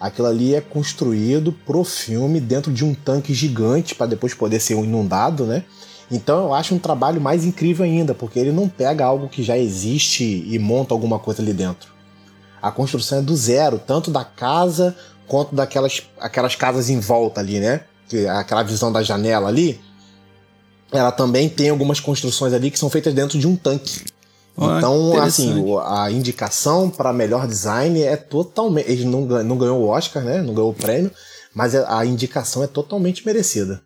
Aquilo 0.00 0.28
ali 0.28 0.54
é 0.54 0.60
construído 0.60 1.52
pro 1.52 1.84
filme 1.84 2.40
dentro 2.40 2.72
de 2.72 2.84
um 2.84 2.94
tanque 2.94 3.32
gigante 3.32 3.94
para 3.94 4.06
depois 4.06 4.34
poder 4.34 4.60
ser 4.60 4.74
inundado, 4.74 5.46
né? 5.46 5.64
Então 6.10 6.44
eu 6.44 6.54
acho 6.54 6.74
um 6.74 6.78
trabalho 6.78 7.20
mais 7.20 7.44
incrível 7.44 7.84
ainda, 7.84 8.14
porque 8.14 8.38
ele 8.38 8.52
não 8.52 8.68
pega 8.68 9.04
algo 9.04 9.28
que 9.28 9.42
já 9.42 9.56
existe 9.56 10.44
e 10.46 10.58
monta 10.58 10.92
alguma 10.92 11.18
coisa 11.18 11.40
ali 11.40 11.52
dentro. 11.52 11.92
A 12.60 12.70
construção 12.70 13.18
é 13.18 13.22
do 13.22 13.36
zero, 13.36 13.78
tanto 13.78 14.10
da 14.10 14.24
casa 14.24 14.96
quanto 15.26 15.54
daquelas 15.54 16.02
aquelas 16.20 16.54
casas 16.54 16.90
em 16.90 17.00
volta 17.00 17.40
ali, 17.40 17.60
né? 17.60 17.82
Que 18.08 18.26
aquela 18.26 18.62
visão 18.62 18.92
da 18.92 19.02
janela 19.02 19.48
ali, 19.48 19.80
ela 20.92 21.10
também 21.10 21.48
tem 21.48 21.70
algumas 21.70 22.00
construções 22.00 22.52
ali 22.52 22.70
que 22.70 22.78
são 22.78 22.90
feitas 22.90 23.14
dentro 23.14 23.38
de 23.38 23.46
um 23.46 23.56
tanque. 23.56 24.04
Ah, 24.56 24.76
então, 24.78 25.20
assim, 25.20 25.64
a 25.84 26.10
indicação 26.10 26.88
para 26.88 27.12
melhor 27.12 27.46
design 27.46 28.00
é 28.00 28.16
totalmente. 28.16 28.90
Ele 28.90 29.04
não, 29.04 29.22
não 29.42 29.58
ganhou 29.58 29.80
o 29.80 29.88
Oscar, 29.88 30.22
né? 30.22 30.42
Não 30.42 30.54
ganhou 30.54 30.70
o 30.70 30.74
prêmio, 30.74 31.10
mas 31.52 31.74
a 31.74 32.04
indicação 32.06 32.62
é 32.62 32.66
totalmente 32.66 33.26
merecida. 33.26 33.82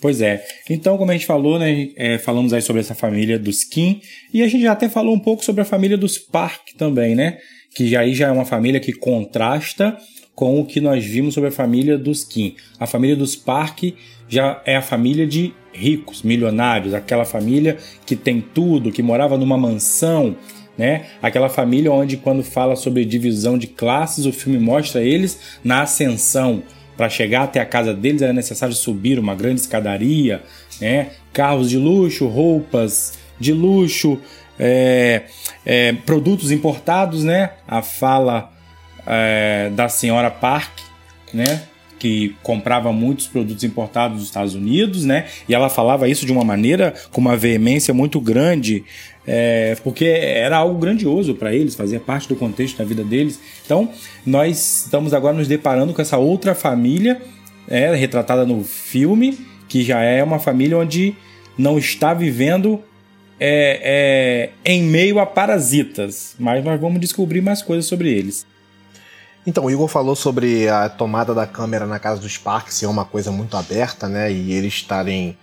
Pois 0.00 0.20
é. 0.20 0.44
Então, 0.68 0.98
como 0.98 1.10
a 1.10 1.14
gente 1.14 1.26
falou, 1.26 1.60
né, 1.60 1.90
é, 1.96 2.18
falamos 2.18 2.52
aí 2.52 2.60
sobre 2.60 2.80
essa 2.80 2.94
família 2.94 3.38
dos 3.38 3.62
Kim 3.62 4.00
e 4.34 4.42
a 4.42 4.48
gente 4.48 4.62
já 4.62 4.72
até 4.72 4.88
falou 4.88 5.14
um 5.14 5.20
pouco 5.20 5.44
sobre 5.44 5.62
a 5.62 5.64
família 5.64 5.96
dos 5.96 6.18
Park 6.18 6.70
também, 6.76 7.14
né? 7.14 7.38
Que 7.74 7.86
já 7.88 8.00
aí 8.00 8.12
já 8.12 8.26
é 8.26 8.32
uma 8.32 8.44
família 8.44 8.80
que 8.80 8.92
contrasta 8.92 9.96
com 10.34 10.60
o 10.60 10.66
que 10.66 10.80
nós 10.80 11.04
vimos 11.04 11.34
sobre 11.34 11.50
a 11.50 11.52
família 11.52 11.96
dos 11.96 12.24
Kim. 12.24 12.56
A 12.80 12.86
família 12.86 13.14
dos 13.14 13.36
Park 13.36 13.94
já 14.28 14.60
é 14.66 14.74
a 14.76 14.82
família 14.82 15.26
de 15.26 15.54
ricos, 15.72 16.22
milionários, 16.22 16.94
aquela 16.94 17.24
família 17.24 17.78
que 18.04 18.14
tem 18.14 18.40
tudo, 18.40 18.92
que 18.92 19.02
morava 19.02 19.38
numa 19.38 19.56
mansão, 19.56 20.36
né? 20.76 21.06
Aquela 21.22 21.48
família 21.48 21.92
onde 21.92 22.16
quando 22.16 22.42
fala 22.42 22.76
sobre 22.76 23.04
divisão 23.04 23.58
de 23.58 23.66
classes, 23.66 24.26
o 24.26 24.32
filme 24.32 24.58
mostra 24.58 25.02
eles 25.02 25.38
na 25.62 25.82
ascensão 25.82 26.62
para 26.96 27.08
chegar 27.08 27.44
até 27.44 27.60
a 27.60 27.66
casa 27.66 27.94
deles 27.94 28.22
era 28.22 28.32
necessário 28.32 28.74
subir 28.74 29.18
uma 29.18 29.34
grande 29.34 29.60
escadaria, 29.60 30.42
né? 30.80 31.10
carros 31.32 31.70
de 31.70 31.78
luxo, 31.78 32.26
roupas 32.28 33.18
de 33.40 33.52
luxo, 33.52 34.18
é, 34.58 35.22
é, 35.64 35.92
produtos 35.92 36.50
importados, 36.52 37.24
né? 37.24 37.50
A 37.66 37.82
fala 37.82 38.52
é, 39.06 39.70
da 39.74 39.88
senhora 39.88 40.30
Park, 40.30 40.78
né? 41.32 41.62
Que 42.02 42.34
comprava 42.42 42.92
muitos 42.92 43.28
produtos 43.28 43.62
importados 43.62 44.18
dos 44.18 44.26
Estados 44.26 44.56
Unidos, 44.56 45.04
né? 45.04 45.26
E 45.48 45.54
ela 45.54 45.68
falava 45.68 46.08
isso 46.08 46.26
de 46.26 46.32
uma 46.32 46.42
maneira 46.42 46.92
com 47.12 47.20
uma 47.20 47.36
veemência 47.36 47.94
muito 47.94 48.20
grande, 48.20 48.82
é, 49.24 49.76
porque 49.84 50.06
era 50.06 50.56
algo 50.56 50.80
grandioso 50.80 51.32
para 51.36 51.54
eles, 51.54 51.76
fazia 51.76 52.00
parte 52.00 52.26
do 52.26 52.34
contexto 52.34 52.78
da 52.78 52.84
vida 52.84 53.04
deles. 53.04 53.38
Então, 53.64 53.88
nós 54.26 54.82
estamos 54.84 55.14
agora 55.14 55.36
nos 55.36 55.46
deparando 55.46 55.94
com 55.94 56.02
essa 56.02 56.18
outra 56.18 56.56
família, 56.56 57.22
é, 57.68 57.94
retratada 57.94 58.44
no 58.44 58.64
filme, 58.64 59.38
que 59.68 59.84
já 59.84 60.00
é 60.02 60.24
uma 60.24 60.40
família 60.40 60.76
onde 60.76 61.14
não 61.56 61.78
está 61.78 62.12
vivendo 62.12 62.80
é, 63.38 64.50
é, 64.64 64.70
em 64.72 64.82
meio 64.82 65.20
a 65.20 65.26
parasitas, 65.26 66.34
mas 66.36 66.64
nós 66.64 66.80
vamos 66.80 67.00
descobrir 67.00 67.40
mais 67.40 67.62
coisas 67.62 67.86
sobre 67.86 68.10
eles. 68.12 68.44
Então, 69.46 69.64
o 69.64 69.70
Igor 69.70 69.88
falou 69.88 70.14
sobre 70.14 70.68
a 70.68 70.88
tomada 70.88 71.34
da 71.34 71.46
câmera 71.46 71.86
na 71.86 71.98
casa 71.98 72.20
dos 72.20 72.38
parques 72.38 72.74
ser 72.74 72.86
uma 72.86 73.04
coisa 73.04 73.32
muito 73.32 73.56
aberta, 73.56 74.08
né? 74.08 74.30
E 74.30 74.52
eles 74.52 74.74
estarem 74.74 75.36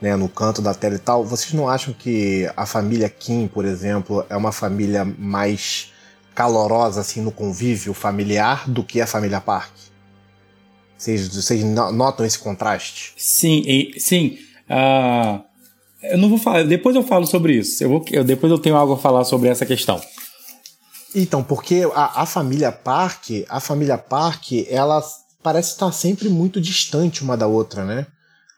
né, 0.00 0.16
no 0.16 0.28
canto 0.28 0.60
da 0.60 0.74
tela 0.74 0.96
e 0.96 0.98
tal, 0.98 1.24
vocês 1.24 1.52
não 1.52 1.68
acham 1.68 1.94
que 1.94 2.50
a 2.56 2.66
família 2.66 3.08
Kim, 3.08 3.46
por 3.46 3.64
exemplo, 3.64 4.26
é 4.28 4.36
uma 4.36 4.50
família 4.50 5.04
mais 5.04 5.92
calorosa 6.34 7.00
assim 7.00 7.20
no 7.20 7.30
convívio 7.30 7.94
familiar 7.94 8.68
do 8.68 8.82
que 8.82 9.00
a 9.00 9.06
família 9.06 9.40
Park? 9.40 9.70
Vocês, 10.98 11.28
vocês 11.28 11.62
notam 11.64 12.26
esse 12.26 12.38
contraste? 12.38 13.12
Sim, 13.16 13.62
e, 13.66 14.00
sim. 14.00 14.38
Uh, 14.68 15.42
eu 16.02 16.18
não 16.18 16.28
vou 16.28 16.38
falar. 16.38 16.64
Depois 16.64 16.94
eu 16.96 17.02
falo 17.02 17.26
sobre 17.26 17.54
isso. 17.54 17.82
Eu 17.82 17.88
vou, 17.88 18.04
eu, 18.10 18.24
depois 18.24 18.50
eu 18.50 18.58
tenho 18.58 18.76
algo 18.76 18.94
a 18.94 18.98
falar 18.98 19.24
sobre 19.24 19.48
essa 19.48 19.66
questão. 19.66 20.00
Então, 21.14 21.42
porque 21.42 21.88
a, 21.94 22.22
a 22.22 22.26
família 22.26 22.72
Park, 22.72 23.30
a 23.48 23.60
família 23.60 23.98
Park, 23.98 24.52
ela 24.68 25.02
parece 25.42 25.72
estar 25.72 25.92
sempre 25.92 26.28
muito 26.28 26.60
distante 26.60 27.22
uma 27.22 27.36
da 27.36 27.46
outra, 27.46 27.84
né? 27.84 28.06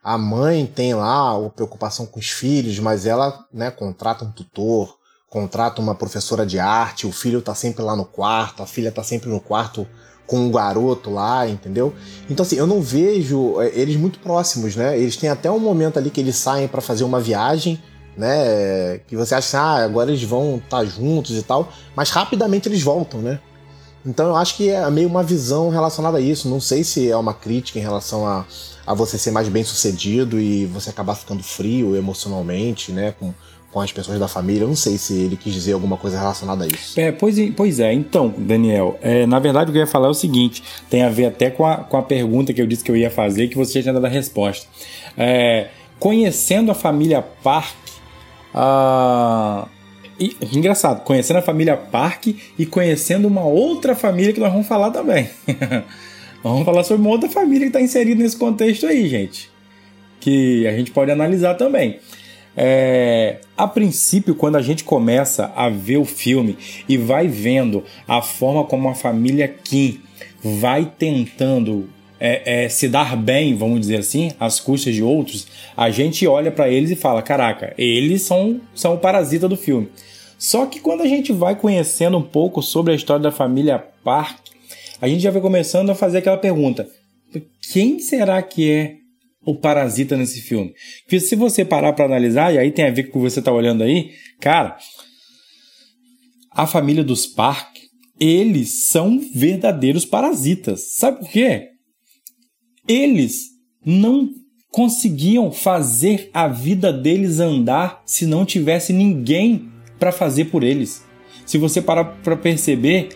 A 0.03 0.19
mãe 0.19 0.67
tem 0.67 0.95
lá 0.95 1.35
a 1.35 1.51
preocupação 1.51 2.05
com 2.05 2.21
os 2.21 2.29
filhos, 2.29 2.79
mas 2.79 3.07
ela 3.07 3.47
né, 3.53 3.71
contrata 3.71 4.25
um 4.25 4.31
tutor, 4.31 4.99
contrata 5.31 5.81
uma 5.81 5.95
professora 5.95 6.45
de 6.45 6.59
arte, 6.59 7.07
o 7.07 7.13
filho 7.13 7.41
tá 7.41 7.55
sempre 7.55 7.83
lá 7.83 7.97
no 7.97 8.05
quarto, 8.05 8.63
a 8.63 8.67
filha 8.67 8.93
tá 8.93 9.03
sempre 9.03 9.31
no 9.31 9.41
quarto 9.41 9.87
com 10.27 10.39
um 10.39 10.51
garoto 10.51 11.11
lá, 11.11 11.49
entendeu? 11.49 11.95
Então 12.29 12.45
assim, 12.45 12.57
eu 12.57 12.67
não 12.67 12.81
vejo 12.81 13.61
é, 13.61 13.69
eles 13.75 13.97
muito 13.97 14.19
próximos, 14.19 14.77
né? 14.77 14.99
Eles 14.99 15.17
têm 15.17 15.31
até 15.31 15.51
um 15.51 15.59
momento 15.59 15.99
ali 15.99 16.11
que 16.11 16.21
eles 16.21 16.37
saem 16.37 16.69
para 16.69 16.81
fazer 16.81 17.05
uma 17.05 17.21
viagem, 17.21 17.83
né? 18.17 19.01
Que 19.07 19.17
você 19.17 19.35
acha, 19.35 19.59
ah, 19.59 19.85
agora 19.85 20.11
eles 20.11 20.23
vão 20.23 20.57
estar 20.57 20.79
tá 20.79 20.85
juntos 20.85 21.37
e 21.37 21.43
tal, 21.43 21.69
mas 21.95 22.11
rapidamente 22.11 22.69
eles 22.69 22.83
voltam, 22.83 23.21
né? 23.21 23.41
Então 24.07 24.29
eu 24.29 24.37
acho 24.37 24.57
que 24.57 24.69
é 24.69 24.89
meio 24.91 25.09
uma 25.09 25.23
visão 25.23 25.71
relacionada 25.71 26.19
a 26.19 26.21
isso. 26.21 26.49
Não 26.49 26.61
sei 26.61 26.85
se 26.85 27.11
é 27.11 27.17
uma 27.17 27.33
crítica 27.33 27.79
em 27.79 27.83
relação 27.83 28.27
a, 28.27 28.45
a 28.87 28.93
você 28.93 29.17
ser 29.17 29.31
mais 29.31 29.49
bem 29.49 29.65
sucedido 29.65 30.39
e 30.39 30.67
você 30.67 30.91
acabar 30.91 31.15
ficando 31.15 31.43
frio 31.43 31.97
emocionalmente, 31.97 32.93
né? 32.93 33.15
Com, 33.19 33.33
com 33.73 33.81
as 33.81 33.91
pessoas 33.91 34.21
da 34.21 34.29
família. 34.29 34.63
Eu 34.63 34.69
não 34.69 34.77
sei 34.77 34.99
se 34.99 35.15
ele 35.15 35.37
quis 35.37 35.53
dizer 35.53 35.73
alguma 35.73 35.97
coisa 35.97 36.19
relacionada 36.19 36.65
a 36.65 36.67
isso. 36.69 37.01
É, 37.01 37.11
pois, 37.11 37.37
pois 37.57 37.81
é, 37.81 37.93
então, 37.93 38.33
Daniel, 38.37 38.99
é, 39.03 39.27
na 39.27 39.39
verdade 39.41 39.71
o 39.71 39.73
que 39.73 39.79
eu 39.79 39.83
ia 39.83 39.87
falar 39.87 40.09
é 40.09 40.11
o 40.11 40.15
seguinte: 40.15 40.63
tem 40.91 41.03
a 41.03 41.09
ver 41.09 41.27
até 41.27 41.51
com 41.51 41.65
a, 41.65 41.79
com 41.79 41.97
a 41.97 42.03
pergunta 42.03 42.53
que 42.53 42.61
eu 42.61 42.67
disse 42.67 42.85
que 42.85 42.91
eu 42.91 42.97
ia 42.97 43.11
fazer, 43.11 43.49
que 43.49 43.57
você 43.57 43.75
já 43.75 43.83
tinha 43.83 43.95
dado 43.95 44.05
a 44.05 44.09
resposta. 44.09 44.67
É, 45.17 45.69
conhecendo 45.99 46.71
a 46.71 46.75
família 46.75 47.23
Park, 47.43 47.75
e, 50.19 50.37
engraçado, 50.53 51.03
conhecendo 51.03 51.39
a 51.39 51.43
família 51.43 51.77
Park 51.77 52.29
e 52.59 52.65
conhecendo 52.65 53.27
uma 53.27 53.45
outra 53.45 53.97
família 53.97 54.33
que 54.33 54.41
nós 54.41 54.53
vamos 54.53 54.67
falar 54.67 54.91
também. 54.91 55.29
vamos 56.43 56.65
falar 56.65 56.85
sobre 56.85 57.03
uma 57.03 57.11
outra 57.11 57.29
família 57.29 57.63
que 57.63 57.67
está 57.77 57.81
inserida 57.81 58.23
nesse 58.23 58.37
contexto 58.37 58.87
aí, 58.87 59.09
gente. 59.09 59.51
Que 60.21 60.67
a 60.67 60.73
gente 60.73 60.91
pode 60.93 61.11
analisar 61.11 61.55
também. 61.55 61.99
É, 62.57 63.41
a 63.57 63.67
princípio, 63.67 64.35
quando 64.35 64.57
a 64.57 64.63
gente 64.63 64.85
começa 64.85 65.53
a 65.57 65.69
ver 65.69 65.97
o 65.97 66.05
filme 66.05 66.57
e 66.89 66.97
vai 66.97 67.27
vendo 67.27 67.83
a 68.07 68.23
forma 68.23 68.65
como 68.65 68.89
a 68.89 68.95
família 68.95 69.49
Kim 69.49 70.01
vai 70.43 70.93
tentando 70.97 71.89
é, 72.27 72.65
é, 72.65 72.69
se 72.71 72.89
dar 72.89 73.15
bem, 73.19 73.55
vamos 73.55 73.81
dizer 73.81 73.99
assim, 73.99 74.31
às 74.41 74.59
custas 74.59 74.95
de 74.95 75.03
outros, 75.03 75.47
a 75.77 75.91
gente 75.91 76.27
olha 76.27 76.51
para 76.51 76.71
eles 76.71 76.91
e 76.91 76.97
fala: 76.97 77.21
caraca, 77.21 77.75
eles 77.77 78.23
são, 78.23 78.63
são 78.75 78.95
o 78.95 78.99
parasita 78.99 79.47
do 79.47 79.59
filme. 79.59 79.91
Só 80.39 80.65
que 80.65 80.81
quando 80.81 81.03
a 81.03 81.07
gente 81.07 81.33
vai 81.35 81.55
conhecendo 81.55 82.17
um 82.17 82.23
pouco 82.23 82.63
sobre 82.63 82.95
a 82.95 82.97
história 82.97 83.23
da 83.23 83.31
família 83.31 83.79
Park, 84.03 84.39
a 85.03 85.07
gente 85.07 85.23
já 85.23 85.31
vai 85.31 85.43
começando 85.43 85.91
a 85.91 85.95
fazer 85.95 86.19
aquela 86.19 86.39
pergunta: 86.39 86.89
quem 87.71 87.99
será 87.99 88.41
que 88.41 88.71
é 88.71 88.95
o 89.45 89.55
parasita 89.55 90.17
nesse 90.17 90.41
filme? 90.41 90.73
Porque 91.03 91.21
se 91.21 91.37
você 91.37 91.63
parar 91.63 91.93
para 91.93 92.07
analisar, 92.07 92.55
e 92.55 92.59
aí 92.59 92.71
tem 92.71 92.87
a 92.87 92.91
ver 92.91 93.03
com 93.03 93.19
o 93.19 93.23
que 93.23 93.31
você 93.31 93.43
tá 93.43 93.53
olhando 93.53 93.83
aí, 93.83 94.13
cara, 94.41 94.79
a 96.51 96.67
família 96.67 97.05
dos 97.05 97.27
Park, 97.27 97.77
eles 98.19 98.87
são 98.87 99.21
verdadeiros 99.35 100.07
parasitas. 100.07 100.95
Sabe 100.97 101.19
por 101.19 101.29
quê? 101.29 101.74
Eles 102.87 103.51
não 103.85 104.31
conseguiam 104.71 105.53
fazer 105.53 106.31
a 106.35 106.49
vida 106.49 106.93
deles 106.93 107.39
andar 107.39 108.03
se 108.05 108.27
não 108.27 108.45
tivesse 108.45 108.93
ninguém 108.93 109.69
para 109.99 110.11
fazer 110.11 110.47
por 110.47 110.65
eles. 110.65 111.05
Se 111.47 111.59
você 111.59 111.81
parar 111.81 112.05
para 112.23 112.37
perceber, 112.37 113.11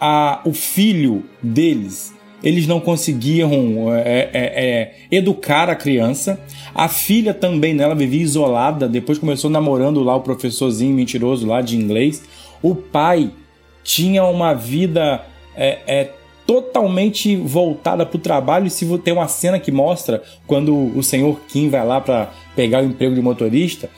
a, 0.00 0.40
o 0.44 0.52
filho 0.52 1.24
deles, 1.42 2.14
eles 2.42 2.66
não 2.66 2.78
conseguiam 2.80 3.92
é, 3.94 4.00
é, 4.00 4.30
é, 4.34 4.94
educar 5.10 5.70
a 5.70 5.74
criança. 5.74 6.40
A 6.74 6.88
filha 6.88 7.32
também, 7.32 7.74
né, 7.74 7.84
ela 7.84 7.94
vivia 7.94 8.22
isolada, 8.22 8.88
depois 8.88 9.18
começou 9.18 9.50
namorando 9.50 10.02
lá 10.02 10.14
o 10.14 10.20
professorzinho 10.20 10.94
mentiroso 10.94 11.46
lá 11.46 11.60
de 11.60 11.76
inglês. 11.76 12.22
O 12.62 12.74
pai 12.74 13.30
tinha 13.82 14.24
uma 14.24 14.54
vida 14.54 15.24
é, 15.56 15.78
é, 15.86 16.10
totalmente 16.46 17.36
voltada 17.36 18.04
para 18.04 18.16
o 18.16 18.20
trabalho. 18.20 18.66
E 18.66 18.70
se 18.70 18.86
tem 18.98 19.14
uma 19.14 19.28
cena 19.28 19.58
que 19.58 19.72
mostra 19.72 20.22
quando 20.46 20.96
o 20.96 21.02
senhor 21.02 21.40
Kim 21.48 21.68
vai 21.68 21.84
lá 21.86 22.00
para 22.00 22.32
pegar 22.54 22.82
o 22.82 22.86
emprego 22.86 23.14
de 23.14 23.22
motorista, 23.22 23.90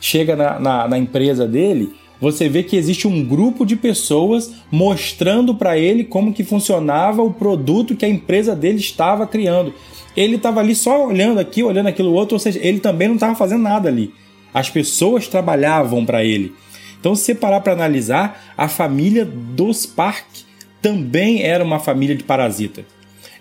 chega 0.00 0.36
na, 0.36 0.58
na, 0.58 0.88
na 0.88 0.98
empresa 0.98 1.46
dele, 1.46 1.92
você 2.20 2.48
vê 2.48 2.62
que 2.62 2.76
existe 2.76 3.06
um 3.06 3.24
grupo 3.24 3.64
de 3.64 3.76
pessoas 3.76 4.52
mostrando 4.70 5.54
para 5.54 5.78
ele 5.78 6.04
como 6.04 6.32
que 6.32 6.42
funcionava 6.42 7.22
o 7.22 7.32
produto 7.32 7.94
que 7.94 8.04
a 8.04 8.08
empresa 8.08 8.56
dele 8.56 8.78
estava 8.78 9.26
criando. 9.26 9.72
Ele 10.16 10.34
estava 10.34 10.60
ali 10.60 10.74
só 10.74 11.06
olhando 11.06 11.38
aqui, 11.38 11.62
olhando 11.62 11.86
aquilo 11.86 12.12
outro, 12.12 12.34
ou 12.34 12.40
seja, 12.40 12.58
ele 12.60 12.80
também 12.80 13.06
não 13.06 13.14
estava 13.14 13.36
fazendo 13.36 13.62
nada 13.62 13.88
ali. 13.88 14.12
As 14.52 14.68
pessoas 14.68 15.28
trabalhavam 15.28 16.04
para 16.04 16.24
ele. 16.24 16.52
Então, 16.98 17.14
se 17.14 17.26
você 17.26 17.34
parar 17.34 17.60
para 17.60 17.72
analisar, 17.72 18.52
a 18.56 18.66
família 18.66 19.24
dos 19.24 19.86
Park 19.86 20.47
também 20.80 21.42
era 21.42 21.64
uma 21.64 21.78
família 21.78 22.16
de 22.16 22.24
parasita. 22.24 22.84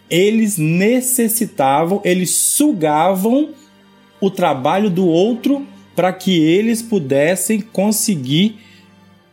Eles 0.09 0.57
necessitavam, 0.57 2.01
eles 2.03 2.31
sugavam 2.31 3.49
o 4.19 4.31
trabalho 4.31 4.89
do 4.89 5.05
outro 5.05 5.65
para 5.95 6.13
que 6.13 6.39
eles 6.39 6.81
pudessem 6.81 7.59
conseguir 7.59 8.59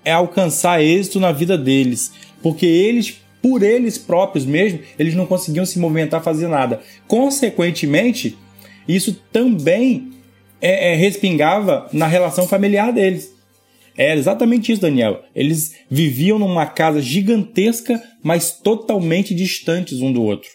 é, 0.04 0.12
alcançar 0.12 0.82
êxito 0.82 1.20
na 1.20 1.32
vida 1.32 1.56
deles, 1.56 2.12
porque 2.42 2.66
eles 2.66 3.22
por 3.44 3.62
eles 3.62 3.98
próprios 3.98 4.46
mesmo, 4.46 4.78
eles 4.98 5.14
não 5.14 5.26
conseguiam 5.26 5.66
se 5.66 5.78
movimentar, 5.78 6.22
fazer 6.22 6.48
nada. 6.48 6.80
Consequentemente, 7.06 8.38
isso 8.88 9.20
também 9.30 10.12
é, 10.62 10.92
é, 10.92 10.94
respingava 10.94 11.86
na 11.92 12.06
relação 12.06 12.48
familiar 12.48 12.90
deles. 12.90 13.33
Era 13.96 14.18
exatamente 14.18 14.72
isso, 14.72 14.80
Daniel. 14.80 15.22
Eles 15.34 15.74
viviam 15.88 16.38
numa 16.38 16.66
casa 16.66 17.00
gigantesca, 17.00 18.02
mas 18.22 18.50
totalmente 18.50 19.34
distantes 19.34 20.00
um 20.00 20.12
do 20.12 20.22
outro. 20.22 20.48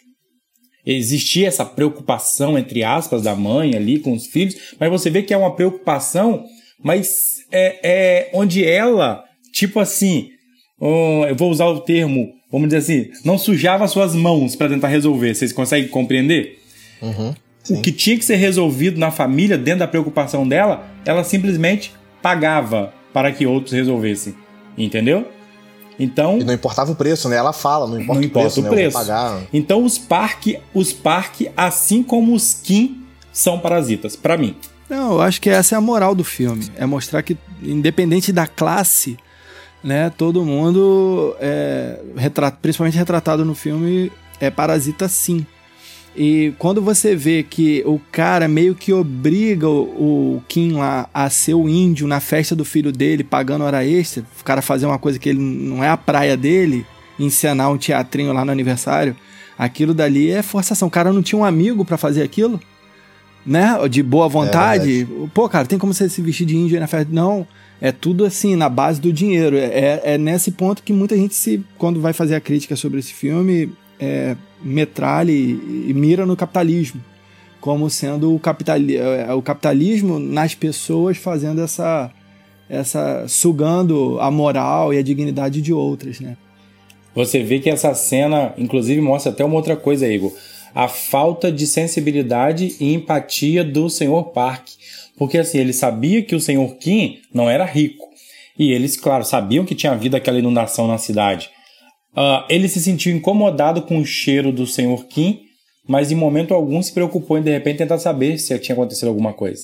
Existia 0.84 1.48
essa 1.48 1.64
preocupação, 1.64 2.58
entre 2.58 2.82
aspas, 2.82 3.22
da 3.22 3.34
mãe 3.34 3.74
ali 3.76 3.98
com 3.98 4.12
os 4.12 4.26
filhos, 4.26 4.56
mas 4.78 4.90
você 4.90 5.10
vê 5.10 5.22
que 5.22 5.32
é 5.32 5.36
uma 5.36 5.54
preocupação, 5.54 6.44
mas 6.82 7.38
é, 7.52 7.78
é 7.82 8.30
onde 8.32 8.64
ela, 8.64 9.22
tipo 9.52 9.78
assim, 9.78 10.28
um, 10.80 11.24
eu 11.26 11.36
vou 11.36 11.50
usar 11.50 11.66
o 11.66 11.80
termo, 11.80 12.32
vamos 12.50 12.68
dizer 12.68 12.78
assim, 12.78 13.10
não 13.24 13.36
sujava 13.36 13.86
suas 13.86 14.14
mãos 14.14 14.56
para 14.56 14.70
tentar 14.70 14.88
resolver. 14.88 15.34
Vocês 15.34 15.52
conseguem 15.52 15.88
compreender? 15.88 16.58
Uhum, 17.02 17.34
o 17.70 17.80
que 17.82 17.92
tinha 17.92 18.16
que 18.16 18.24
ser 18.24 18.36
resolvido 18.36 18.98
na 18.98 19.10
família, 19.10 19.58
dentro 19.58 19.80
da 19.80 19.88
preocupação 19.88 20.48
dela, 20.48 20.90
ela 21.04 21.22
simplesmente 21.24 21.92
pagava 22.22 22.92
para 23.12 23.32
que 23.32 23.46
outros 23.46 23.72
resolvessem. 23.72 24.34
Entendeu? 24.76 25.26
Então, 25.98 26.38
e 26.38 26.44
não 26.44 26.54
importava 26.54 26.90
o 26.90 26.96
preço, 26.96 27.28
né? 27.28 27.36
Ela 27.36 27.52
fala, 27.52 27.86
não 27.86 28.00
importa, 28.00 28.20
não 28.20 28.26
importa 28.26 28.48
o 28.48 28.52
preço, 28.52 28.60
o 28.60 28.62
né? 28.62 28.70
preço. 28.70 28.98
pagar. 28.98 29.42
Então 29.52 29.84
os 29.84 29.98
parque, 29.98 30.58
os 30.72 30.92
parque, 30.94 31.50
assim 31.54 32.02
como 32.02 32.34
os 32.34 32.54
Kim, 32.54 33.04
são 33.30 33.58
parasitas, 33.58 34.16
para 34.16 34.38
mim. 34.38 34.56
Não, 34.88 35.12
eu 35.12 35.20
acho 35.20 35.40
que 35.40 35.50
essa 35.50 35.74
é 35.74 35.78
a 35.78 35.80
moral 35.80 36.14
do 36.14 36.24
filme, 36.24 36.68
é 36.76 36.86
mostrar 36.86 37.22
que 37.22 37.36
independente 37.62 38.32
da 38.32 38.46
classe, 38.46 39.18
né, 39.84 40.10
todo 40.10 40.44
mundo 40.44 41.36
é, 41.38 42.00
retrat, 42.16 42.56
principalmente 42.60 42.96
retratado 42.96 43.44
no 43.44 43.54
filme 43.54 44.10
é 44.40 44.50
parasita 44.50 45.06
sim. 45.06 45.46
E 46.16 46.52
quando 46.58 46.82
você 46.82 47.14
vê 47.14 47.42
que 47.42 47.82
o 47.86 48.00
cara 48.10 48.48
meio 48.48 48.74
que 48.74 48.92
obriga 48.92 49.68
o, 49.68 50.36
o, 50.36 50.42
Kim 50.48 50.72
lá 50.72 51.08
a 51.14 51.30
ser 51.30 51.54
o 51.54 51.68
índio 51.68 52.06
na 52.06 52.18
festa 52.18 52.56
do 52.56 52.64
filho 52.64 52.90
dele, 52.90 53.22
pagando 53.22 53.64
hora 53.64 53.84
extra, 53.84 54.24
o 54.40 54.44
cara 54.44 54.60
fazer 54.60 54.86
uma 54.86 54.98
coisa 54.98 55.18
que 55.18 55.28
ele 55.28 55.38
não 55.38 55.84
é 55.84 55.88
a 55.88 55.96
praia 55.96 56.36
dele, 56.36 56.84
encenar 57.18 57.70
um 57.70 57.78
teatrinho 57.78 58.32
lá 58.32 58.44
no 58.44 58.50
aniversário, 58.50 59.16
aquilo 59.56 59.94
dali 59.94 60.30
é 60.30 60.42
forçação. 60.42 60.88
O 60.88 60.90
cara 60.90 61.12
não 61.12 61.22
tinha 61.22 61.38
um 61.38 61.44
amigo 61.44 61.84
para 61.84 61.96
fazer 61.96 62.22
aquilo, 62.22 62.60
né? 63.46 63.76
De 63.88 64.02
boa 64.02 64.28
vontade. 64.28 65.02
É 65.02 65.28
Pô, 65.32 65.48
cara, 65.48 65.66
tem 65.66 65.78
como 65.78 65.94
você 65.94 66.08
se 66.08 66.20
vestir 66.20 66.46
de 66.46 66.56
índio 66.56 66.74
aí 66.74 66.80
na 66.80 66.86
festa? 66.88 67.12
Não. 67.12 67.46
É 67.80 67.92
tudo 67.92 68.26
assim, 68.26 68.56
na 68.56 68.68
base 68.68 69.00
do 69.00 69.12
dinheiro. 69.12 69.56
É, 69.56 70.00
é 70.04 70.18
nesse 70.18 70.50
ponto 70.50 70.82
que 70.82 70.92
muita 70.92 71.16
gente 71.16 71.34
se. 71.34 71.64
Quando 71.78 72.00
vai 72.00 72.12
fazer 72.12 72.34
a 72.34 72.40
crítica 72.40 72.76
sobre 72.76 72.98
esse 72.98 73.14
filme, 73.14 73.72
é, 73.98 74.36
metralha 74.62 75.30
e, 75.30 75.92
mira 75.94 76.26
no 76.26 76.36
capitalismo, 76.36 77.02
como 77.60 77.88
sendo 77.90 78.34
o, 78.34 78.38
capitali 78.38 78.96
é, 78.96 79.32
o 79.32 79.42
capitalismo 79.42 80.18
nas 80.18 80.54
pessoas 80.54 81.16
fazendo 81.16 81.60
essa, 81.62 82.10
essa 82.68 83.26
sugando 83.28 84.18
a 84.20 84.30
moral 84.30 84.94
e 84.94 84.98
a 84.98 85.02
dignidade 85.02 85.60
de 85.60 85.72
outras, 85.72 86.20
né? 86.20 86.36
Você 87.14 87.42
vê 87.42 87.58
que 87.58 87.68
essa 87.68 87.92
cena, 87.92 88.54
inclusive, 88.56 89.00
mostra 89.00 89.32
até 89.32 89.44
uma 89.44 89.56
outra 89.56 89.76
coisa, 89.76 90.06
Igor. 90.06 90.32
A 90.72 90.86
falta 90.86 91.50
de 91.50 91.66
sensibilidade 91.66 92.76
e 92.78 92.94
empatia 92.94 93.64
do 93.64 93.90
Sr. 93.90 94.22
Park. 94.32 94.68
Porque 95.16 95.38
assim, 95.38 95.58
ele 95.58 95.72
sabia 95.72 96.22
que 96.22 96.36
o 96.36 96.40
Sr. 96.40 96.76
Kim 96.78 97.18
não 97.34 97.50
era 97.50 97.64
rico. 97.64 98.08
E 98.56 98.72
eles, 98.72 98.96
claro, 98.96 99.24
sabiam 99.24 99.64
que 99.64 99.74
tinha 99.74 99.92
havido 99.92 100.16
aquela 100.16 100.38
inundação 100.38 100.86
na 100.86 100.98
cidade. 100.98 101.50
Uh, 102.16 102.44
ele 102.48 102.68
se 102.68 102.80
sentiu 102.80 103.14
incomodado 103.14 103.82
com 103.82 103.98
o 103.98 104.04
cheiro 104.04 104.50
do 104.50 104.66
Sr. 104.66 105.06
Kim, 105.08 105.40
mas 105.88 106.10
em 106.10 106.16
momento 106.16 106.54
algum 106.54 106.82
se 106.82 106.92
preocupou 106.92 107.38
em 107.38 107.42
de 107.42 107.50
repente 107.50 107.78
tentar 107.78 107.98
saber 107.98 108.38
se 108.38 108.58
tinha 108.58 108.74
acontecido 108.74 109.08
alguma 109.08 109.32
coisa. 109.32 109.62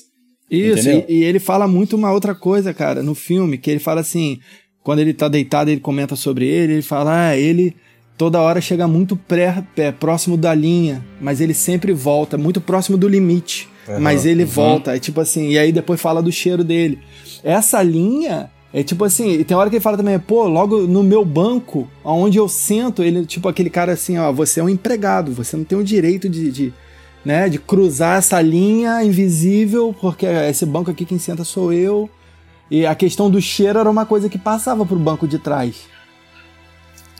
Isso, 0.50 0.88
e, 0.88 1.04
e, 1.08 1.24
ele 1.24 1.40
fala 1.40 1.66
muito 1.66 1.96
uma 1.96 2.12
outra 2.12 2.34
coisa, 2.34 2.72
cara, 2.72 3.02
no 3.02 3.14
filme, 3.14 3.58
que 3.58 3.68
ele 3.68 3.80
fala 3.80 4.00
assim, 4.00 4.38
quando 4.82 5.00
ele 5.00 5.12
tá 5.12 5.26
deitado, 5.28 5.70
ele 5.70 5.80
comenta 5.80 6.14
sobre 6.14 6.46
ele, 6.46 6.74
ele 6.74 6.82
fala, 6.82 7.28
ah, 7.30 7.36
ele 7.36 7.74
toda 8.16 8.40
hora 8.40 8.60
chega 8.60 8.86
muito 8.86 9.16
pré, 9.16 9.64
pré, 9.74 9.90
próximo 9.90 10.36
da 10.36 10.54
linha, 10.54 11.04
mas 11.20 11.40
ele 11.40 11.52
sempre 11.52 11.92
volta, 11.92 12.38
muito 12.38 12.60
próximo 12.60 12.96
do 12.96 13.08
limite, 13.08 13.68
uhum, 13.88 14.00
mas 14.00 14.24
ele 14.24 14.44
uhum. 14.44 14.48
volta, 14.48 14.96
é 14.96 15.00
tipo 15.00 15.20
assim, 15.20 15.50
e 15.50 15.58
aí 15.58 15.72
depois 15.72 16.00
fala 16.00 16.22
do 16.22 16.30
cheiro 16.30 16.62
dele. 16.62 17.00
Essa 17.42 17.82
linha 17.82 18.50
é 18.76 18.82
tipo 18.82 19.06
assim, 19.06 19.42
tem 19.42 19.56
hora 19.56 19.70
que 19.70 19.76
ele 19.76 19.82
fala 19.82 19.96
também, 19.96 20.18
pô, 20.18 20.46
logo 20.46 20.82
no 20.82 21.02
meu 21.02 21.24
banco, 21.24 21.88
onde 22.04 22.36
eu 22.36 22.46
sento, 22.46 23.02
ele, 23.02 23.24
tipo 23.24 23.48
aquele 23.48 23.70
cara 23.70 23.92
assim, 23.92 24.18
ó, 24.18 24.30
você 24.30 24.60
é 24.60 24.62
um 24.62 24.68
empregado, 24.68 25.32
você 25.32 25.56
não 25.56 25.64
tem 25.64 25.78
o 25.78 25.82
direito 25.82 26.28
de, 26.28 26.52
de, 26.52 26.74
né, 27.24 27.48
de 27.48 27.58
cruzar 27.58 28.18
essa 28.18 28.38
linha 28.38 29.02
invisível, 29.02 29.96
porque 29.98 30.26
esse 30.26 30.66
banco 30.66 30.90
aqui 30.90 31.06
quem 31.06 31.18
senta 31.18 31.42
sou 31.42 31.72
eu. 31.72 32.10
E 32.70 32.84
a 32.84 32.94
questão 32.94 33.30
do 33.30 33.40
cheiro 33.40 33.78
era 33.78 33.90
uma 33.90 34.04
coisa 34.04 34.28
que 34.28 34.36
passava 34.36 34.84
pro 34.84 34.98
banco 34.98 35.26
de 35.26 35.38
trás. 35.38 35.86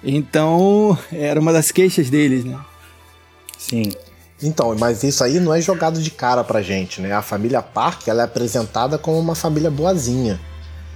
Então, 0.04 0.98
era 1.10 1.40
uma 1.40 1.54
das 1.54 1.70
queixas 1.70 2.10
deles, 2.10 2.44
né? 2.44 2.58
Sim. 3.56 3.92
Então, 4.42 4.76
mas 4.78 5.02
isso 5.02 5.24
aí 5.24 5.40
não 5.40 5.54
é 5.54 5.62
jogado 5.62 6.02
de 6.02 6.10
cara 6.10 6.44
pra 6.44 6.60
gente, 6.60 7.00
né? 7.00 7.14
A 7.14 7.22
família 7.22 7.62
Park, 7.62 8.08
ela 8.08 8.20
é 8.20 8.24
apresentada 8.26 8.98
como 8.98 9.18
uma 9.18 9.34
família 9.34 9.70
boazinha 9.70 10.38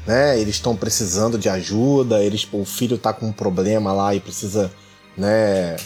né? 0.06 0.38
Eles 0.40 0.56
estão 0.56 0.76
precisando 0.76 1.38
de 1.38 1.48
ajuda, 1.48 2.22
eles, 2.22 2.46
o 2.52 2.64
filho 2.64 2.96
está 2.96 3.12
com 3.12 3.26
um 3.26 3.32
problema 3.32 3.92
lá 3.92 4.14
e 4.14 4.20
precisa, 4.20 4.70
né, 5.16 5.76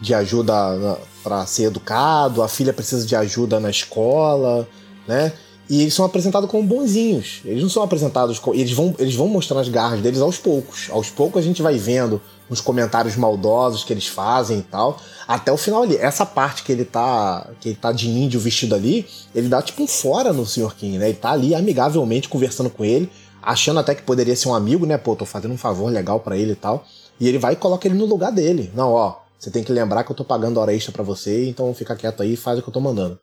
de 0.00 0.14
ajuda 0.14 0.98
para 1.22 1.46
ser 1.46 1.64
educado, 1.64 2.42
a 2.42 2.48
filha 2.48 2.72
precisa 2.72 3.06
de 3.06 3.14
ajuda 3.14 3.60
na 3.60 3.70
escola, 3.70 4.68
né? 5.06 5.32
E 5.70 5.82
eles 5.82 5.94
são 5.94 6.04
apresentados 6.04 6.50
como 6.50 6.64
bonzinhos. 6.64 7.42
Eles 7.44 7.62
não 7.62 7.70
são 7.70 7.84
apresentados 7.84 8.40
como. 8.40 8.56
Eles 8.56 8.72
vão, 8.72 8.92
eles 8.98 9.14
vão 9.14 9.28
mostrando 9.28 9.60
as 9.60 9.68
garras 9.68 10.00
deles 10.00 10.20
aos 10.20 10.36
poucos. 10.36 10.88
Aos 10.90 11.10
poucos 11.10 11.40
a 11.40 11.46
gente 11.46 11.62
vai 11.62 11.78
vendo 11.78 12.20
uns 12.50 12.60
comentários 12.60 13.14
maldosos 13.14 13.84
que 13.84 13.92
eles 13.92 14.08
fazem 14.08 14.58
e 14.58 14.62
tal. 14.62 15.00
Até 15.28 15.52
o 15.52 15.56
final 15.56 15.84
ali. 15.84 15.96
Essa 15.96 16.26
parte 16.26 16.64
que 16.64 16.72
ele 16.72 16.84
tá. 16.84 17.48
Que 17.60 17.68
ele 17.68 17.76
tá 17.76 17.92
de 17.92 18.08
índio 18.08 18.40
vestido 18.40 18.74
ali, 18.74 19.06
ele 19.32 19.48
dá 19.48 19.62
tipo 19.62 19.84
um 19.84 19.86
fora 19.86 20.32
no 20.32 20.44
Sr. 20.44 20.74
King, 20.74 20.98
né? 20.98 21.08
Ele 21.08 21.18
tá 21.18 21.30
ali 21.30 21.54
amigavelmente 21.54 22.28
conversando 22.28 22.68
com 22.68 22.84
ele 22.84 23.08
achando 23.42 23.80
até 23.80 23.94
que 23.94 24.02
poderia 24.02 24.36
ser 24.36 24.48
um 24.48 24.54
amigo, 24.54 24.86
né? 24.86 24.98
Pô, 24.98 25.16
tô 25.16 25.24
fazendo 25.24 25.52
um 25.52 25.58
favor 25.58 25.90
legal 25.90 26.20
para 26.20 26.36
ele 26.36 26.52
e 26.52 26.56
tal. 26.56 26.84
E 27.18 27.28
ele 27.28 27.38
vai 27.38 27.52
e 27.52 27.56
coloca 27.56 27.86
ele 27.86 27.96
no 27.96 28.06
lugar 28.06 28.32
dele. 28.32 28.70
Não, 28.74 28.92
ó, 28.92 29.16
Você 29.38 29.50
tem 29.50 29.64
que 29.64 29.72
lembrar 29.72 30.04
que 30.04 30.12
eu 30.12 30.16
tô 30.16 30.24
pagando 30.24 30.60
hora 30.60 30.74
extra 30.74 30.92
para 30.92 31.02
você, 31.02 31.48
então 31.48 31.72
fica 31.74 31.96
quieto 31.96 32.22
aí 32.22 32.34
e 32.34 32.36
faz 32.36 32.58
o 32.58 32.62
que 32.62 32.68
eu 32.68 32.72
tô 32.72 32.80
mandando. 32.80 33.18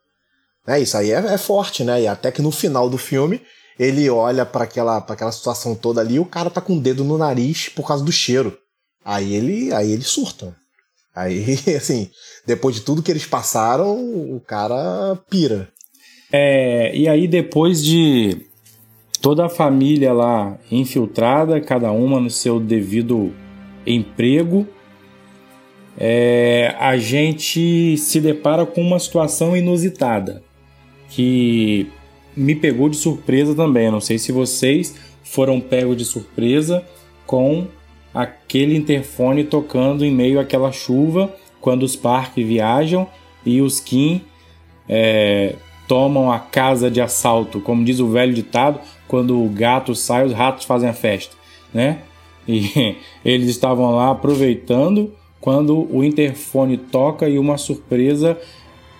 É, 0.65 0.79
isso 0.79 0.97
aí 0.97 1.11
é, 1.11 1.17
é 1.17 1.37
forte, 1.37 1.83
né? 1.83 2.01
E 2.01 2.07
até 2.07 2.31
que 2.31 2.41
no 2.41 2.51
final 2.51 2.89
do 2.89 2.97
filme, 2.97 3.41
ele 3.79 4.09
olha 4.09 4.45
para 4.45 4.63
aquela, 4.63 4.99
pra 4.99 5.13
aquela 5.13 5.31
situação 5.31 5.75
toda 5.75 6.01
ali 6.01 6.15
e 6.15 6.19
o 6.19 6.25
cara 6.25 6.49
tá 6.49 6.59
com 6.59 6.77
o 6.77 6.81
dedo 6.81 7.03
no 7.03 7.17
nariz 7.17 7.69
por 7.69 7.87
causa 7.87 8.03
do 8.03 8.11
cheiro. 8.11 8.57
Aí 9.05 9.33
ele, 9.33 9.71
aí 9.73 9.91
ele 9.91 10.03
surta. 10.03 10.55
Aí, 11.15 11.57
assim, 11.77 12.09
depois 12.45 12.75
de 12.75 12.81
tudo 12.81 13.01
que 13.01 13.11
eles 13.11 13.25
passaram, 13.25 13.95
o 13.95 14.41
cara 14.45 15.15
pira. 15.29 15.69
É, 16.31 16.95
e 16.95 17.07
aí 17.07 17.27
depois 17.27 17.83
de 17.83 18.46
toda 19.27 19.47
a 19.47 19.49
família 19.49 20.13
lá 20.13 20.57
infiltrada, 20.71 21.59
cada 21.59 21.91
uma 21.91 22.17
no 22.17 22.29
seu 22.29 22.61
devido 22.61 23.33
emprego, 23.85 24.65
é, 25.97 26.73
a 26.79 26.95
gente 26.95 27.97
se 27.97 28.21
depara 28.21 28.65
com 28.65 28.79
uma 28.79 28.97
situação 28.97 29.57
inusitada 29.57 30.41
que 31.09 31.91
me 32.37 32.55
pegou 32.55 32.87
de 32.87 32.95
surpresa 32.95 33.53
também. 33.53 33.91
não 33.91 33.99
sei 33.99 34.17
se 34.17 34.31
vocês 34.31 34.95
foram 35.25 35.59
pegos 35.59 35.97
de 35.97 36.05
surpresa 36.05 36.81
com 37.25 37.67
aquele 38.13 38.77
interfone 38.77 39.43
tocando 39.43 40.05
em 40.05 40.11
meio 40.15 40.39
àquela 40.39 40.71
chuva 40.71 41.35
quando 41.59 41.83
os 41.83 41.97
parques 41.97 42.47
viajam 42.47 43.05
e 43.45 43.59
os 43.61 43.81
Kim 43.81 44.21
é, 44.87 45.55
tomam 45.85 46.31
a 46.31 46.39
casa 46.39 46.89
de 46.89 47.01
assalto, 47.01 47.59
como 47.59 47.83
diz 47.83 47.99
o 47.99 48.09
velho 48.09 48.33
ditado, 48.33 48.79
quando 49.07 49.43
o 49.43 49.49
gato 49.49 49.95
sai, 49.95 50.25
os 50.25 50.33
ratos 50.33 50.65
fazem 50.65 50.89
a 50.89 50.93
festa, 50.93 51.35
né? 51.73 51.99
E 52.47 52.97
eles 53.23 53.49
estavam 53.49 53.95
lá 53.95 54.11
aproveitando 54.11 55.13
quando 55.39 55.87
o 55.93 56.03
interfone 56.03 56.77
toca 56.77 57.29
e 57.29 57.37
uma 57.37 57.57
surpresa 57.57 58.37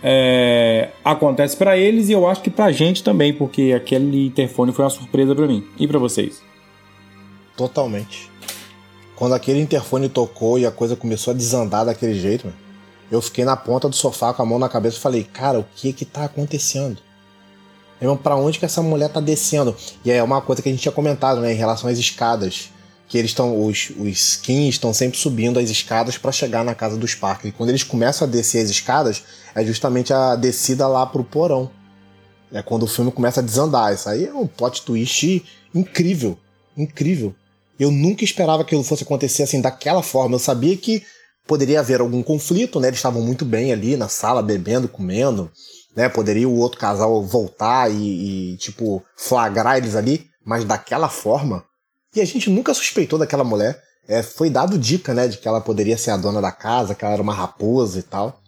é, 0.03 0.89
acontece 1.03 1.57
para 1.57 1.77
eles 1.77 2.09
e 2.09 2.11
eu 2.11 2.27
acho 2.27 2.41
que 2.41 2.49
para 2.49 2.71
gente 2.71 3.03
também, 3.03 3.33
porque 3.33 3.73
aquele 3.75 4.27
interfone 4.27 4.71
foi 4.71 4.85
uma 4.85 4.91
surpresa 4.91 5.35
para 5.35 5.47
mim 5.47 5.65
e 5.79 5.87
para 5.87 5.99
vocês. 5.99 6.41
Totalmente. 7.55 8.29
Quando 9.15 9.33
aquele 9.33 9.59
interfone 9.59 10.07
tocou 10.07 10.59
e 10.59 10.65
a 10.65 10.71
coisa 10.71 10.95
começou 10.95 11.31
a 11.31 11.35
desandar 11.35 11.85
daquele 11.85 12.13
jeito, 12.13 12.53
eu 13.09 13.21
fiquei 13.21 13.43
na 13.43 13.57
ponta 13.57 13.89
do 13.89 13.95
sofá 13.95 14.33
com 14.33 14.43
a 14.43 14.45
mão 14.45 14.59
na 14.59 14.69
cabeça 14.69 14.97
e 14.97 15.01
falei, 15.01 15.23
cara, 15.23 15.59
o 15.59 15.65
que 15.75 15.91
que 15.91 16.05
tá 16.05 16.25
acontecendo? 16.25 16.99
Irmão, 17.99 18.15
pra 18.15 18.35
onde 18.35 18.59
que 18.59 18.65
essa 18.65 18.81
mulher 18.81 19.09
tá 19.09 19.19
descendo? 19.19 19.75
E 20.05 20.11
é 20.11 20.21
uma 20.21 20.41
coisa 20.41 20.61
que 20.61 20.69
a 20.69 20.71
gente 20.71 20.81
tinha 20.81 20.91
comentado, 20.91 21.41
né, 21.41 21.51
em 21.51 21.55
relação 21.55 21.89
às 21.89 21.97
escadas. 21.97 22.69
Que 23.07 23.17
eles 23.17 23.31
estão, 23.31 23.65
os, 23.65 23.89
os 23.97 24.07
skins 24.07 24.75
estão 24.75 24.93
sempre 24.93 25.17
subindo 25.17 25.57
as 25.59 25.69
escadas 25.69 26.17
para 26.17 26.31
chegar 26.31 26.65
na 26.65 26.75
casa 26.75 26.97
dos 26.97 27.15
parques. 27.15 27.49
E 27.49 27.53
quando 27.53 27.69
eles 27.69 27.81
começam 27.81 28.27
a 28.27 28.29
descer 28.29 28.63
as 28.63 28.69
escadas, 28.69 29.23
é 29.55 29.63
justamente 29.63 30.11
a 30.11 30.35
descida 30.35 30.85
lá 30.87 31.05
pro 31.05 31.23
porão. 31.23 31.71
É 32.51 32.61
quando 32.61 32.83
o 32.83 32.87
filme 32.87 33.09
começa 33.09 33.39
a 33.39 33.43
desandar. 33.43 33.93
Isso 33.93 34.09
aí 34.09 34.25
é 34.25 34.33
um 34.33 34.45
plot 34.45 34.81
twist 34.81 35.45
incrível. 35.73 36.37
Incrível. 36.75 37.33
Eu 37.79 37.91
nunca 37.91 38.25
esperava 38.25 38.63
que 38.63 38.69
aquilo 38.69 38.83
fosse 38.83 39.03
acontecer 39.03 39.43
assim, 39.43 39.61
daquela 39.61 40.03
forma. 40.03 40.35
Eu 40.35 40.39
sabia 40.39 40.75
que 40.75 41.01
poderia 41.47 41.79
haver 41.79 42.01
algum 42.01 42.21
conflito, 42.21 42.79
né? 42.79 42.89
Eles 42.89 42.99
estavam 42.99 43.21
muito 43.21 43.45
bem 43.45 43.71
ali 43.71 43.95
na 43.95 44.09
sala, 44.09 44.43
bebendo, 44.43 44.87
comendo, 44.87 45.49
né? 45.97 46.07
Poderia 46.07 46.47
o 46.47 46.55
outro 46.55 46.79
casal 46.79 47.23
voltar 47.23 47.91
e, 47.91 48.53
e, 48.53 48.57
tipo, 48.57 49.03
flagrar 49.17 49.77
eles 49.77 49.95
ali, 49.95 50.27
mas 50.45 50.63
daquela 50.63 51.09
forma. 51.09 51.63
E 52.15 52.21
a 52.21 52.25
gente 52.25 52.51
nunca 52.51 52.71
suspeitou 52.71 53.17
daquela 53.17 53.43
mulher. 53.43 53.81
É, 54.07 54.21
foi 54.21 54.49
dado 54.49 54.77
dica, 54.77 55.13
né, 55.13 55.27
de 55.27 55.37
que 55.37 55.47
ela 55.47 55.59
poderia 55.59 55.97
ser 55.97 56.11
a 56.11 56.17
dona 56.17 56.39
da 56.39 56.51
casa, 56.51 56.93
que 56.93 57.03
ela 57.03 57.15
era 57.15 57.21
uma 57.21 57.33
raposa 57.33 57.97
e 57.97 58.03
tal. 58.03 58.39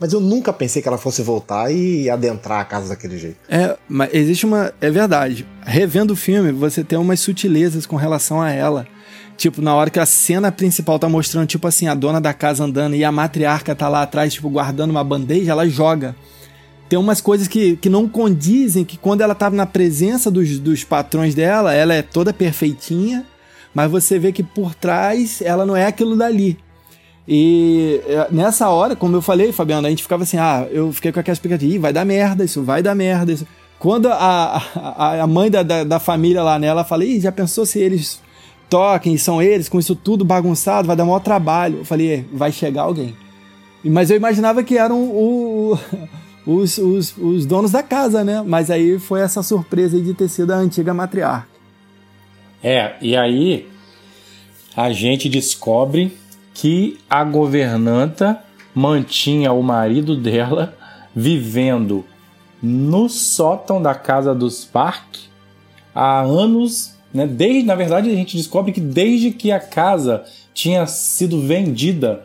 Mas 0.00 0.12
eu 0.14 0.20
nunca 0.20 0.52
pensei 0.52 0.80
que 0.80 0.88
ela 0.88 0.98
fosse 0.98 1.22
voltar 1.22 1.70
e 1.70 2.08
adentrar 2.08 2.60
a 2.60 2.64
casa 2.64 2.88
daquele 2.88 3.18
jeito. 3.18 3.38
É, 3.48 3.76
mas 3.88 4.12
existe 4.12 4.44
uma. 4.44 4.72
É 4.80 4.90
verdade. 4.90 5.46
Revendo 5.64 6.14
o 6.14 6.16
filme, 6.16 6.50
você 6.50 6.82
tem 6.82 6.98
umas 6.98 7.20
sutilezas 7.20 7.86
com 7.86 7.96
relação 7.96 8.40
a 8.40 8.50
ela. 8.50 8.86
Tipo, 9.36 9.62
na 9.62 9.74
hora 9.74 9.90
que 9.90 10.00
a 10.00 10.06
cena 10.06 10.50
principal 10.50 10.98
tá 10.98 11.08
mostrando, 11.08 11.46
tipo 11.46 11.66
assim, 11.66 11.88
a 11.88 11.94
dona 11.94 12.20
da 12.20 12.32
casa 12.32 12.64
andando 12.64 12.96
e 12.96 13.04
a 13.04 13.12
matriarca 13.12 13.74
tá 13.74 13.88
lá 13.88 14.02
atrás, 14.02 14.32
tipo, 14.34 14.48
guardando 14.50 14.90
uma 14.90 15.04
bandeja, 15.04 15.52
ela 15.52 15.68
joga. 15.68 16.16
Tem 16.88 16.98
umas 16.98 17.20
coisas 17.20 17.48
que, 17.48 17.76
que 17.76 17.88
não 17.88 18.08
condizem, 18.08 18.84
que 18.84 18.96
quando 18.96 19.20
ela 19.20 19.34
tá 19.34 19.50
na 19.50 19.66
presença 19.66 20.30
dos, 20.30 20.58
dos 20.58 20.84
patrões 20.84 21.34
dela, 21.34 21.74
ela 21.74 21.94
é 21.94 22.02
toda 22.02 22.32
perfeitinha, 22.32 23.24
mas 23.74 23.90
você 23.90 24.18
vê 24.18 24.30
que 24.30 24.42
por 24.42 24.74
trás 24.74 25.42
ela 25.42 25.66
não 25.66 25.76
é 25.76 25.86
aquilo 25.86 26.16
dali. 26.16 26.56
E 27.28 28.00
é, 28.06 28.28
nessa 28.30 28.68
hora, 28.68 28.94
como 28.94 29.16
eu 29.16 29.22
falei, 29.22 29.50
Fabiano, 29.50 29.86
a 29.86 29.90
gente 29.90 30.02
ficava 30.02 30.22
assim, 30.22 30.38
ah, 30.38 30.66
eu 30.70 30.92
fiquei 30.92 31.10
com 31.10 31.18
aquela 31.18 31.32
expectativa, 31.32 31.82
vai 31.82 31.92
dar 31.92 32.04
merda, 32.04 32.44
isso 32.44 32.62
vai 32.62 32.82
dar 32.82 32.94
merda. 32.94 33.32
Isso. 33.32 33.46
Quando 33.78 34.08
a, 34.08 34.62
a, 34.76 35.22
a 35.22 35.26
mãe 35.26 35.50
da, 35.50 35.62
da, 35.62 35.82
da 35.82 35.98
família 35.98 36.42
lá 36.42 36.58
nela 36.58 36.84
fala, 36.84 37.04
Ih, 37.04 37.20
já 37.20 37.32
pensou 37.32 37.66
se 37.66 37.80
eles 37.80 38.20
toquem, 38.70 39.16
são 39.16 39.42
eles, 39.42 39.68
com 39.68 39.78
isso 39.78 39.94
tudo 39.94 40.24
bagunçado, 40.24 40.86
vai 40.86 40.96
dar 40.96 41.04
maior 41.04 41.20
trabalho. 41.20 41.78
Eu 41.78 41.84
falei, 41.84 42.12
é, 42.12 42.24
vai 42.32 42.52
chegar 42.52 42.82
alguém. 42.82 43.14
Mas 43.84 44.10
eu 44.10 44.16
imaginava 44.16 44.62
que 44.62 44.78
eram 44.78 45.00
o, 45.00 45.78
os, 46.46 46.78
os, 46.78 47.16
os, 47.16 47.46
donos 47.46 47.72
da 47.72 47.82
casa, 47.82 48.22
né? 48.22 48.42
Mas 48.46 48.70
aí 48.70 48.98
foi 48.98 49.20
essa 49.20 49.42
surpresa 49.42 50.00
de 50.00 50.14
ter 50.14 50.28
sido 50.28 50.52
a 50.52 50.56
antiga 50.56 50.94
matriarca. 50.94 51.48
É, 52.62 52.94
e 53.00 53.16
aí 53.16 53.68
a 54.76 54.92
gente 54.92 55.28
descobre 55.28 56.16
que 56.54 56.98
a 57.08 57.24
governanta 57.24 58.42
mantinha 58.74 59.52
o 59.52 59.62
marido 59.62 60.16
dela 60.16 60.76
vivendo 61.14 62.04
no 62.62 63.08
sótão 63.08 63.80
da 63.80 63.94
casa 63.94 64.34
dos 64.34 64.64
Park 64.64 65.16
há 65.94 66.20
anos 66.20 66.96
né? 67.16 67.26
Desde, 67.26 67.62
na 67.62 67.74
verdade, 67.74 68.10
a 68.10 68.14
gente 68.14 68.36
descobre 68.36 68.72
que 68.72 68.80
desde 68.80 69.30
que 69.30 69.50
a 69.50 69.58
casa 69.58 70.24
tinha 70.52 70.86
sido 70.86 71.40
vendida 71.40 72.24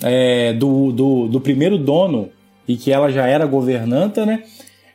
é, 0.00 0.52
do, 0.52 0.92
do, 0.92 1.26
do, 1.26 1.40
primeiro 1.40 1.76
dono 1.76 2.30
e 2.68 2.76
que 2.76 2.92
ela 2.92 3.10
já 3.10 3.26
era 3.26 3.46
governanta, 3.46 4.26
né? 4.26 4.44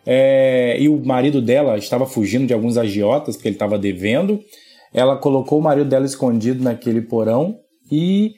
É, 0.06 0.78
e 0.80 0.88
o 0.88 1.04
marido 1.04 1.42
dela 1.42 1.78
estava 1.78 2.06
fugindo 2.06 2.46
de 2.46 2.54
alguns 2.54 2.78
agiotas 2.78 3.36
porque 3.36 3.50
ele 3.50 3.56
estava 3.56 3.80
devendo. 3.80 4.40
Ela 4.94 5.18
colocou 5.18 5.60
o 5.60 5.62
marido 5.62 5.90
dela 5.90 6.06
escondido 6.06 6.64
naquele 6.64 7.02
porão 7.02 7.58
e 7.92 8.34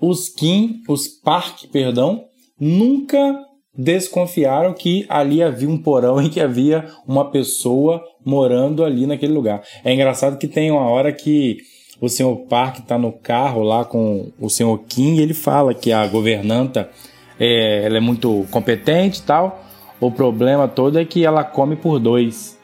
os 0.00 0.28
Kim, 0.28 0.80
os 0.88 1.06
Park, 1.06 1.64
perdão, 1.70 2.24
nunca 2.58 3.38
desconfiaram 3.76 4.72
que 4.72 5.04
ali 5.08 5.42
havia 5.42 5.68
um 5.68 5.76
porão 5.76 6.20
e 6.22 6.30
que 6.30 6.40
havia 6.40 6.86
uma 7.06 7.30
pessoa 7.30 8.02
morando 8.24 8.84
ali 8.84 9.06
naquele 9.06 9.32
lugar. 9.32 9.62
É 9.84 9.92
engraçado 9.92 10.38
que 10.38 10.48
tem 10.48 10.70
uma 10.70 10.88
hora 10.88 11.12
que 11.12 11.58
o 12.00 12.08
senhor 12.08 12.36
Park 12.46 12.78
está 12.78 12.98
no 12.98 13.12
carro 13.12 13.62
lá 13.62 13.84
com 13.84 14.30
o 14.38 14.50
senhor 14.50 14.78
Kim 14.86 15.16
e 15.16 15.20
ele 15.20 15.34
fala 15.34 15.74
que 15.74 15.92
a 15.92 16.06
governanta 16.06 16.90
é, 17.38 17.84
ela 17.84 17.96
é 17.96 18.00
muito 18.00 18.46
competente 18.50 19.20
e 19.20 19.22
tal. 19.22 19.64
O 20.00 20.10
problema 20.10 20.68
todo 20.68 20.98
é 20.98 21.04
que 21.04 21.24
ela 21.24 21.42
come 21.44 21.76
por 21.76 21.98
dois. 21.98 22.58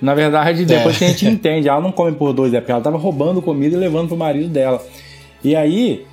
Na 0.00 0.14
verdade, 0.14 0.64
depois 0.64 0.96
é. 0.96 0.98
que 0.98 1.04
a 1.04 1.08
gente 1.08 1.26
entende, 1.28 1.68
ela 1.68 1.80
não 1.80 1.92
come 1.92 2.12
por 2.12 2.32
dois, 2.32 2.54
é 2.54 2.60
porque 2.60 2.72
ela 2.72 2.80
estava 2.80 2.96
roubando 2.96 3.42
comida 3.42 3.76
e 3.76 3.78
levando 3.78 4.08
pro 4.08 4.16
marido 4.16 4.48
dela. 4.48 4.82
E 5.42 5.54
aí, 5.54 6.06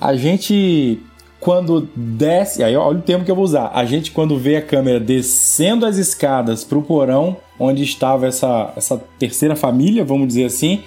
a 0.00 0.14
gente 0.14 1.00
quando 1.38 1.88
desce, 1.94 2.64
aí 2.64 2.74
olha 2.74 2.98
o 2.98 3.02
tempo 3.02 3.24
que 3.24 3.30
eu 3.30 3.36
vou 3.36 3.44
usar. 3.44 3.70
A 3.74 3.84
gente 3.84 4.10
quando 4.10 4.38
vê 4.38 4.56
a 4.56 4.62
câmera 4.62 4.98
descendo 4.98 5.86
as 5.86 5.96
escadas 5.96 6.64
para 6.64 6.78
o 6.78 6.82
porão 6.82 7.36
onde 7.58 7.82
estava 7.82 8.26
essa, 8.26 8.72
essa 8.76 9.02
terceira 9.18 9.54
família, 9.54 10.04
vamos 10.04 10.28
dizer 10.28 10.44
assim, 10.44 10.82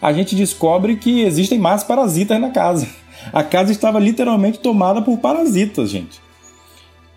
a 0.00 0.12
gente 0.12 0.34
descobre 0.34 0.96
que 0.96 1.22
existem 1.22 1.58
mais 1.58 1.82
parasitas 1.84 2.40
na 2.40 2.50
casa. 2.50 2.88
A 3.32 3.42
casa 3.42 3.72
estava 3.72 3.98
literalmente 3.98 4.58
tomada 4.58 5.02
por 5.02 5.18
parasitas, 5.18 5.90
gente. 5.90 6.20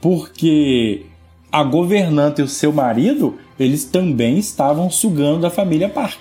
Porque 0.02 1.06
a 1.52 1.64
governanta 1.64 2.42
e 2.42 2.44
o 2.44 2.48
seu 2.48 2.74
marido, 2.74 3.38
eles 3.60 3.86
também 3.86 4.38
estavam 4.38 4.90
sugando 4.90 5.42
da 5.42 5.50
família 5.50 5.88
Park. 5.88 6.20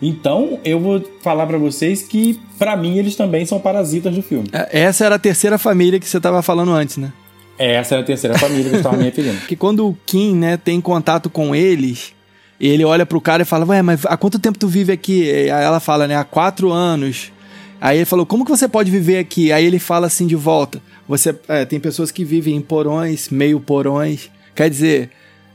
Então, 0.00 0.60
eu 0.64 0.78
vou 0.78 1.02
falar 1.22 1.46
para 1.46 1.58
vocês 1.58 2.02
que, 2.02 2.38
para 2.58 2.76
mim, 2.76 2.98
eles 2.98 3.16
também 3.16 3.46
são 3.46 3.58
parasitas 3.58 4.14
do 4.14 4.22
filme. 4.22 4.48
É, 4.52 4.82
essa 4.82 5.04
era 5.06 5.14
a 5.14 5.18
terceira 5.18 5.58
família 5.58 5.98
que 5.98 6.06
você 6.06 6.18
estava 6.18 6.42
falando 6.42 6.72
antes, 6.72 6.96
né? 6.98 7.12
Essa 7.58 7.94
era 7.94 8.02
a 8.02 8.06
terceira 8.06 8.38
família 8.38 8.68
que 8.68 8.76
eu 8.76 8.78
estava 8.78 8.96
me 8.96 9.04
referindo. 9.04 9.40
que 9.48 9.56
quando 9.56 9.88
o 9.88 9.96
Kim, 10.04 10.36
né, 10.36 10.58
tem 10.58 10.80
contato 10.80 11.30
com 11.30 11.54
eles, 11.54 12.12
ele 12.60 12.84
olha 12.84 13.06
pro 13.06 13.20
cara 13.20 13.42
e 13.42 13.46
fala, 13.46 13.64
ué, 13.66 13.80
mas 13.80 14.04
há 14.04 14.16
quanto 14.16 14.38
tempo 14.38 14.58
tu 14.58 14.68
vive 14.68 14.92
aqui? 14.92 15.30
Aí 15.30 15.64
ela 15.64 15.80
fala, 15.80 16.06
né, 16.06 16.16
há 16.16 16.24
quatro 16.24 16.70
anos. 16.70 17.32
Aí 17.80 17.98
ele 17.98 18.04
falou, 18.04 18.24
como 18.24 18.44
que 18.44 18.50
você 18.50 18.68
pode 18.68 18.90
viver 18.90 19.18
aqui? 19.18 19.52
Aí 19.52 19.64
ele 19.64 19.78
fala 19.78 20.06
assim 20.06 20.26
de 20.26 20.36
volta, 20.36 20.80
você 21.06 21.38
é, 21.48 21.64
tem 21.64 21.78
pessoas 21.78 22.10
que 22.10 22.24
vivem 22.24 22.56
em 22.56 22.60
porões, 22.60 23.28
meio 23.28 23.60
porões. 23.60 24.30
Quer 24.54 24.70
dizer, 24.70 25.10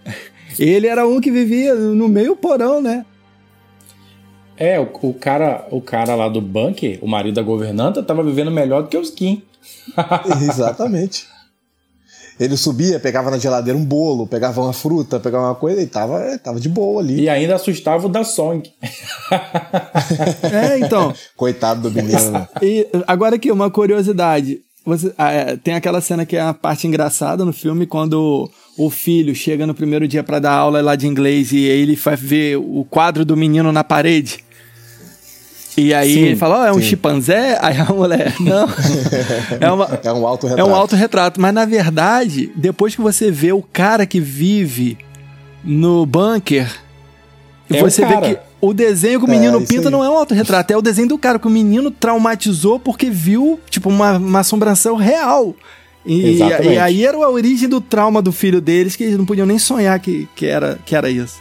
ele 0.60 0.88
era 0.88 1.08
um 1.08 1.20
que 1.20 1.32
vivia 1.32 1.74
no 1.74 2.08
meio 2.08 2.36
porão, 2.36 2.82
né? 2.82 3.06
É, 4.56 4.80
o, 4.80 4.88
o, 5.02 5.14
cara, 5.14 5.68
o 5.72 5.82
cara 5.82 6.14
lá 6.14 6.30
do 6.30 6.40
bunker, 6.40 7.00
o 7.02 7.08
marido 7.08 7.36
da 7.36 7.42
governanta, 7.42 8.04
tava 8.04 8.24
vivendo 8.24 8.52
melhor 8.52 8.84
do 8.84 8.90
que 8.90 8.98
os 8.98 9.10
Kim. 9.10 9.42
Exatamente. 10.48 11.28
Ele 12.42 12.58
subia, 12.58 13.00
pegava 13.00 13.30
na 13.30 13.38
geladeira 13.38 13.78
um 13.78 13.86
bolo, 13.86 14.26
pegava 14.26 14.60
uma 14.62 14.74
fruta, 14.74 15.20
pegava 15.20 15.46
uma 15.46 15.54
coisa 15.54 15.80
e 15.80 15.86
tava, 15.86 16.40
tava 16.40 16.60
de 16.60 16.68
boa 16.68 17.00
ali. 17.00 17.22
E 17.22 17.30
ainda 17.30 17.54
assustava 17.54 18.08
o 18.08 18.10
da 18.10 18.24
Song. 18.24 18.68
é, 20.52 20.80
então. 20.80 21.14
Coitado 21.38 21.88
do 21.88 21.92
menino. 21.92 22.48
E 22.60 22.88
agora 23.06 23.36
aqui, 23.36 23.52
uma 23.52 23.70
curiosidade. 23.70 24.60
Você, 24.84 25.14
ah, 25.20 25.32
é, 25.32 25.56
tem 25.56 25.76
aquela 25.76 26.02
cena 26.02 26.26
que 26.26 26.36
é 26.36 26.42
a 26.42 26.52
parte 26.52 26.88
engraçada 26.88 27.46
no 27.46 27.54
filme, 27.54 27.86
quando 27.86 28.50
o 28.76 28.90
filho 28.90 29.36
chega 29.36 29.68
no 29.68 29.76
primeiro 29.76 30.08
dia 30.08 30.24
para 30.24 30.40
dar 30.40 30.54
aula 30.54 30.82
lá 30.82 30.96
de 30.96 31.06
inglês 31.06 31.52
e 31.52 31.60
ele 31.60 31.96
vai 31.96 32.16
ver 32.16 32.58
o 32.58 32.84
quadro 32.90 33.24
do 33.24 33.38
menino 33.38 33.72
na 33.72 33.84
parede. 33.84 34.44
E 35.78 35.94
aí 35.94 36.14
sim, 36.14 36.20
ele 36.20 36.36
fala, 36.36 36.62
oh, 36.62 36.66
é 36.66 36.72
um 36.72 36.76
sim. 36.76 36.82
chimpanzé? 36.82 37.58
Aí 37.62 37.78
a 37.78 37.86
mulher, 37.86 38.36
não. 38.40 38.68
é, 39.60 39.72
uma, 39.72 40.00
é 40.04 40.12
um 40.12 40.28
autorretrato. 40.28 40.70
É 40.70 40.72
um 40.72 40.76
autorretrato. 40.76 41.42
Mas 41.42 41.54
na 41.54 41.66
verdade, 41.66 42.52
depois 42.56 42.96
que 42.96 43.02
você 43.02 43.32
vê 43.32 43.54
o 43.54 43.62
cara 43.62 44.06
que 44.06 44.20
vive 44.20 44.98
no 45.64 46.06
bunker, 46.06 46.70
é 47.70 47.82
você 47.82 48.06
vê 48.06 48.18
que 48.18 48.40
o 48.60 48.74
desenho 48.74 49.20
que 49.20 49.26
o 49.26 49.30
menino 49.30 49.62
é, 49.62 49.66
pinta 49.66 49.90
não 49.90 50.04
é 50.04 50.10
um 50.10 50.18
autorretrato, 50.18 50.74
é 50.74 50.78
o 50.78 50.82
desenho 50.82 51.08
do 51.08 51.18
cara 51.18 51.40
que 51.40 51.48
o 51.48 51.50
menino 51.50 51.90
traumatizou 51.90 52.80
porque 52.80 53.10
viu, 53.10 53.60
tipo, 53.70 53.90
uma, 53.90 54.18
uma 54.18 54.40
assombração 54.40 54.96
real. 54.96 55.56
E, 56.06 56.40
e, 56.40 56.80
aí 56.80 57.06
era 57.06 57.16
a 57.16 57.30
origem 57.30 57.70
do 57.70 57.80
trauma 57.80 58.22
do 58.22 58.32
filho 58.32 58.60
deles, 58.60 58.96
que 58.96 59.04
eles 59.04 59.18
não 59.18 59.26
podiam 59.26 59.46
nem 59.46 59.60
sonhar 59.60 60.00
que, 60.00 60.28
que, 60.36 60.48
era, 60.48 60.80
que 60.86 60.96
era 60.96 61.10
isso. 61.10 61.40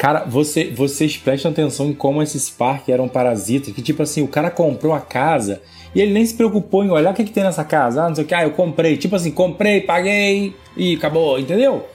Cara, 0.00 0.24
você, 0.24 0.70
vocês 0.70 1.18
prestam 1.18 1.50
atenção 1.50 1.90
em 1.90 1.92
como 1.92 2.22
esses 2.22 2.48
parques 2.48 2.88
eram 2.88 3.06
parasitas, 3.06 3.74
que 3.74 3.82
tipo 3.82 4.02
assim, 4.02 4.22
o 4.22 4.28
cara 4.28 4.50
comprou 4.50 4.94
a 4.94 5.00
casa 5.00 5.60
e 5.94 6.00
ele 6.00 6.14
nem 6.14 6.24
se 6.24 6.32
preocupou 6.32 6.82
em 6.82 6.88
olhar 6.88 7.10
o 7.10 7.14
que, 7.14 7.22
que 7.22 7.30
tem 7.30 7.44
nessa 7.44 7.64
casa. 7.64 8.02
Ah, 8.02 8.08
não 8.08 8.14
sei 8.14 8.24
o 8.24 8.26
que, 8.26 8.32
ah, 8.32 8.42
eu 8.42 8.52
comprei. 8.52 8.96
Tipo 8.96 9.16
assim, 9.16 9.30
comprei, 9.30 9.82
paguei 9.82 10.54
e 10.74 10.94
acabou, 10.94 11.38
entendeu? 11.38 11.86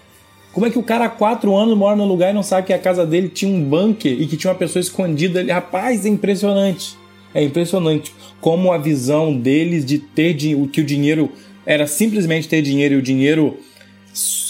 Como 0.53 0.68
é 0.68 0.70
que 0.70 0.78
o 0.78 0.84
cara 0.84 1.06
há 1.06 1.10
quatro 1.10 1.56
anos 1.56 1.76
mora 1.76 1.95
no 1.95 2.06
lugar 2.06 2.30
e 2.30 2.34
não 2.36 2.43
sabe 2.43 2.68
que 2.68 2.74
a 2.74 2.78
casa 2.78 3.08
dele 3.08 3.28
tinha 3.28 3.51
um 3.51 3.60
bunker 3.60 4.12
e 4.22 4.28
que 4.28 4.38
tinha 4.38 4.53
uma 4.53 4.60
pessoa 4.60 4.82
escondida 4.82 5.39
ali? 5.39 5.51
Rapaz, 5.51 6.06
é 6.06 6.10
impressionante. 6.10 6.95
É 7.34 7.43
impressionante 7.43 8.14
como 8.39 8.72
a 8.72 8.78
visão 8.78 9.36
deles 9.36 9.84
de 9.84 9.97
ter 9.97 10.36
que 10.36 10.53
o 10.53 10.86
dinheiro 10.86 11.32
era 11.66 11.88
simplesmente 11.88 12.47
ter 12.47 12.62
dinheiro 12.62 12.93
e 12.93 12.97
o 12.99 13.01
dinheiro 13.01 13.58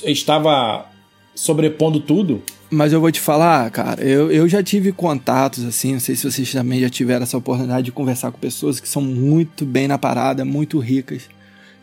estava 0.03 0.87
sobrepondo 1.33 2.01
tudo. 2.01 2.43
Mas 2.69 2.91
eu 2.91 2.99
vou 2.99 3.11
te 3.11 3.19
falar, 3.19 3.69
cara, 3.69 4.03
eu, 4.03 4.31
eu 4.31 4.47
já 4.47 4.63
tive 4.63 4.91
contatos, 4.91 5.63
assim, 5.63 5.93
não 5.93 5.99
sei 5.99 6.15
se 6.15 6.29
vocês 6.29 6.51
também 6.51 6.79
já 6.79 6.89
tiveram 6.89 7.23
essa 7.23 7.37
oportunidade 7.37 7.85
de 7.85 7.91
conversar 7.91 8.31
com 8.31 8.39
pessoas 8.39 8.79
que 8.79 8.89
são 8.89 9.01
muito 9.01 9.65
bem 9.65 9.87
na 9.87 9.97
parada, 9.97 10.43
muito 10.43 10.79
ricas. 10.79 11.29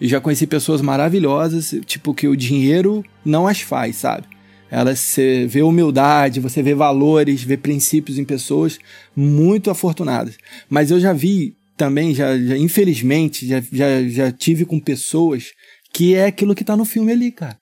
E 0.00 0.08
já 0.08 0.20
conheci 0.20 0.46
pessoas 0.46 0.80
maravilhosas, 0.80 1.74
tipo, 1.86 2.12
que 2.12 2.26
o 2.26 2.36
dinheiro 2.36 3.04
não 3.24 3.46
as 3.46 3.60
faz, 3.60 3.96
sabe? 3.96 4.26
Elas, 4.68 4.98
você 4.98 5.46
vê 5.46 5.62
humildade, 5.62 6.40
você 6.40 6.62
vê 6.62 6.74
valores, 6.74 7.44
vê 7.44 7.56
princípios 7.56 8.18
em 8.18 8.24
pessoas 8.24 8.78
muito 9.14 9.70
afortunadas. 9.70 10.36
Mas 10.68 10.90
eu 10.90 10.98
já 10.98 11.12
vi 11.12 11.56
também, 11.76 12.14
já, 12.14 12.36
já 12.36 12.56
infelizmente, 12.56 13.46
já, 13.46 13.60
já, 13.60 14.02
já 14.08 14.32
tive 14.32 14.64
com 14.64 14.80
pessoas 14.80 15.52
que 15.92 16.14
é 16.14 16.26
aquilo 16.26 16.54
que 16.54 16.64
tá 16.64 16.76
no 16.76 16.84
filme 16.84 17.12
ali, 17.12 17.30
cara. 17.30 17.58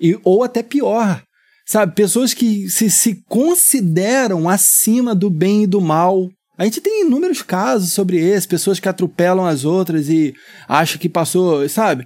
E, 0.00 0.18
ou 0.24 0.42
até 0.42 0.62
pior, 0.62 1.22
Sabe, 1.72 1.94
pessoas 1.94 2.34
que 2.34 2.68
se, 2.68 2.90
se 2.90 3.24
consideram 3.26 4.46
acima 4.46 5.14
do 5.14 5.30
bem 5.30 5.62
e 5.62 5.66
do 5.66 5.80
mal. 5.80 6.28
A 6.58 6.64
gente 6.66 6.82
tem 6.82 7.06
inúmeros 7.06 7.40
casos 7.40 7.94
sobre 7.94 8.20
isso, 8.20 8.46
pessoas 8.46 8.78
que 8.78 8.90
atropelam 8.90 9.46
as 9.46 9.64
outras 9.64 10.10
e 10.10 10.34
acham 10.68 10.98
que 10.98 11.08
passou, 11.08 11.66
sabe? 11.70 12.04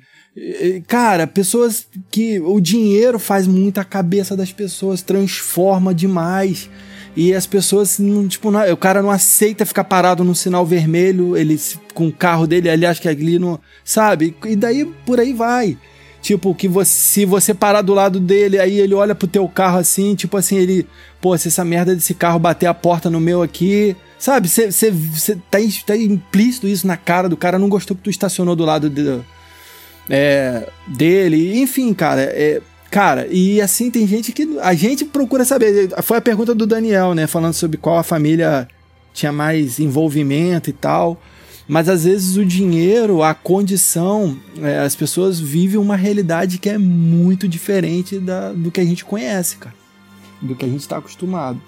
Cara, 0.87 1.27
pessoas 1.27 1.85
que 2.13 2.39
o 2.39 2.61
dinheiro 2.61 3.19
faz 3.19 3.49
muito 3.49 3.79
a 3.79 3.85
cabeça 3.85 4.37
das 4.37 4.53
pessoas, 4.53 5.03
transforma 5.03 5.93
demais. 5.93 6.71
E 7.17 7.35
as 7.35 7.45
pessoas, 7.45 7.99
tipo, 8.29 8.53
não, 8.53 8.73
o 8.73 8.77
cara 8.77 9.03
não 9.03 9.11
aceita 9.11 9.67
ficar 9.67 9.83
parado 9.83 10.23
no 10.23 10.37
sinal 10.37 10.65
vermelho, 10.65 11.37
ele 11.37 11.61
com 11.93 12.07
o 12.07 12.13
carro 12.13 12.47
dele, 12.47 12.71
ali 12.71 12.87
acha 12.87 13.03
que 13.03 13.09
ali 13.09 13.37
não. 13.37 13.59
Sabe? 13.85 14.33
E 14.45 14.55
daí 14.55 14.85
por 15.05 15.19
aí 15.19 15.33
vai. 15.33 15.77
Tipo, 16.27 16.53
que 16.57 16.67
você, 16.67 16.91
se 16.91 17.25
você 17.25 17.55
parar 17.55 17.83
do 17.83 17.95
lado 17.95 18.19
dele, 18.19 18.59
aí 18.59 18.81
ele 18.81 18.95
olha 18.95 19.15
pro 19.15 19.29
teu 19.29 19.49
carro 19.49 19.79
assim, 19.79 20.17
tipo 20.17 20.37
assim, 20.37 20.57
ele, 20.57 20.85
pô, 21.21 21.39
se 21.39 21.47
essa 21.47 21.65
merda 21.65 21.95
desse 21.95 22.15
carro 22.15 22.37
bater 22.37 22.67
a 22.67 22.75
porta 22.75 23.09
no 23.09 23.21
meu 23.21 23.43
aqui, 23.43 23.95
sabe? 24.19 24.49
Você 24.49 25.39
tá, 25.49 25.59
tá 25.87 25.97
implícito 25.97 26.67
isso 26.67 26.85
na 26.85 26.97
cara 26.97 27.29
do 27.29 27.37
cara, 27.37 27.61
não 27.61 27.69
gostou 27.69 27.97
que 27.97 28.03
tu 28.03 28.11
estacionou 28.11 28.57
do 28.57 28.65
lado 28.65 28.91
de, 28.91 29.21
é, 30.11 30.69
dele, 30.89 31.61
enfim, 31.61 31.95
cara, 31.95 32.23
é, 32.23 32.61
Cara, 32.91 33.29
e 33.31 33.61
assim 33.61 33.91
tem 33.91 34.07
gente 34.07 34.33
que. 34.33 34.59
A 34.61 34.73
gente 34.73 35.05
procura 35.05 35.45
saber. 35.45 35.91
Foi 36.03 36.17
a 36.17 36.21
pergunta 36.21 36.55
do 36.55 36.67
Daniel, 36.67 37.15
né? 37.15 37.27
Falando 37.27 37.53
sobre 37.53 37.77
qual 37.77 37.99
a 37.99 38.03
família 38.03 38.67
tinha 39.13 39.33
mais 39.33 39.79
envolvimento 39.81 40.71
e 40.71 40.73
tal. 40.73 41.21
Mas 41.69 41.89
às 41.89 42.05
vezes 42.05 42.37
o 42.37 42.45
dinheiro, 42.45 43.23
a 43.23 43.35
condição, 43.35 44.39
é, 44.63 44.79
as 44.79 44.95
pessoas 44.95 45.41
vivem 45.41 45.79
uma 45.79 45.97
realidade 45.97 46.59
que 46.59 46.69
é 46.69 46.79
muito 46.79 47.49
diferente 47.49 48.19
da, 48.19 48.53
do 48.53 48.71
que 48.71 48.81
a 48.81 48.85
gente 48.85 49.05
conhece, 49.05 49.57
cara. 49.57 49.75
Do 50.41 50.55
que 50.55 50.65
a 50.65 50.69
gente 50.69 50.81
está 50.81 50.99
acostumado. 50.99 51.61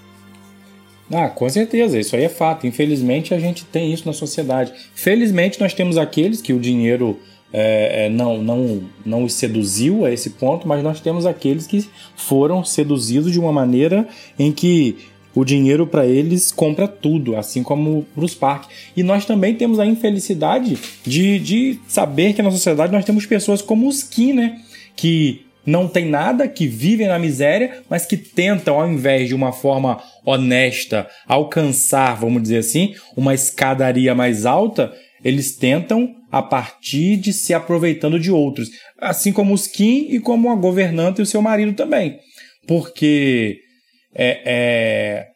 Ah, 1.11 1.29
com 1.29 1.49
certeza, 1.49 1.99
isso 1.99 2.15
aí 2.15 2.25
é 2.25 2.29
fato. 2.29 2.67
Infelizmente 2.67 3.35
a 3.35 3.41
gente 3.41 3.65
tem 3.65 3.93
isso 3.93 4.07
na 4.07 4.13
sociedade. 4.13 4.73
Felizmente 4.95 5.61
nós 5.61 5.75
temos 5.75 5.97
aqueles 5.97 6.41
que 6.41 6.53
o 6.53 6.61
dinheiro 6.61 7.19
é, 7.53 8.07
é, 8.07 8.11
não, 8.11 8.43
não, 8.43 8.83
não 9.05 9.25
os 9.25 9.33
seduziu 9.33 10.05
a 10.05 10.13
esse 10.13 10.31
ponto, 10.31 10.69
mas 10.69 10.83
nós 10.83 11.01
temos 11.01 11.25
aqueles 11.25 11.67
que 11.67 11.89
foram 12.15 12.63
seduzidos 12.63 13.33
de 13.33 13.41
uma 13.41 13.53
maneira 13.53 14.07
em 14.39 14.53
que 14.53 14.99
o 15.39 15.45
dinheiro 15.45 15.87
para 15.87 16.05
eles 16.05 16.51
compra 16.51 16.89
tudo, 16.89 17.37
assim 17.37 17.63
como 17.63 18.05
para 18.13 18.25
os 18.25 18.35
parques. 18.35 18.69
E 18.97 19.05
nós 19.05 19.25
também 19.25 19.55
temos 19.55 19.79
a 19.79 19.87
infelicidade 19.87 20.77
de, 21.05 21.39
de 21.39 21.79
saber 21.87 22.33
que 22.33 22.43
na 22.43 22.51
sociedade 22.51 22.93
nós 22.93 23.05
temos 23.05 23.25
pessoas 23.25 23.63
como 23.63 23.87
os 23.87 24.03
Kim, 24.03 24.33
né? 24.33 24.61
Que 24.97 25.47
não 25.65 25.87
tem 25.87 26.07
nada, 26.07 26.49
que 26.49 26.67
vivem 26.67 27.07
na 27.07 27.21
miséria, 27.21 27.83
mas 27.89 28.05
que 28.05 28.17
tentam, 28.17 28.81
ao 28.81 28.91
invés 28.91 29.29
de 29.29 29.35
uma 29.35 29.53
forma 29.53 30.03
honesta, 30.27 31.07
alcançar, 31.25 32.17
vamos 32.17 32.43
dizer 32.43 32.59
assim, 32.59 32.97
uma 33.17 33.33
escadaria 33.33 34.17
mais 34.17 34.45
alta, 34.45 34.93
eles 35.23 35.55
tentam 35.55 36.17
a 36.33 36.43
partir 36.43 37.17
de 37.17 37.33
se 37.33 37.55
aproveitando 37.55 38.19
de 38.19 38.33
outros. 38.33 38.71
Assim 39.01 39.33
como 39.33 39.55
os 39.55 39.69
Kim 39.69 40.09
e 40.11 40.19
como 40.19 40.51
a 40.51 40.57
governanta 40.57 41.21
e 41.21 41.23
o 41.23 41.27
seu 41.27 41.41
marido 41.41 41.75
também. 41.75 42.19
Porque 42.67 43.68
é, 44.15 44.43
é, 44.45 45.27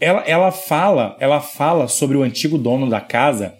ela, 0.00 0.22
ela 0.26 0.50
fala 0.50 1.16
ela 1.20 1.40
fala 1.40 1.88
sobre 1.88 2.16
o 2.16 2.22
antigo 2.22 2.56
dono 2.56 2.88
da 2.88 3.00
casa, 3.00 3.54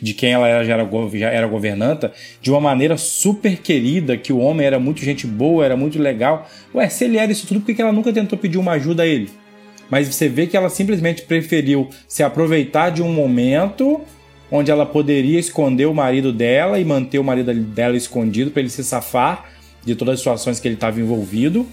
de 0.00 0.14
quem 0.14 0.32
ela 0.32 0.64
já, 0.64 0.74
era, 0.74 0.84
já 1.18 1.28
era 1.28 1.46
governanta, 1.46 2.12
de 2.40 2.50
uma 2.50 2.60
maneira 2.60 2.96
super 2.96 3.58
querida, 3.58 4.16
que 4.16 4.32
o 4.32 4.38
homem 4.38 4.66
era 4.66 4.78
muito 4.78 5.04
gente 5.04 5.26
boa, 5.26 5.64
era 5.64 5.76
muito 5.76 5.98
legal. 5.98 6.48
Ué, 6.74 6.88
se 6.88 7.04
ele 7.04 7.18
era 7.18 7.30
isso 7.30 7.46
tudo, 7.46 7.60
por 7.60 7.74
que 7.74 7.80
ela 7.80 7.92
nunca 7.92 8.12
tentou 8.12 8.38
pedir 8.38 8.58
uma 8.58 8.72
ajuda 8.72 9.02
a 9.02 9.06
ele? 9.06 9.30
Mas 9.90 10.06
você 10.06 10.28
vê 10.28 10.46
que 10.46 10.56
ela 10.56 10.70
simplesmente 10.70 11.22
preferiu 11.22 11.88
se 12.06 12.22
aproveitar 12.22 12.90
de 12.90 13.02
um 13.02 13.12
momento 13.12 14.00
onde 14.50 14.70
ela 14.70 14.86
poderia 14.86 15.38
esconder 15.38 15.86
o 15.86 15.94
marido 15.94 16.32
dela 16.32 16.78
e 16.78 16.84
manter 16.84 17.18
o 17.18 17.24
marido 17.24 17.52
dela 17.52 17.96
escondido 17.96 18.50
para 18.50 18.60
ele 18.60 18.70
se 18.70 18.82
safar 18.82 19.50
de 19.84 19.94
todas 19.94 20.14
as 20.14 20.20
situações 20.20 20.60
que 20.60 20.68
ele 20.68 20.74
estava 20.74 21.00
envolvido 21.00 21.66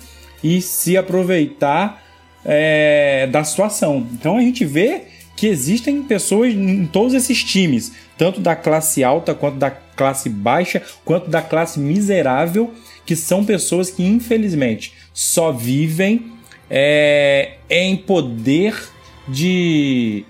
e 0.43 0.61
se 0.61 0.95
aproveitar 0.95 2.03
é, 2.47 3.27
da 3.27 3.43
situação. 3.43 4.07
Então 4.13 4.37
a 4.37 4.41
gente 4.41 4.63
vê 4.63 5.03
que 5.35 5.45
existem 5.45 6.01
pessoas 6.01 6.53
em 6.53 6.85
todos 6.87 7.13
esses 7.13 7.43
times, 7.43 7.91
tanto 8.17 8.39
da 8.39 8.55
classe 8.55 9.03
alta 9.03 9.35
quanto 9.35 9.57
da 9.57 9.69
classe 9.69 10.29
baixa, 10.29 10.81
quanto 11.05 11.29
da 11.29 11.41
classe 11.41 11.79
miserável, 11.79 12.73
que 13.05 13.15
são 13.15 13.45
pessoas 13.45 13.91
que 13.91 14.03
infelizmente 14.03 14.93
só 15.13 15.51
vivem 15.51 16.31
é, 16.69 17.57
em 17.69 17.95
poder 17.95 18.75
de 19.27 20.25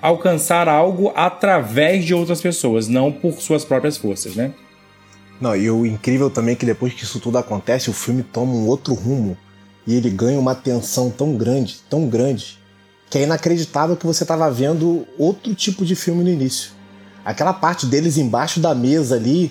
alcançar 0.00 0.68
algo 0.68 1.12
através 1.14 2.04
de 2.04 2.14
outras 2.14 2.40
pessoas, 2.40 2.88
não 2.88 3.12
por 3.12 3.34
suas 3.34 3.64
próprias 3.64 3.96
forças, 3.96 4.34
né? 4.34 4.52
Não, 5.40 5.54
e 5.54 5.70
o 5.70 5.86
incrível 5.86 6.30
também 6.30 6.54
é 6.54 6.56
que 6.56 6.66
depois 6.66 6.92
que 6.92 7.04
isso 7.04 7.20
tudo 7.20 7.38
acontece, 7.38 7.90
o 7.90 7.92
filme 7.92 8.22
toma 8.24 8.52
um 8.52 8.66
outro 8.66 8.94
rumo 8.94 9.36
e 9.88 9.94
ele 9.94 10.10
ganha 10.10 10.38
uma 10.38 10.54
tensão 10.54 11.08
tão 11.08 11.34
grande, 11.34 11.80
tão 11.88 12.06
grande, 12.06 12.58
que 13.08 13.16
é 13.16 13.22
inacreditável 13.22 13.96
que 13.96 14.04
você 14.04 14.22
estava 14.22 14.50
vendo 14.50 15.06
outro 15.18 15.54
tipo 15.54 15.82
de 15.82 15.96
filme 15.96 16.22
no 16.22 16.28
início. 16.28 16.72
Aquela 17.24 17.54
parte 17.54 17.86
deles 17.86 18.18
embaixo 18.18 18.60
da 18.60 18.74
mesa 18.74 19.16
ali, 19.16 19.50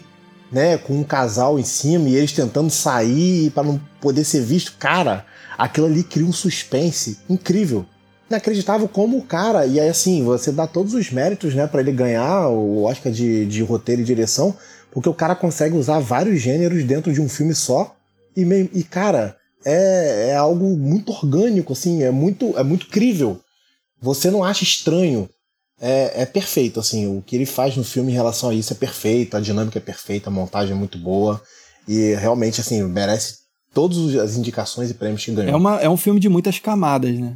né, 0.51 0.77
com 0.77 0.93
um 0.93 1.03
casal 1.03 1.57
em 1.57 1.63
cima 1.63 2.07
e 2.07 2.15
eles 2.15 2.33
tentando 2.33 2.69
sair 2.69 3.49
para 3.49 3.63
não 3.63 3.81
poder 3.99 4.23
ser 4.23 4.41
visto, 4.41 4.75
cara, 4.77 5.25
aquilo 5.57 5.87
ali 5.87 6.03
cria 6.03 6.27
um 6.27 6.31
suspense 6.31 7.17
incrível. 7.27 7.83
Inacreditável 8.29 8.87
como 8.87 9.17
o 9.17 9.23
cara, 9.23 9.65
e 9.65 9.79
aí 9.79 9.89
assim, 9.89 10.23
você 10.23 10.51
dá 10.51 10.67
todos 10.67 10.93
os 10.93 11.11
méritos, 11.11 11.55
né, 11.55 11.65
para 11.65 11.81
ele 11.81 11.91
ganhar 11.91 12.47
o 12.47 12.83
Oscar 12.83 13.11
de, 13.11 13.47
de 13.47 13.63
roteiro 13.63 14.03
e 14.03 14.05
direção, 14.05 14.55
porque 14.91 15.09
o 15.09 15.15
cara 15.15 15.33
consegue 15.33 15.75
usar 15.75 15.97
vários 15.97 16.39
gêneros 16.39 16.83
dentro 16.83 17.11
de 17.11 17.21
um 17.21 17.27
filme 17.27 17.55
só. 17.55 17.95
E, 18.35 18.43
e 18.71 18.83
cara, 18.83 19.35
é, 19.69 20.29
é 20.29 20.35
algo 20.37 20.77
muito 20.77 21.11
orgânico, 21.11 21.73
assim, 21.73 22.01
é 22.01 22.09
muito, 22.09 22.57
é 22.57 22.63
muito 22.63 22.87
crível. 22.87 23.41
Você 24.01 24.31
não 24.31 24.41
acha 24.41 24.63
estranho. 24.63 25.29
É, 25.79 26.23
é 26.23 26.25
perfeito, 26.25 26.79
assim, 26.79 27.05
o 27.05 27.21
que 27.21 27.35
ele 27.35 27.45
faz 27.45 27.75
no 27.75 27.83
filme 27.83 28.11
em 28.11 28.15
relação 28.15 28.49
a 28.49 28.53
isso 28.53 28.73
é 28.73 28.75
perfeito, 28.75 29.35
a 29.35 29.41
dinâmica 29.41 29.77
é 29.77 29.81
perfeita, 29.81 30.29
a 30.29 30.33
montagem 30.33 30.73
é 30.73 30.77
muito 30.77 30.97
boa. 30.97 31.39
E 31.87 32.15
realmente, 32.15 32.61
assim, 32.61 32.81
merece 32.83 33.39
todas 33.73 34.15
as 34.15 34.37
indicações 34.37 34.89
e 34.89 34.93
prêmios 34.93 35.23
que 35.23 35.31
ganhou. 35.31 35.53
É, 35.53 35.55
uma, 35.55 35.79
é 35.81 35.89
um 35.89 35.97
filme 35.97 36.19
de 36.19 36.29
muitas 36.29 36.57
camadas, 36.59 37.19
né? 37.19 37.35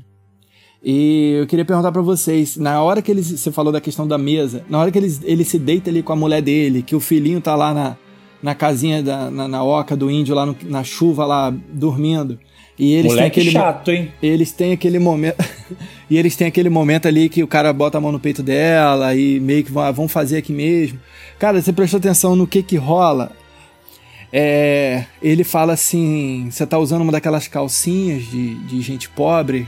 E 0.81 1.37
eu 1.39 1.45
queria 1.45 1.65
perguntar 1.65 1.91
para 1.91 2.01
vocês, 2.01 2.55
na 2.57 2.81
hora 2.81 3.01
que 3.01 3.11
ele, 3.11 3.21
você 3.21 3.51
falou 3.51 3.71
da 3.71 3.81
questão 3.81 4.07
da 4.07 4.17
mesa, 4.17 4.65
na 4.67 4.79
hora 4.79 4.89
que 4.89 4.97
ele, 4.97 5.19
ele 5.23 5.43
se 5.43 5.59
deita 5.59 5.89
ali 5.91 6.01
com 6.01 6.13
a 6.13 6.15
mulher 6.15 6.41
dele, 6.41 6.81
que 6.81 6.95
o 6.95 6.99
filhinho 6.99 7.39
tá 7.39 7.55
lá 7.55 7.73
na, 7.73 7.97
na 8.41 8.55
casinha, 8.55 9.01
da, 9.03 9.29
na, 9.29 9.47
na 9.47 9.63
oca 9.63 9.95
do 9.95 10.09
índio, 10.09 10.35
lá 10.35 10.45
no, 10.45 10.55
na 10.63 10.83
chuva, 10.83 11.25
lá, 11.25 11.53
dormindo. 11.71 12.39
E 12.77 12.93
eles 12.93 13.11
Moleque 13.11 13.35
têm 13.35 13.41
aquele 13.41 13.51
chato, 13.51 13.91
hein? 13.91 14.11
Eles 14.21 14.51
têm 14.51 14.71
aquele 14.71 14.97
momento. 14.97 15.37
e 16.09 16.17
eles 16.17 16.35
têm 16.35 16.47
aquele 16.47 16.69
momento 16.69 17.07
ali 17.07 17.29
que 17.29 17.43
o 17.43 17.47
cara 17.47 17.71
bota 17.71 17.97
a 17.97 18.01
mão 18.01 18.11
no 18.11 18.19
peito 18.19 18.41
dela 18.41 19.15
e 19.15 19.39
meio 19.39 19.63
que 19.63 19.71
vão, 19.71 19.93
vão 19.93 20.07
fazer 20.07 20.37
aqui 20.37 20.51
mesmo. 20.51 20.99
Cara, 21.37 21.61
você 21.61 21.71
prestou 21.71 21.99
atenção 21.99 22.35
no 22.35 22.47
que 22.47 22.63
que 22.63 22.77
rola? 22.77 23.31
É, 24.33 25.05
ele 25.21 25.43
fala 25.43 25.73
assim: 25.73 26.47
você 26.49 26.65
tá 26.65 26.79
usando 26.79 27.01
uma 27.01 27.11
daquelas 27.11 27.47
calcinhas 27.47 28.23
de, 28.23 28.55
de 28.55 28.81
gente 28.81 29.09
pobre 29.09 29.67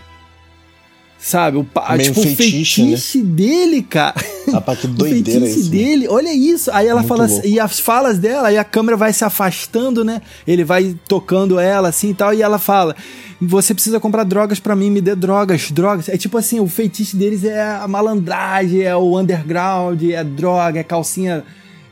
Sabe? 1.23 1.57
O, 1.57 1.65
Meio 1.95 2.13
tipo, 2.13 2.21
fetiche, 2.21 2.81
o 2.81 2.85
fetiche 2.85 3.17
né? 3.19 3.23
dele, 3.23 3.81
cara. 3.81 4.13
Rapaz, 4.53 4.79
que 4.79 4.87
doideira 4.87 5.45
o 5.45 5.47
isso. 5.47 5.69
dele, 5.69 6.07
olha 6.07 6.33
isso. 6.33 6.71
Aí 6.71 6.87
ela 6.87 7.01
Muito 7.01 7.09
fala 7.09 7.27
louco. 7.27 7.47
e 7.47 7.59
as 7.59 7.79
falas 7.79 8.17
dela, 8.17 8.47
aí 8.49 8.57
a 8.57 8.63
câmera 8.63 8.95
vai 8.97 9.11
se 9.13 9.23
afastando, 9.23 10.03
né? 10.03 10.21
Ele 10.47 10.63
vai 10.63 10.95
tocando 11.07 11.59
ela 11.59 11.89
assim 11.89 12.09
e 12.09 12.13
tal, 12.13 12.33
e 12.33 12.41
ela 12.41 12.59
fala: 12.59 12.95
"Você 13.41 13.73
precisa 13.73 13.99
comprar 13.99 14.23
drogas 14.23 14.59
pra 14.59 14.75
mim, 14.75 14.89
me 14.89 15.01
dê 15.01 15.15
drogas, 15.15 15.71
drogas". 15.71 16.09
É 16.09 16.17
tipo 16.17 16.37
assim, 16.37 16.59
o 16.59 16.67
feitiço 16.67 17.17
deles 17.17 17.43
é 17.43 17.61
a 17.61 17.87
malandragem, 17.87 18.81
é 18.81 18.95
o 18.95 19.19
underground, 19.19 20.01
é 20.03 20.23
droga, 20.23 20.79
é 20.79 20.83
calcinha 20.83 21.43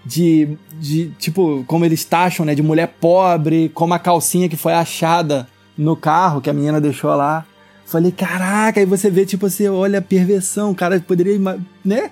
de, 0.05 0.57
de 0.79 1.11
tipo, 1.19 1.63
como 1.67 1.85
eles 1.85 2.03
taxam, 2.03 2.45
né, 2.45 2.55
de 2.55 2.61
mulher 2.63 2.87
pobre, 2.99 3.69
como 3.73 3.93
a 3.93 3.99
calcinha 3.99 4.49
que 4.49 4.57
foi 4.57 4.73
achada 4.73 5.47
no 5.77 5.95
carro 5.95 6.41
que 6.41 6.49
a 6.49 6.53
menina 6.53 6.81
deixou 6.81 7.11
lá. 7.15 7.45
Falei, 7.85 8.11
caraca, 8.11 8.79
aí 8.79 8.85
você 8.85 9.09
vê, 9.09 9.25
tipo, 9.25 9.49
você 9.49 9.67
olha 9.67 9.99
a 9.99 10.01
perversão, 10.01 10.71
o 10.71 10.75
cara 10.75 10.99
poderia, 11.01 11.37
né? 11.83 12.09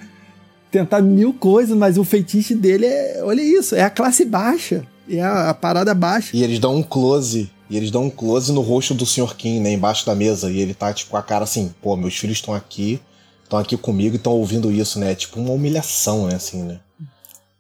Tentar 0.72 1.02
mil 1.02 1.34
coisas, 1.34 1.76
mas 1.76 1.98
o 1.98 2.04
feitiço 2.04 2.56
dele 2.56 2.86
é, 2.86 3.22
olha 3.24 3.42
isso, 3.42 3.76
é 3.76 3.82
a 3.82 3.90
classe 3.90 4.24
baixa, 4.24 4.86
é 5.10 5.20
a, 5.22 5.50
a 5.50 5.54
parada 5.54 5.94
baixa. 5.96 6.30
E 6.36 6.44
eles 6.44 6.60
dão 6.60 6.76
um 6.76 6.84
close, 6.84 7.50
e 7.70 7.76
eles 7.76 7.90
dão 7.90 8.04
um 8.06 8.10
close 8.10 8.52
no 8.52 8.62
rosto 8.62 8.94
do 8.94 9.06
Sr. 9.06 9.36
Kim, 9.36 9.60
né, 9.60 9.72
embaixo 9.74 10.06
da 10.06 10.14
mesa, 10.14 10.52
e 10.52 10.60
ele 10.60 10.74
tá, 10.76 10.94
tipo, 10.94 11.12
com 11.12 11.18
a 11.18 11.24
cara 11.24 11.44
assim, 11.44 11.74
pô, 11.82 11.96
meus 11.96 12.16
filhos 12.16 12.38
estão 12.38 12.54
aqui, 12.54 13.00
estão 13.44 13.58
aqui 13.58 13.76
comigo 13.78 14.16
e 14.16 14.18
estão 14.18 14.34
ouvindo 14.34 14.72
isso, 14.72 15.00
né, 15.00 15.12
é 15.12 15.16
tipo 15.16 15.40
uma 15.40 15.52
humilhação, 15.54 16.28
né, 16.28 16.36
assim, 16.36 16.62
né. 16.62 16.80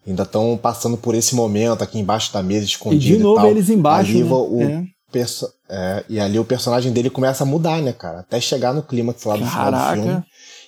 Ainda 0.07 0.23
estão 0.23 0.57
passando 0.61 0.95
por 0.97 1.13
esse 1.15 1.35
momento 1.35 1.83
aqui 1.83 1.99
embaixo 1.99 2.31
da 2.31 2.41
mesa, 2.43 2.63
E 2.63 2.67
escondido 2.67 3.17
de 3.17 3.23
novo 3.23 3.37
tal. 3.41 3.49
eles 3.49 3.69
embaixo, 3.69 4.11
Ali 4.11 4.23
né? 4.23 4.31
o, 4.31 4.61
É. 4.61 4.83
perso- 5.11 5.51
é, 5.69 6.03
e 6.09 6.19
ali 6.19 6.39
o 6.39 6.45
personagem 6.45 6.91
dele 6.91 7.09
começa 7.09 7.43
a 7.43 7.45
mudar, 7.45 7.81
né, 7.81 7.91
cara? 7.91 8.19
Até 8.19 8.39
chegar 8.39 8.73
no 8.73 8.81
clímax 8.81 9.23
lá 9.23 9.35
do 9.35 9.45
final 9.45 9.65
do 9.65 9.71
Caraca. 9.71 10.01
filme. 10.01 10.23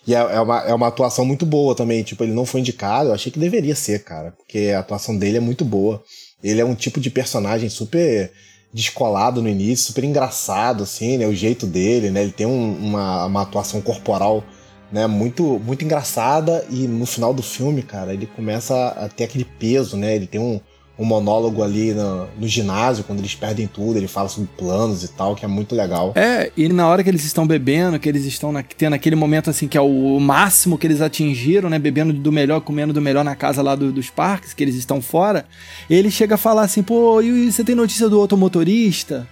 E 0.08 0.16
é, 0.16 0.18
é 0.20 0.40
uma, 0.42 0.60
é 0.62 0.74
uma 0.74 0.88
atuação 0.88 1.26
muito 1.26 1.46
boa 1.46 1.76
também. 1.76 2.04
Tipo, 2.04 2.24
ele 2.24 2.34
não 2.34 2.46
foi 2.46 2.60
indicado, 2.62 3.10
eu 3.10 3.14
achei 3.14 3.32
que 3.32 3.40
deveria 3.40 3.76
ser, 3.76 4.04
cara. 4.04 4.32
Porque 4.32 4.72
a 4.76 4.80
atuação 4.80 5.16
dele 5.18 5.38
é 5.38 5.42
muito 5.42 5.64
boa. 5.64 6.04
Ele 6.44 6.60
é 6.62 6.66
um 6.66 6.76
tipo 6.76 7.00
de 7.00 7.10
personagem 7.12 7.70
super 7.70 8.32
descolado 8.74 9.42
no 9.42 9.50
início, 9.50 9.88
super 9.88 10.04
engraçado, 10.04 10.84
assim, 10.84 11.18
né? 11.18 11.28
O 11.28 11.36
jeito 11.36 11.68
dele, 11.68 12.10
né? 12.10 12.24
Ele 12.24 12.32
tem 12.32 12.48
um- 12.48 12.78
uma, 12.78 13.26
uma 13.26 13.42
atuação 13.42 13.82
corporal 13.82 14.44
né, 14.92 15.08
muito, 15.08 15.58
muito 15.60 15.86
engraçada 15.86 16.66
e 16.70 16.86
no 16.88 17.06
final 17.06 17.34
do 17.34 17.42
filme, 17.42 17.82
cara, 17.82 18.14
ele 18.14 18.26
começa 18.26 18.90
a 18.90 19.08
ter 19.08 19.24
aquele 19.24 19.46
peso, 19.46 19.96
né? 19.96 20.16
Ele 20.16 20.28
tem 20.28 20.40
um, 20.42 20.60
um 21.00 21.06
monólogo 21.06 21.64
ali 21.64 21.94
no, 21.94 22.28
no 22.40 22.48
ginásio, 22.48 23.04
quando 23.04 23.20
eles 23.20 23.34
perdem 23.34 23.66
tudo, 23.66 23.98
ele 23.98 24.08
fala 24.08 24.30
sobre 24.30 24.50
planos 24.56 25.04
e 25.04 25.08
tal, 25.08 25.36
que 25.36 25.44
é 25.44 25.48
muito 25.48 25.74
legal. 25.76 26.14
É, 26.16 26.52
e 26.56 26.70
na 26.70 26.88
hora 26.88 27.04
que 27.04 27.10
eles 27.10 27.24
estão 27.26 27.48
bebendo, 27.48 27.98
que 27.98 28.08
eles 28.08 28.24
estão 28.26 28.52
na, 28.52 28.62
tendo 28.62 28.94
aquele 28.94 29.16
momento 29.16 29.50
assim, 29.50 29.68
que 29.68 29.78
é 29.78 29.82
o, 29.82 30.20
máximo 30.20 30.78
que 30.78 30.86
eles 30.86 31.02
atingiram, 31.02 31.70
né? 31.70 31.80
Bebendo 31.80 32.14
do 32.14 32.32
melhor, 32.32 32.62
comendo 32.62 32.94
do 32.94 33.02
melhor 33.02 33.24
na 33.24 33.36
casa 33.36 33.62
lá 33.64 33.74
do- 33.74 33.92
dos 33.92 34.10
parques, 34.10 34.54
que 34.54 34.64
eles 34.64 34.76
estão 34.76 35.02
fora, 35.02 35.46
ele 35.90 36.12
chega 36.12 36.36
a 36.36 36.38
falar 36.38 36.64
assim, 36.64 36.84
pô, 36.84 37.20
e 37.22 37.52
você 37.52 37.64
tem 37.64 37.74
notícia 37.74 38.08
do 38.08 38.20
outro 38.20 38.38
motorista? 38.38 39.28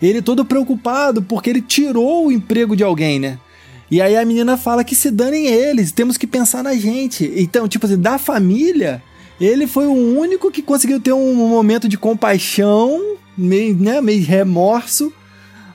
Ele 0.00 0.22
todo 0.22 0.44
preocupado, 0.44 1.20
porque 1.20 1.50
ele 1.50 1.60
tirou 1.62 2.26
o 2.26 2.32
emprego 2.32 2.76
de 2.76 2.84
alguém, 2.84 3.18
né? 3.18 3.38
E 3.90 4.00
aí 4.00 4.16
a 4.16 4.24
menina 4.24 4.56
fala 4.56 4.84
que 4.84 4.94
se 4.94 5.10
danem 5.10 5.46
eles, 5.46 5.90
temos 5.90 6.16
que 6.16 6.26
pensar 6.26 6.62
na 6.62 6.74
gente. 6.74 7.32
Então, 7.36 7.66
tipo 7.66 7.86
assim, 7.86 7.98
da 7.98 8.18
família, 8.18 9.02
ele 9.46 9.66
foi 9.66 9.86
o 9.86 10.18
único 10.18 10.50
que 10.50 10.62
conseguiu 10.62 11.00
ter 11.00 11.12
um 11.12 11.34
momento 11.34 11.88
de 11.88 11.96
compaixão, 11.96 13.16
meio, 13.36 13.76
né, 13.76 14.00
meio 14.00 14.24
remorso, 14.24 15.12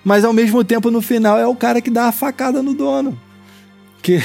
mas 0.04 0.26
ao 0.26 0.34
mesmo 0.34 0.64
tempo 0.64 0.92
no 0.92 1.02
final 1.02 1.38
é 1.38 1.48
o 1.48 1.56
cara 1.56 1.82
que 1.82 1.90
dá 1.90 2.06
a 2.06 2.12
facada 2.12 2.62
no 2.62 2.74
dono. 2.74 3.20
Que, 4.02 4.20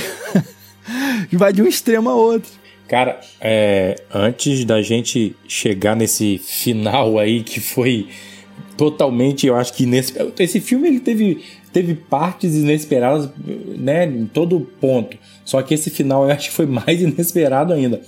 vai 1.32 1.52
de 1.52 1.62
um 1.62 1.66
extremo 1.66 2.08
a 2.08 2.14
outro. 2.14 2.50
Cara, 2.88 3.20
é, 3.40 3.96
antes 4.12 4.64
da 4.64 4.80
gente 4.82 5.36
chegar 5.46 5.94
nesse 5.94 6.38
final 6.38 7.18
aí 7.18 7.42
que 7.42 7.60
foi 7.60 8.08
totalmente, 8.78 9.46
eu 9.46 9.54
acho 9.54 9.74
que 9.74 9.84
inesperado. 9.84 10.32
Esse 10.38 10.58
filme 10.58 10.88
ele 10.88 11.00
teve, 11.00 11.44
teve 11.72 11.94
partes 11.94 12.54
inesperadas, 12.54 13.28
né, 13.76 14.06
em 14.06 14.24
todo 14.26 14.60
ponto. 14.80 15.18
Só 15.44 15.60
que 15.62 15.74
esse 15.74 15.90
final 15.90 16.24
eu 16.24 16.30
acho 16.30 16.48
que 16.48 16.54
foi 16.54 16.66
mais 16.66 17.00
inesperado 17.02 17.72
ainda. 17.72 18.00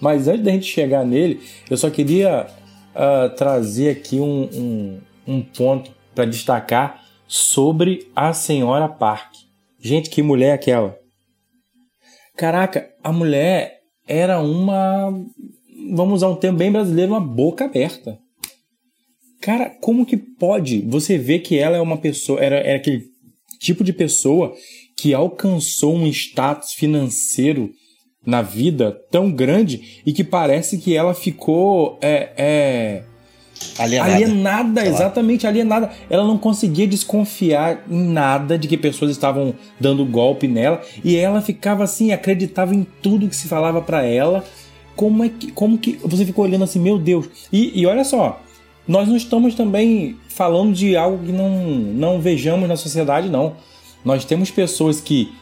Mas 0.00 0.28
antes 0.28 0.44
da 0.44 0.52
gente 0.52 0.66
chegar 0.66 1.04
nele, 1.04 1.40
eu 1.68 1.76
só 1.76 1.90
queria 1.90 2.46
ah, 2.94 3.28
trazer 3.36 3.90
aqui 3.90 4.18
um, 4.18 4.48
um, 4.52 5.00
um 5.26 5.42
ponto 5.42 5.90
para 6.14 6.24
destacar 6.24 7.04
sobre 7.28 8.10
a 8.16 8.32
senhora 8.32 8.88
Park. 8.88 9.34
Gente, 9.80 10.10
que 10.10 10.22
mulher 10.22 10.52
aquela? 10.52 10.98
Caraca, 12.36 12.90
a 13.02 13.12
mulher 13.12 13.80
era 14.06 14.40
uma. 14.40 15.10
Vamos 15.94 16.16
usar 16.16 16.28
um 16.28 16.36
termo 16.36 16.58
bem 16.58 16.72
brasileiro, 16.72 17.12
uma 17.12 17.20
boca 17.20 17.66
aberta. 17.66 18.18
Cara, 19.40 19.70
como 19.80 20.04
que 20.04 20.16
pode? 20.16 20.80
Você 20.82 21.16
vê 21.16 21.38
que 21.38 21.56
ela 21.56 21.76
é 21.76 21.80
uma 21.80 21.98
pessoa. 21.98 22.40
Era, 22.40 22.56
era 22.56 22.78
aquele 22.78 23.04
tipo 23.60 23.84
de 23.84 23.92
pessoa 23.92 24.54
que 24.96 25.14
alcançou 25.14 25.94
um 25.94 26.06
status 26.08 26.72
financeiro 26.72 27.72
na 28.24 28.42
vida 28.42 28.96
tão 29.10 29.30
grande 29.30 30.02
e 30.04 30.12
que 30.12 30.24
parece 30.24 30.78
que 30.78 30.96
ela 30.96 31.14
ficou. 31.14 31.98
É, 32.00 32.30
é, 32.36 33.02
Alienada. 33.78 34.14
alienada, 34.14 34.86
exatamente 34.86 35.46
alienada. 35.46 35.90
Ela 36.08 36.24
não 36.24 36.38
conseguia 36.38 36.86
desconfiar 36.86 37.84
em 37.90 38.04
nada 38.04 38.56
de 38.56 38.68
que 38.68 38.76
pessoas 38.76 39.10
estavam 39.10 39.54
dando 39.80 40.04
golpe 40.04 40.46
nela 40.46 40.80
e 41.04 41.16
ela 41.16 41.40
ficava 41.40 41.84
assim, 41.84 42.12
acreditava 42.12 42.74
em 42.74 42.86
tudo 43.02 43.28
que 43.28 43.36
se 43.36 43.48
falava 43.48 43.82
pra 43.82 44.04
ela. 44.04 44.44
Como 44.94 45.24
é 45.24 45.28
que, 45.28 45.50
como 45.52 45.78
que 45.78 45.98
você 46.04 46.24
ficou 46.24 46.44
olhando 46.44 46.64
assim, 46.64 46.80
meu 46.80 46.98
Deus? 46.98 47.28
E, 47.52 47.80
e 47.80 47.86
olha 47.86 48.04
só, 48.04 48.40
nós 48.86 49.06
não 49.06 49.16
estamos 49.16 49.54
também 49.54 50.16
falando 50.28 50.72
de 50.72 50.96
algo 50.96 51.24
que 51.24 51.32
não, 51.32 51.50
não 51.50 52.20
vejamos 52.20 52.68
na 52.68 52.76
sociedade, 52.76 53.28
não. 53.28 53.54
Nós 54.04 54.24
temos 54.24 54.50
pessoas 54.50 55.00
que 55.00 55.32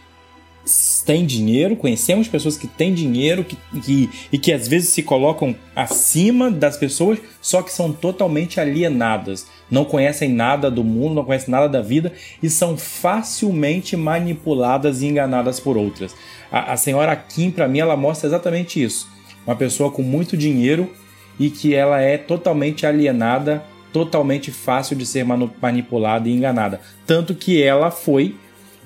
têm 1.05 1.25
dinheiro, 1.25 1.77
conhecemos 1.77 2.27
pessoas 2.27 2.57
que 2.57 2.67
têm 2.67 2.93
dinheiro 2.93 3.45
que, 3.45 3.57
que, 3.81 4.11
e 4.33 4.39
que 4.39 4.53
às 4.53 4.67
vezes 4.67 4.89
se 4.89 5.03
colocam 5.03 5.55
acima 5.75 6.51
das 6.51 6.77
pessoas, 6.77 7.19
só 7.41 7.62
que 7.62 7.73
são 7.73 7.93
totalmente 7.93 8.61
alienadas, 8.61 9.47
não 9.71 9.85
conhecem 9.85 10.29
nada 10.29 10.71
do 10.71 10.83
mundo, 10.83 11.14
não 11.14 11.25
conhecem 11.25 11.51
nada 11.51 11.69
da 11.69 11.81
vida 11.81 12.12
e 12.43 12.51
são 12.51 12.77
facilmente 12.77 13.97
manipuladas 13.97 15.03
e 15.03 15.07
enganadas 15.07 15.61
por 15.61 15.77
outras. 15.77 16.14
A, 16.51 16.73
a 16.73 16.77
senhora 16.77 17.14
Kim, 17.14 17.51
para 17.51 17.69
mim, 17.69 17.79
ela 17.79 17.97
mostra 17.97 18.29
exatamente 18.29 18.83
isso. 18.83 19.09
Uma 19.47 19.55
pessoa 19.55 19.91
com 19.91 20.03
muito 20.03 20.37
dinheiro 20.37 20.93
e 21.39 21.51
que 21.51 21.75
ela 21.75 22.01
é 22.01 22.19
totalmente 22.19 22.85
alienada, 22.85 23.62
totalmente 23.93 24.51
fácil 24.51 24.97
de 24.97 25.07
ser 25.07 25.25
manipulada 25.25 26.29
e 26.29 26.33
enganada. 26.33 26.81
Tanto 27.07 27.35
que 27.35 27.62
ela 27.62 27.91
foi 27.91 28.35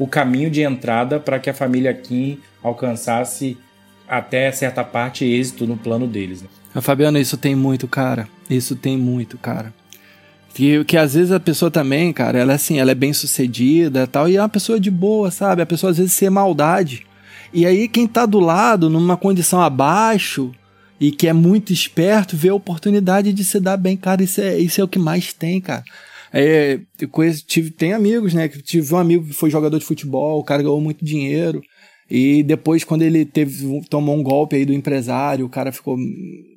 o 0.00 0.06
caminho 0.06 0.50
de 0.50 0.62
entrada 0.62 1.20
para 1.20 1.38
que 1.38 1.50
a 1.50 1.54
família 1.54 1.92
Kim 1.92 2.38
alcançasse 2.62 3.58
até 4.08 4.50
certa 4.50 4.82
parte 4.82 5.26
êxito 5.26 5.66
no 5.66 5.76
plano 5.76 6.06
deles. 6.06 6.40
Né? 6.40 6.48
A 6.74 6.80
Fabiana, 6.80 7.20
isso 7.20 7.36
tem 7.36 7.54
muito, 7.54 7.86
cara. 7.86 8.26
Isso 8.48 8.74
tem 8.74 8.96
muito, 8.96 9.36
cara. 9.36 9.74
Que, 10.54 10.82
que 10.86 10.96
às 10.96 11.12
vezes 11.12 11.30
a 11.30 11.38
pessoa 11.38 11.70
também, 11.70 12.14
cara, 12.14 12.38
ela 12.38 12.52
é 12.52 12.54
assim, 12.54 12.78
ela 12.78 12.90
é 12.90 12.94
bem 12.94 13.12
sucedida 13.12 14.06
tal, 14.06 14.26
e 14.26 14.36
é 14.36 14.40
uma 14.40 14.48
pessoa 14.48 14.80
de 14.80 14.90
boa, 14.90 15.30
sabe? 15.30 15.60
A 15.60 15.66
pessoa 15.66 15.90
às 15.90 15.98
vezes 15.98 16.14
ser 16.14 16.30
maldade. 16.30 17.06
E 17.52 17.66
aí 17.66 17.86
quem 17.86 18.06
tá 18.06 18.24
do 18.24 18.40
lado, 18.40 18.88
numa 18.88 19.18
condição 19.18 19.60
abaixo, 19.60 20.50
e 20.98 21.12
que 21.12 21.28
é 21.28 21.32
muito 21.34 21.74
esperto, 21.74 22.38
vê 22.38 22.48
a 22.48 22.54
oportunidade 22.54 23.34
de 23.34 23.44
se 23.44 23.60
dar 23.60 23.76
bem, 23.76 23.98
cara, 23.98 24.22
isso 24.22 24.40
é, 24.40 24.58
isso 24.58 24.80
é 24.80 24.84
o 24.84 24.88
que 24.88 24.98
mais 24.98 25.34
tem, 25.34 25.60
cara. 25.60 25.84
É, 26.32 26.80
eu 27.00 27.08
conheço, 27.08 27.44
tive, 27.44 27.70
tem 27.70 27.92
amigos, 27.92 28.32
né? 28.34 28.48
Tive 28.48 28.94
um 28.94 28.98
amigo 28.98 29.26
que 29.26 29.32
foi 29.32 29.50
jogador 29.50 29.78
de 29.78 29.84
futebol, 29.84 30.38
o 30.38 30.44
cara 30.44 30.62
ganhou 30.62 30.80
muito 30.80 31.04
dinheiro. 31.04 31.60
E 32.10 32.42
depois, 32.42 32.82
quando 32.82 33.02
ele 33.02 33.24
teve, 33.24 33.80
tomou 33.88 34.16
um 34.16 34.22
golpe 34.22 34.56
aí 34.56 34.64
do 34.64 34.72
empresário, 34.72 35.46
o 35.46 35.48
cara 35.48 35.70
ficou 35.70 35.96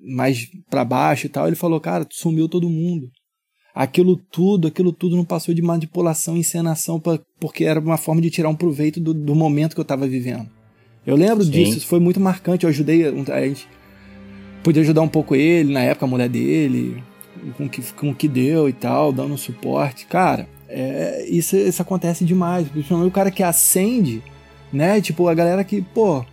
mais 0.03 0.47
para 0.69 0.84
baixo 0.84 1.28
e 1.28 1.30
tal, 1.30 1.45
ele 1.45 1.55
falou, 1.55 1.80
cara, 1.80 2.07
sumiu 2.11 2.49
todo 2.49 2.69
mundo. 2.69 3.07
Aquilo 3.74 4.15
tudo, 4.32 4.67
aquilo 4.67 4.91
tudo 4.91 5.15
não 5.15 5.26
passou 5.26 5.53
de 5.53 5.61
manipulação, 5.61 6.38
encenação, 6.38 6.99
pra, 6.99 7.19
porque 7.39 7.65
era 7.65 7.80
uma 7.80 7.97
forma 7.97 8.21
de 8.21 8.30
tirar 8.30 8.49
um 8.49 8.55
proveito 8.55 8.99
do, 8.99 9.13
do 9.13 9.36
momento 9.36 9.76
que 9.76 9.82
eu 9.82 9.86
tava 9.86 10.07
vivendo. 10.07 10.47
Eu 11.05 11.15
lembro 11.15 11.43
Sim. 11.43 11.51
disso, 11.51 11.78
isso 11.78 11.88
foi 11.88 11.99
muito 11.99 12.19
marcante. 12.19 12.63
Eu 12.63 12.69
ajudei, 12.69 13.05
a 13.05 13.47
gente 13.47 13.67
podia 14.63 14.82
ajudar 14.82 15.01
um 15.01 15.07
pouco 15.07 15.36
ele, 15.36 15.74
na 15.74 15.82
época 15.82 16.05
a 16.05 16.09
mulher 16.09 16.30
dele, 16.30 17.03
com 17.57 17.69
que, 17.69 17.81
com 17.93 18.13
que 18.13 18.27
deu 18.27 18.69
e 18.69 18.73
tal, 18.73 19.11
dando 19.11 19.37
suporte. 19.37 20.05
Cara, 20.05 20.47
é, 20.67 21.25
isso, 21.27 21.55
isso 21.55 21.81
acontece 21.81 22.25
demais. 22.25 22.67
Principalmente 22.67 23.07
o 23.07 23.11
cara 23.11 23.31
que 23.31 23.43
acende, 23.43 24.23
né? 24.71 24.99
Tipo, 25.01 25.27
a 25.27 25.33
galera 25.33 25.63
que, 25.63 25.81
pô, 25.81 26.25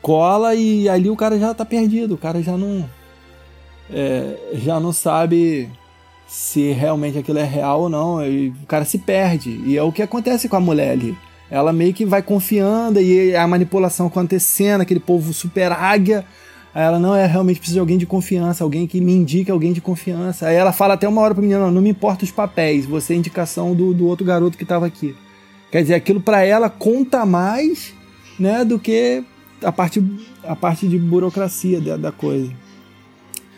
cola 0.00 0.54
e 0.54 0.88
ali 0.88 1.08
o 1.08 1.16
cara 1.16 1.38
já 1.38 1.54
tá 1.54 1.64
perdido. 1.64 2.14
O 2.14 2.18
cara 2.18 2.42
já 2.42 2.56
não. 2.56 2.88
É, 3.90 4.36
já 4.54 4.80
não 4.80 4.92
sabe 4.92 5.68
se 6.26 6.72
realmente 6.72 7.18
aquilo 7.18 7.38
é 7.38 7.44
real 7.44 7.82
ou 7.82 7.88
não. 7.88 8.24
E 8.26 8.48
o 8.48 8.66
cara 8.66 8.84
se 8.84 8.98
perde. 8.98 9.50
E 9.66 9.76
é 9.76 9.82
o 9.82 9.92
que 9.92 10.02
acontece 10.02 10.48
com 10.48 10.56
a 10.56 10.60
mulher 10.60 10.92
ali. 10.92 11.16
Ela 11.50 11.72
meio 11.72 11.92
que 11.92 12.06
vai 12.06 12.22
confiando 12.22 12.98
e 12.98 13.36
a 13.36 13.46
manipulação 13.46 14.06
acontecendo, 14.06 14.80
aquele 14.80 15.00
povo 15.00 15.34
super 15.34 15.70
águia 15.70 16.24
Aí 16.74 16.82
ela, 16.82 16.98
não, 16.98 17.14
é 17.14 17.26
realmente 17.26 17.58
preciso 17.58 17.76
de 17.76 17.80
alguém 17.80 17.98
de 17.98 18.06
confiança, 18.06 18.64
alguém 18.64 18.86
que 18.86 19.00
me 19.00 19.12
indique 19.12 19.50
alguém 19.50 19.72
de 19.72 19.80
confiança. 19.80 20.46
Aí 20.46 20.56
ela 20.56 20.72
fala 20.72 20.94
até 20.94 21.06
uma 21.06 21.20
hora 21.20 21.34
pra 21.34 21.42
menina, 21.42 21.60
não, 21.60 21.70
não 21.70 21.82
me 21.82 21.90
importa 21.90 22.24
os 22.24 22.30
papéis, 22.30 22.86
você 22.86 23.12
é 23.12 23.16
indicação 23.16 23.74
do, 23.74 23.92
do 23.92 24.06
outro 24.06 24.24
garoto 24.24 24.56
que 24.56 24.64
tava 24.64 24.86
aqui. 24.86 25.14
Quer 25.70 25.82
dizer, 25.82 25.94
aquilo 25.94 26.20
para 26.20 26.44
ela 26.44 26.70
conta 26.70 27.26
mais, 27.26 27.92
né, 28.38 28.64
do 28.64 28.78
que 28.78 29.22
a 29.62 29.70
parte, 29.70 30.02
a 30.44 30.56
parte 30.56 30.88
de 30.88 30.98
burocracia 30.98 31.80
da, 31.80 31.96
da 31.96 32.12
coisa. 32.12 32.50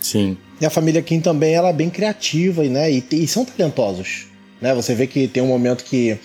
Sim. 0.00 0.36
E 0.60 0.66
a 0.66 0.70
família 0.70 1.02
Kim 1.02 1.20
também, 1.20 1.54
ela 1.54 1.70
é 1.70 1.72
bem 1.72 1.90
criativa, 1.90 2.64
né, 2.64 2.90
e, 2.90 3.04
e 3.12 3.26
são 3.26 3.44
talentosos, 3.44 4.26
né, 4.60 4.74
você 4.74 4.94
vê 4.94 5.06
que 5.06 5.28
tem 5.28 5.42
um 5.42 5.48
momento 5.48 5.84
que 5.84 6.18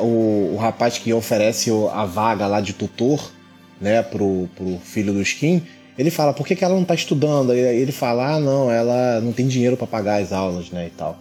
o, 0.00 0.54
o 0.54 0.56
rapaz 0.58 0.98
que 0.98 1.12
oferece 1.12 1.70
a 1.92 2.04
vaga 2.04 2.46
lá 2.46 2.60
de 2.60 2.72
tutor, 2.72 3.32
né, 3.80 4.02
pro, 4.02 4.48
pro 4.54 4.78
filho 4.84 5.12
do 5.12 5.22
Kim, 5.24 5.62
ele 5.98 6.10
fala, 6.10 6.32
por 6.32 6.46
que, 6.46 6.56
que 6.56 6.64
ela 6.64 6.74
não 6.74 6.82
está 6.82 6.94
estudando? 6.94 7.52
Aí 7.52 7.58
ele 7.58 7.92
fala, 7.92 8.34
ah, 8.34 8.40
não, 8.40 8.70
ela 8.70 9.20
não 9.20 9.32
tem 9.32 9.46
dinheiro 9.46 9.76
para 9.76 9.86
pagar 9.86 10.22
as 10.22 10.32
aulas, 10.32 10.70
né, 10.70 10.86
e 10.86 10.90
tal. 10.90 11.18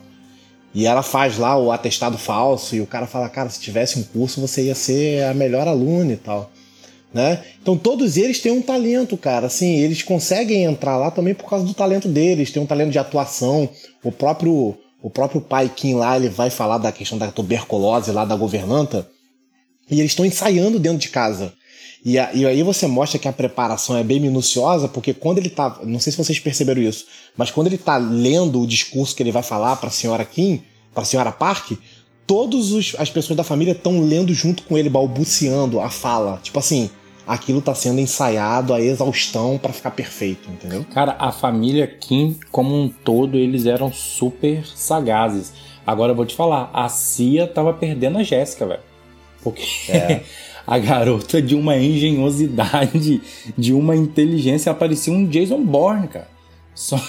E 0.73 0.85
ela 0.85 1.03
faz 1.03 1.37
lá 1.37 1.57
o 1.57 1.71
atestado 1.71 2.17
falso 2.17 2.75
e 2.75 2.81
o 2.81 2.87
cara 2.87 3.05
fala, 3.05 3.27
cara, 3.27 3.49
se 3.49 3.59
tivesse 3.59 3.99
um 3.99 4.03
curso 4.03 4.39
você 4.39 4.63
ia 4.63 4.75
ser 4.75 5.25
a 5.25 5.33
melhor 5.33 5.67
aluna 5.67 6.13
e 6.13 6.17
tal. 6.17 6.49
Né? 7.13 7.43
Então 7.61 7.77
todos 7.77 8.15
eles 8.15 8.39
têm 8.39 8.53
um 8.53 8.61
talento, 8.61 9.17
cara. 9.17 9.47
Assim, 9.47 9.79
eles 9.79 10.01
conseguem 10.01 10.63
entrar 10.63 10.95
lá 10.95 11.11
também 11.11 11.33
por 11.33 11.49
causa 11.49 11.65
do 11.65 11.73
talento 11.73 12.07
deles, 12.07 12.51
tem 12.51 12.63
um 12.63 12.65
talento 12.65 12.91
de 12.91 12.99
atuação. 12.99 13.69
O 14.01 14.11
próprio 14.11 14.77
o 15.01 15.09
próprio 15.09 15.41
pai 15.41 15.69
Kim 15.75 15.95
lá, 15.95 16.15
ele 16.15 16.29
vai 16.29 16.49
falar 16.49 16.77
da 16.77 16.91
questão 16.91 17.17
da 17.17 17.31
tuberculose 17.31 18.11
lá 18.11 18.23
da 18.23 18.35
governanta. 18.35 19.07
E 19.89 19.99
eles 19.99 20.11
estão 20.11 20.25
ensaiando 20.25 20.79
dentro 20.79 20.99
de 20.99 21.09
casa. 21.09 21.53
E, 22.03 22.17
a, 22.17 22.33
e 22.33 22.45
aí 22.45 22.63
você 22.63 22.87
mostra 22.87 23.19
que 23.19 23.27
a 23.27 23.33
preparação 23.33 23.95
é 23.95 24.03
bem 24.03 24.19
minuciosa, 24.19 24.87
porque 24.87 25.13
quando 25.13 25.37
ele 25.37 25.49
tá. 25.49 25.79
Não 25.83 25.99
sei 25.99 26.11
se 26.11 26.17
vocês 26.17 26.39
perceberam 26.39 26.81
isso, 26.81 27.05
mas 27.37 27.51
quando 27.51 27.67
ele 27.67 27.77
tá 27.77 27.97
lendo 27.97 28.61
o 28.61 28.67
discurso 28.67 29.15
que 29.15 29.21
ele 29.21 29.31
vai 29.31 29.43
falar 29.43 29.75
para 29.75 29.89
a 29.89 29.91
senhora 29.91 30.25
Kim, 30.25 30.63
para 30.93 31.03
a 31.03 31.05
senhora 31.05 31.31
Park, 31.31 31.73
todas 32.25 32.95
as 32.97 33.09
pessoas 33.09 33.37
da 33.37 33.43
família 33.43 33.73
estão 33.73 34.01
lendo 34.01 34.33
junto 34.33 34.63
com 34.63 34.77
ele, 34.77 34.89
balbuciando 34.89 35.79
a 35.79 35.89
fala. 35.89 36.39
Tipo 36.41 36.57
assim, 36.57 36.89
aquilo 37.27 37.61
tá 37.61 37.75
sendo 37.75 37.99
ensaiado 37.99 38.73
a 38.73 38.81
exaustão 38.81 39.57
para 39.57 39.71
ficar 39.71 39.91
perfeito, 39.91 40.49
entendeu? 40.49 40.83
Cara, 40.91 41.15
a 41.19 41.31
família 41.31 41.85
Kim, 41.85 42.39
como 42.51 42.75
um 42.75 42.89
todo, 42.89 43.37
eles 43.37 43.65
eram 43.65 43.93
super 43.93 44.65
sagazes. 44.65 45.53
Agora 45.85 46.11
eu 46.11 46.15
vou 46.15 46.25
te 46.25 46.35
falar, 46.35 46.69
a 46.73 46.89
Cia 46.89 47.47
tava 47.47 47.73
perdendo 47.73 48.17
a 48.17 48.23
Jéssica, 48.23 48.65
velho. 48.65 48.81
Porque 49.43 49.63
é. 49.89 50.23
a 50.65 50.77
garota 50.77 51.41
de 51.41 51.55
uma 51.55 51.77
engenhosidade, 51.77 53.21
de 53.57 53.73
uma 53.73 53.95
inteligência, 53.95 54.73
parecia 54.73 55.13
um 55.13 55.25
Jason 55.25 55.61
Bourne, 55.63 56.07
cara. 56.07 56.29
Só 56.73 56.99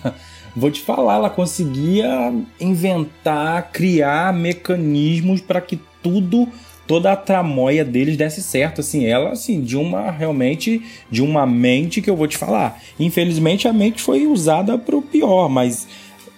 vou 0.54 0.70
te 0.70 0.80
falar, 0.80 1.16
ela 1.16 1.30
conseguia 1.30 2.32
inventar, 2.60 3.70
criar 3.72 4.32
mecanismos 4.32 5.40
para 5.40 5.60
que 5.60 5.78
tudo, 6.02 6.48
toda 6.86 7.12
a 7.12 7.16
tramóia 7.16 7.84
deles 7.84 8.16
desse 8.16 8.42
certo, 8.42 8.80
assim, 8.80 9.04
ela 9.04 9.30
assim, 9.30 9.60
de 9.60 9.76
uma 9.76 10.10
realmente 10.10 10.82
de 11.10 11.22
uma 11.22 11.46
mente 11.46 12.00
que 12.00 12.08
eu 12.08 12.16
vou 12.16 12.26
te 12.26 12.38
falar. 12.38 12.80
Infelizmente 12.98 13.66
a 13.66 13.72
mente 13.72 14.00
foi 14.00 14.26
usada 14.26 14.78
para 14.78 14.96
o 14.96 15.02
pior, 15.02 15.48
mas 15.48 15.86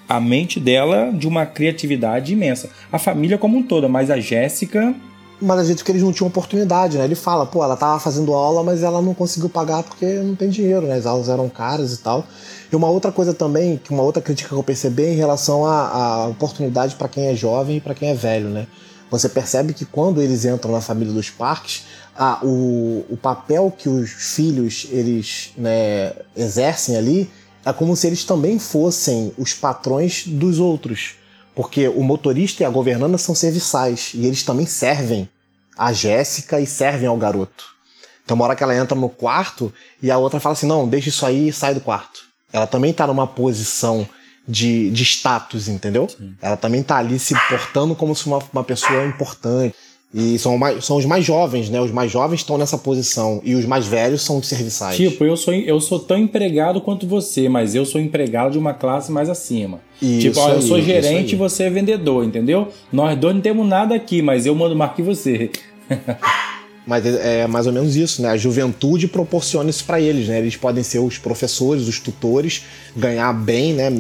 a 0.08 0.18
mente 0.18 0.58
dela 0.58 1.12
de 1.12 1.28
uma 1.28 1.44
criatividade 1.44 2.32
imensa. 2.32 2.70
A 2.90 2.98
família 2.98 3.36
como 3.36 3.58
um 3.58 3.62
todo, 3.62 3.88
mas 3.88 4.10
a 4.10 4.18
Jéssica 4.18 4.94
mas 5.40 5.60
a 5.60 5.64
gente 5.64 5.84
que 5.84 5.92
eles 5.92 6.02
não 6.02 6.12
tinham 6.12 6.28
oportunidade, 6.28 6.98
né? 6.98 7.04
Ele 7.04 7.14
fala, 7.14 7.46
pô, 7.46 7.62
ela 7.62 7.76
tava 7.76 7.98
fazendo 8.00 8.34
aula, 8.34 8.62
mas 8.62 8.82
ela 8.82 9.00
não 9.00 9.14
conseguiu 9.14 9.48
pagar 9.48 9.82
porque 9.82 10.06
não 10.14 10.34
tem 10.34 10.48
dinheiro, 10.48 10.86
né? 10.86 10.96
As 10.96 11.06
aulas 11.06 11.28
eram 11.28 11.48
caras 11.48 11.92
e 11.92 11.98
tal. 11.98 12.26
E 12.70 12.76
uma 12.76 12.88
outra 12.88 13.12
coisa 13.12 13.32
também, 13.32 13.76
que 13.76 13.90
uma 13.90 14.02
outra 14.02 14.20
crítica 14.20 14.48
que 14.48 14.54
eu 14.54 14.62
percebi 14.62 15.04
é 15.04 15.12
em 15.12 15.16
relação 15.16 15.64
à, 15.64 15.88
à 15.88 16.26
oportunidade 16.28 16.96
para 16.96 17.08
quem 17.08 17.26
é 17.26 17.34
jovem 17.34 17.76
e 17.76 17.80
para 17.80 17.94
quem 17.94 18.10
é 18.10 18.14
velho, 18.14 18.48
né? 18.48 18.66
Você 19.10 19.28
percebe 19.28 19.72
que 19.72 19.84
quando 19.84 20.20
eles 20.20 20.44
entram 20.44 20.72
na 20.72 20.80
família 20.80 21.12
dos 21.12 21.30
parques, 21.30 21.84
ah, 22.16 22.40
o, 22.42 23.06
o 23.08 23.16
papel 23.16 23.72
que 23.76 23.88
os 23.88 24.10
filhos 24.10 24.86
eles 24.90 25.52
né, 25.56 26.12
exercem 26.36 26.96
ali 26.96 27.30
é 27.64 27.72
como 27.72 27.94
se 27.96 28.06
eles 28.06 28.24
também 28.24 28.58
fossem 28.58 29.32
os 29.38 29.54
patrões 29.54 30.26
dos 30.26 30.58
outros. 30.58 31.17
Porque 31.58 31.88
o 31.88 32.04
motorista 32.04 32.62
e 32.62 32.66
a 32.66 32.70
governanta 32.70 33.18
são 33.18 33.34
serviçais 33.34 34.12
e 34.14 34.24
eles 34.24 34.44
também 34.44 34.64
servem 34.64 35.28
a 35.76 35.92
Jéssica 35.92 36.60
e 36.60 36.66
servem 36.68 37.08
ao 37.08 37.16
garoto. 37.16 37.64
Então, 38.24 38.36
uma 38.36 38.44
hora 38.44 38.54
que 38.54 38.62
ela 38.62 38.76
entra 38.76 38.96
no 38.96 39.08
quarto 39.08 39.74
e 40.00 40.08
a 40.08 40.18
outra 40.18 40.38
fala 40.38 40.52
assim: 40.52 40.68
não, 40.68 40.86
deixa 40.86 41.08
isso 41.08 41.26
aí 41.26 41.48
e 41.48 41.52
sai 41.52 41.74
do 41.74 41.80
quarto. 41.80 42.20
Ela 42.52 42.68
também 42.68 42.92
está 42.92 43.08
numa 43.08 43.26
posição 43.26 44.08
de, 44.46 44.88
de 44.92 45.02
status, 45.02 45.66
entendeu? 45.66 46.08
Sim. 46.08 46.32
Ela 46.40 46.56
também 46.56 46.80
está 46.80 46.96
ali 46.98 47.18
se 47.18 47.34
portando 47.48 47.96
como 47.96 48.14
se 48.14 48.28
uma, 48.28 48.38
uma 48.52 48.62
pessoa 48.62 49.04
importante. 49.04 49.74
E 50.12 50.38
são, 50.38 50.56
mais, 50.56 50.84
são 50.86 50.96
os 50.96 51.04
mais 51.04 51.22
jovens, 51.22 51.68
né? 51.68 51.78
Os 51.80 51.90
mais 51.90 52.10
jovens 52.10 52.40
estão 52.40 52.56
nessa 52.56 52.78
posição 52.78 53.42
e 53.44 53.54
os 53.54 53.66
mais 53.66 53.86
velhos 53.86 54.22
são 54.22 54.38
os 54.38 54.46
serviçais. 54.46 54.96
Tipo, 54.96 55.22
eu 55.22 55.36
sou, 55.36 55.52
eu 55.52 55.78
sou 55.80 55.98
tão 55.98 56.16
empregado 56.16 56.80
quanto 56.80 57.06
você, 57.06 57.46
mas 57.46 57.74
eu 57.74 57.84
sou 57.84 58.00
empregado 58.00 58.52
de 58.52 58.58
uma 58.58 58.72
classe 58.72 59.12
mais 59.12 59.28
acima. 59.28 59.80
Isso 60.00 60.20
tipo, 60.20 60.40
ó, 60.40 60.50
eu 60.50 60.62
sou 60.62 60.80
gerente 60.80 61.34
e 61.34 61.36
você 61.36 61.64
é 61.64 61.70
vendedor, 61.70 62.24
entendeu? 62.24 62.68
Nós 62.90 63.18
dois 63.18 63.34
não 63.34 63.42
temos 63.42 63.68
nada 63.68 63.94
aqui, 63.94 64.22
mas 64.22 64.46
eu 64.46 64.54
mando 64.54 64.74
mais 64.74 64.94
que 64.94 65.02
você. 65.02 65.50
mas 66.86 67.04
é, 67.04 67.40
é 67.40 67.46
mais 67.46 67.66
ou 67.66 67.72
menos 67.72 67.94
isso, 67.94 68.22
né? 68.22 68.30
A 68.30 68.36
juventude 68.38 69.06
proporciona 69.08 69.68
isso 69.68 69.84
para 69.84 70.00
eles, 70.00 70.26
né? 70.26 70.38
Eles 70.38 70.56
podem 70.56 70.82
ser 70.82 71.00
os 71.00 71.18
professores, 71.18 71.86
os 71.86 72.00
tutores, 72.00 72.64
ganhar 72.96 73.30
bem, 73.34 73.74
né? 73.74 73.90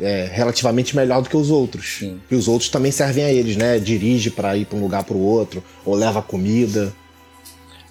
É, 0.00 0.28
relativamente 0.30 0.94
melhor 0.94 1.22
do 1.22 1.28
que 1.28 1.36
os 1.36 1.50
outros. 1.50 1.98
Sim. 1.98 2.20
E 2.30 2.34
os 2.34 2.48
outros 2.48 2.70
também 2.70 2.92
servem 2.92 3.24
a 3.24 3.32
eles, 3.32 3.56
né? 3.56 3.78
Dirige 3.78 4.30
para 4.30 4.56
ir 4.56 4.66
para 4.66 4.78
um 4.78 4.82
lugar 4.82 5.04
para 5.04 5.16
o 5.16 5.22
outro, 5.22 5.62
ou 5.84 5.94
leva 5.94 6.22
comida. 6.22 6.92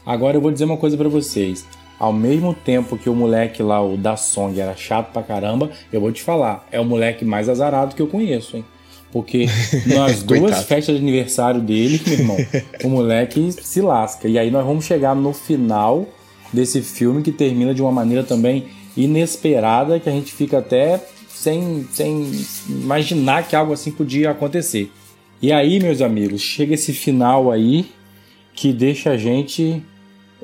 Agora 0.05 0.37
eu 0.37 0.41
vou 0.41 0.51
dizer 0.51 0.65
uma 0.65 0.77
coisa 0.77 0.95
para 0.95 1.09
vocês. 1.09 1.65
Ao 1.97 2.11
mesmo 2.11 2.53
tempo 2.53 2.97
que 2.97 3.09
o 3.09 3.15
moleque 3.15 3.63
lá, 3.63 3.81
o 3.81 3.97
da 3.97 4.17
Song, 4.17 4.59
era 4.59 4.75
chato 4.75 5.11
pra 5.11 5.23
caramba, 5.23 5.71
eu 5.91 6.01
vou 6.01 6.11
te 6.11 6.21
falar, 6.21 6.67
é 6.71 6.79
o 6.79 6.85
moleque 6.85 7.23
mais 7.23 7.47
azarado 7.47 7.95
que 7.95 8.01
eu 8.01 8.07
conheço, 8.07 8.57
hein? 8.57 8.65
Porque 9.11 9.45
nas 9.87 10.21
duas 10.21 10.63
festas 10.63 10.97
de 10.97 11.01
aniversário 11.01 11.61
dele, 11.61 12.01
meu 12.05 12.19
irmão, 12.19 12.37
o 12.83 12.89
moleque 12.89 13.49
se 13.51 13.81
lasca. 13.81 14.27
E 14.27 14.37
aí 14.37 14.51
nós 14.51 14.65
vamos 14.65 14.83
chegar 14.83 15.15
no 15.15 15.33
final 15.33 16.05
desse 16.51 16.81
filme 16.81 17.21
que 17.21 17.31
termina 17.31 17.73
de 17.73 17.81
uma 17.81 17.91
maneira 17.91 18.23
também 18.23 18.67
inesperada, 18.95 19.99
que 19.99 20.09
a 20.09 20.11
gente 20.11 20.33
fica 20.33 20.59
até 20.59 21.01
sem, 21.45 21.87
sem 21.91 22.31
imaginar 22.67 23.47
que 23.47 23.55
algo 23.55 23.71
assim 23.71 23.91
podia 23.91 24.31
acontecer. 24.31 24.91
E 25.39 25.51
aí, 25.51 25.79
meus 25.79 26.01
amigos, 26.01 26.41
chega 26.41 26.73
esse 26.73 26.91
final 26.91 27.51
aí 27.51 27.91
que 28.55 28.73
deixa 28.73 29.11
a 29.11 29.17
gente 29.17 29.83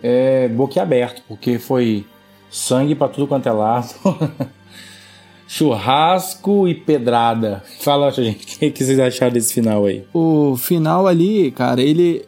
é, 0.04 0.48
boquiaberto, 0.48 1.24
porque 1.28 1.58
foi 1.58 2.06
sangue 2.52 2.94
para 2.94 3.08
tudo 3.08 3.26
quanto 3.26 3.50
é 3.50 3.52
lado. 3.52 3.96
Churrasco 5.48 6.68
e 6.68 6.76
pedrada. 6.76 7.64
Fala, 7.80 8.12
gente, 8.12 8.64
o 8.64 8.72
que, 8.72 8.84
vocês 8.84 9.00
acharam 9.00 9.34
desse 9.34 9.56
final 9.56 9.86
aí? 9.86 10.04
O 10.14 10.56
final 10.56 11.08
ali, 11.08 11.50
cara, 11.52 11.82
ele, 11.82 12.24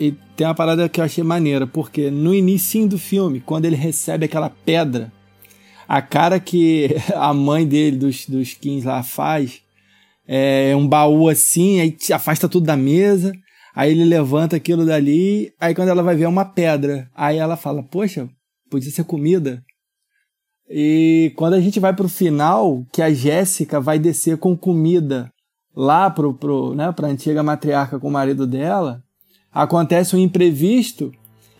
ele 0.00 0.16
tem 0.34 0.46
uma 0.46 0.54
parada 0.54 0.88
que 0.88 1.00
eu 1.00 1.04
achei 1.04 1.22
maneira, 1.22 1.66
porque 1.66 2.10
no 2.10 2.34
início 2.34 2.88
do 2.88 2.98
filme, 2.98 3.40
quando 3.40 3.66
ele 3.66 3.76
recebe 3.76 4.24
aquela 4.24 4.48
pedra 4.48 5.12
a 5.88 6.02
cara 6.02 6.38
que 6.40 6.96
a 7.14 7.32
mãe 7.32 7.66
dele, 7.66 7.96
dos, 7.96 8.26
dos 8.26 8.54
Kings 8.54 8.86
lá, 8.86 9.02
faz 9.02 9.64
é 10.26 10.74
um 10.74 10.86
baú 10.88 11.28
assim, 11.28 11.80
aí 11.80 11.96
afasta 12.12 12.48
tudo 12.48 12.66
da 12.66 12.76
mesa, 12.76 13.32
aí 13.74 13.92
ele 13.92 14.04
levanta 14.04 14.56
aquilo 14.56 14.84
dali, 14.84 15.52
aí 15.60 15.74
quando 15.74 15.88
ela 15.88 16.02
vai 16.02 16.16
ver 16.16 16.24
é 16.24 16.28
uma 16.28 16.44
pedra. 16.44 17.08
Aí 17.14 17.36
ela 17.36 17.56
fala, 17.56 17.82
poxa, 17.82 18.28
podia 18.68 18.90
ser 18.90 19.04
comida. 19.04 19.62
E 20.68 21.32
quando 21.36 21.54
a 21.54 21.60
gente 21.60 21.78
vai 21.78 21.94
pro 21.94 22.08
final, 22.08 22.84
que 22.92 23.00
a 23.00 23.12
Jéssica 23.12 23.80
vai 23.80 24.00
descer 24.00 24.36
com 24.36 24.56
comida 24.56 25.32
lá 25.74 26.10
pro, 26.10 26.34
pro, 26.34 26.74
né, 26.74 26.90
pra 26.90 27.06
antiga 27.06 27.42
matriarca 27.42 28.00
com 28.00 28.08
o 28.08 28.12
marido 28.12 28.46
dela, 28.46 29.02
acontece 29.52 30.16
um 30.16 30.18
imprevisto 30.18 31.12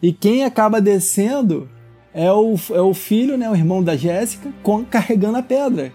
e 0.03 0.13
quem 0.13 0.45
acaba 0.45 0.81
descendo 0.81 1.69
é 2.17 2.33
o, 2.33 2.57
é 2.71 2.81
o 2.81 2.95
filho, 2.95 3.37
né, 3.37 3.49
o 3.49 3.55
irmão 3.55 3.83
da 3.83 3.97
Jéssica, 3.97 4.53
carregando 4.91 5.39
a 5.39 5.43
pedra 5.43 5.93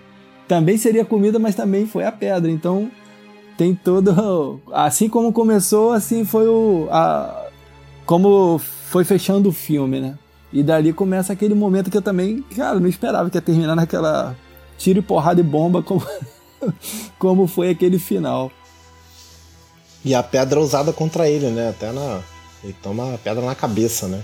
também 0.52 0.78
seria 0.78 1.06
comida, 1.06 1.40
mas 1.40 1.56
também 1.56 1.88
foi 1.88 2.04
a 2.04 2.12
pedra. 2.12 2.52
Então 2.52 2.92
tem 3.58 3.74
todo. 3.74 4.60
Assim 4.74 5.08
como 5.08 5.32
começou, 5.32 5.94
assim 5.94 6.26
foi 6.26 6.46
o. 6.46 6.90
A, 6.92 7.48
como 8.06 8.60
foi 8.60 9.06
fechando 9.06 9.48
o 9.48 9.54
filme, 9.54 10.02
né? 10.02 10.18
E 10.52 10.62
dali 10.62 10.92
começa 10.92 11.32
aquele 11.32 11.56
momento 11.56 11.90
que 11.90 11.96
eu 11.96 12.02
também, 12.02 12.44
cara, 12.54 12.82
não 12.82 12.90
esperava 12.90 13.30
que 13.30 13.38
ia 13.38 13.42
terminar 13.42 13.78
naquela 13.78 14.36
tiro 14.78 15.00
e 15.00 15.02
porrada 15.02 15.40
e 15.40 15.44
bomba 15.44 15.82
como, 15.82 16.06
como 17.18 17.48
foi 17.48 17.70
aquele 17.70 17.98
final. 17.98 18.52
E 20.04 20.14
a 20.14 20.22
pedra 20.22 20.60
usada 20.60 20.92
contra 20.92 21.30
ele, 21.30 21.50
né? 21.50 21.70
Até 21.70 21.94
na. 21.94 22.20
Ele 22.62 22.76
toma 22.84 23.16
a 23.16 23.18
pedra 23.18 23.46
na 23.46 23.56
cabeça, 23.56 24.10
né? 24.10 24.22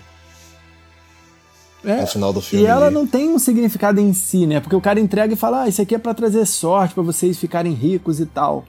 É, 1.88 2.01
no 2.01 2.07
final 2.07 2.33
do 2.33 2.41
filme. 2.41 2.65
E 2.65 2.67
ela 2.67 2.91
não 2.91 3.07
tem 3.07 3.29
um 3.29 3.39
significado 3.39 4.01
em 4.01 4.11
si, 4.13 4.45
né? 4.45 4.59
Porque 4.59 4.75
o 4.75 4.81
cara 4.81 4.99
entrega 4.99 5.33
e 5.33 5.38
fala: 5.38 5.63
ah, 5.63 5.67
isso 5.69 5.81
aqui 5.81 5.95
é 5.95 5.97
para 5.97 6.13
trazer 6.13 6.45
sorte, 6.45 6.93
para 6.93 7.03
vocês 7.03 7.38
ficarem 7.38 7.71
ricos 7.73 8.19
e 8.19 8.25
tal. 8.25 8.65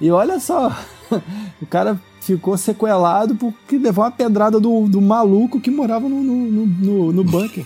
E 0.00 0.10
olha 0.10 0.38
só, 0.38 0.74
o 1.60 1.66
cara 1.66 2.00
ficou 2.20 2.56
sequelado 2.56 3.34
porque 3.34 3.76
levou 3.76 4.04
uma 4.04 4.10
pedrada 4.10 4.60
do, 4.60 4.86
do 4.86 5.00
maluco 5.00 5.60
que 5.60 5.70
morava 5.70 6.08
no, 6.08 6.22
no, 6.22 6.66
no, 6.66 7.12
no 7.12 7.24
bunker. 7.24 7.64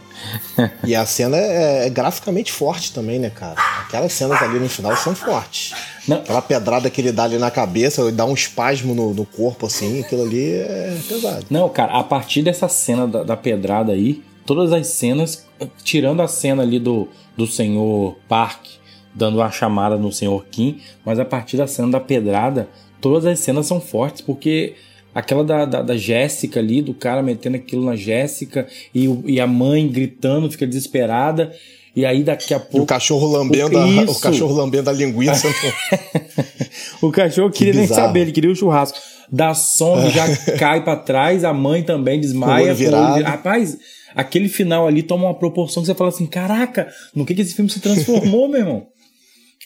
e 0.84 0.94
a 0.94 1.04
cena 1.04 1.36
é, 1.36 1.86
é, 1.86 1.90
graficamente 1.90 2.52
forte 2.52 2.92
também, 2.92 3.18
né, 3.18 3.30
cara? 3.30 3.60
Aquelas 3.82 4.12
cenas 4.12 4.40
ali 4.42 4.58
no 4.58 4.68
final 4.68 4.96
são 4.96 5.14
fortes. 5.14 5.74
Não. 6.06 6.18
Aquela 6.18 6.42
pedrada 6.42 6.88
que 6.88 7.00
ele 7.00 7.12
dá 7.12 7.24
ali 7.24 7.38
na 7.38 7.50
cabeça, 7.50 8.10
dá 8.12 8.24
um 8.24 8.34
espasmo 8.34 8.94
no, 8.94 9.12
no 9.12 9.24
corpo, 9.24 9.66
assim, 9.66 10.00
aquilo 10.00 10.22
ali 10.22 10.52
é 10.52 10.96
pesado. 11.08 11.46
Não, 11.50 11.68
cara, 11.68 11.98
a 11.98 12.04
partir 12.04 12.42
dessa 12.42 12.68
cena 12.68 13.06
da, 13.06 13.22
da 13.22 13.36
pedrada 13.36 13.92
aí, 13.92 14.22
todas 14.44 14.72
as 14.72 14.86
cenas, 14.88 15.46
tirando 15.82 16.22
a 16.22 16.28
cena 16.28 16.62
ali 16.62 16.78
do, 16.78 17.08
do 17.36 17.46
senhor 17.46 18.16
Park 18.28 18.66
dando 19.16 19.38
uma 19.38 19.50
chamada 19.50 19.96
no 19.96 20.12
senhor 20.12 20.44
Kim, 20.50 20.78
mas 21.04 21.18
a 21.18 21.24
partir 21.24 21.56
da 21.56 21.66
cena 21.66 21.88
da 21.88 22.00
pedrada, 22.00 22.68
todas 23.00 23.24
as 23.24 23.40
cenas 23.40 23.66
são 23.66 23.80
fortes, 23.80 24.20
porque 24.20 24.74
aquela 25.14 25.42
da, 25.42 25.64
da, 25.64 25.82
da 25.82 25.96
Jéssica 25.96 26.60
ali, 26.60 26.82
do 26.82 26.92
cara 26.92 27.22
metendo 27.22 27.56
aquilo 27.56 27.82
na 27.82 27.96
Jéssica, 27.96 28.66
e, 28.94 29.06
e 29.24 29.40
a 29.40 29.46
mãe 29.46 29.88
gritando, 29.88 30.50
fica 30.50 30.66
desesperada. 30.66 31.50
E 31.96 32.04
aí 32.04 32.22
daqui 32.22 32.52
a 32.52 32.60
pouco. 32.60 32.82
O 32.82 32.86
cachorro 32.86 33.26
lambendo, 33.26 33.78
a, 33.78 33.86
o 34.02 34.20
cachorro 34.20 34.54
lambendo 34.54 34.90
a 34.90 34.92
linguiça. 34.92 35.48
o 37.00 37.10
cachorro 37.10 37.50
queria 37.50 37.72
que 37.72 37.78
nem 37.78 37.88
saber, 37.88 38.20
ele 38.20 38.32
queria 38.32 38.50
o 38.50 38.54
churrasco. 38.54 38.98
Da 39.32 39.54
som 39.54 40.10
já 40.10 40.26
cai 40.58 40.84
para 40.84 40.96
trás, 40.96 41.42
a 41.42 41.54
mãe 41.54 41.82
também 41.82 42.20
desmaia. 42.20 42.74
Virado. 42.74 43.24
Rapaz, 43.24 43.78
aquele 44.14 44.50
final 44.50 44.86
ali 44.86 45.02
toma 45.02 45.24
uma 45.24 45.34
proporção 45.34 45.82
que 45.82 45.86
você 45.86 45.94
fala 45.94 46.10
assim: 46.10 46.26
caraca, 46.26 46.86
no 47.14 47.24
que, 47.24 47.34
que 47.34 47.40
esse 47.40 47.54
filme 47.54 47.70
se 47.70 47.80
transformou, 47.80 48.46
meu 48.46 48.60
irmão? 48.60 48.86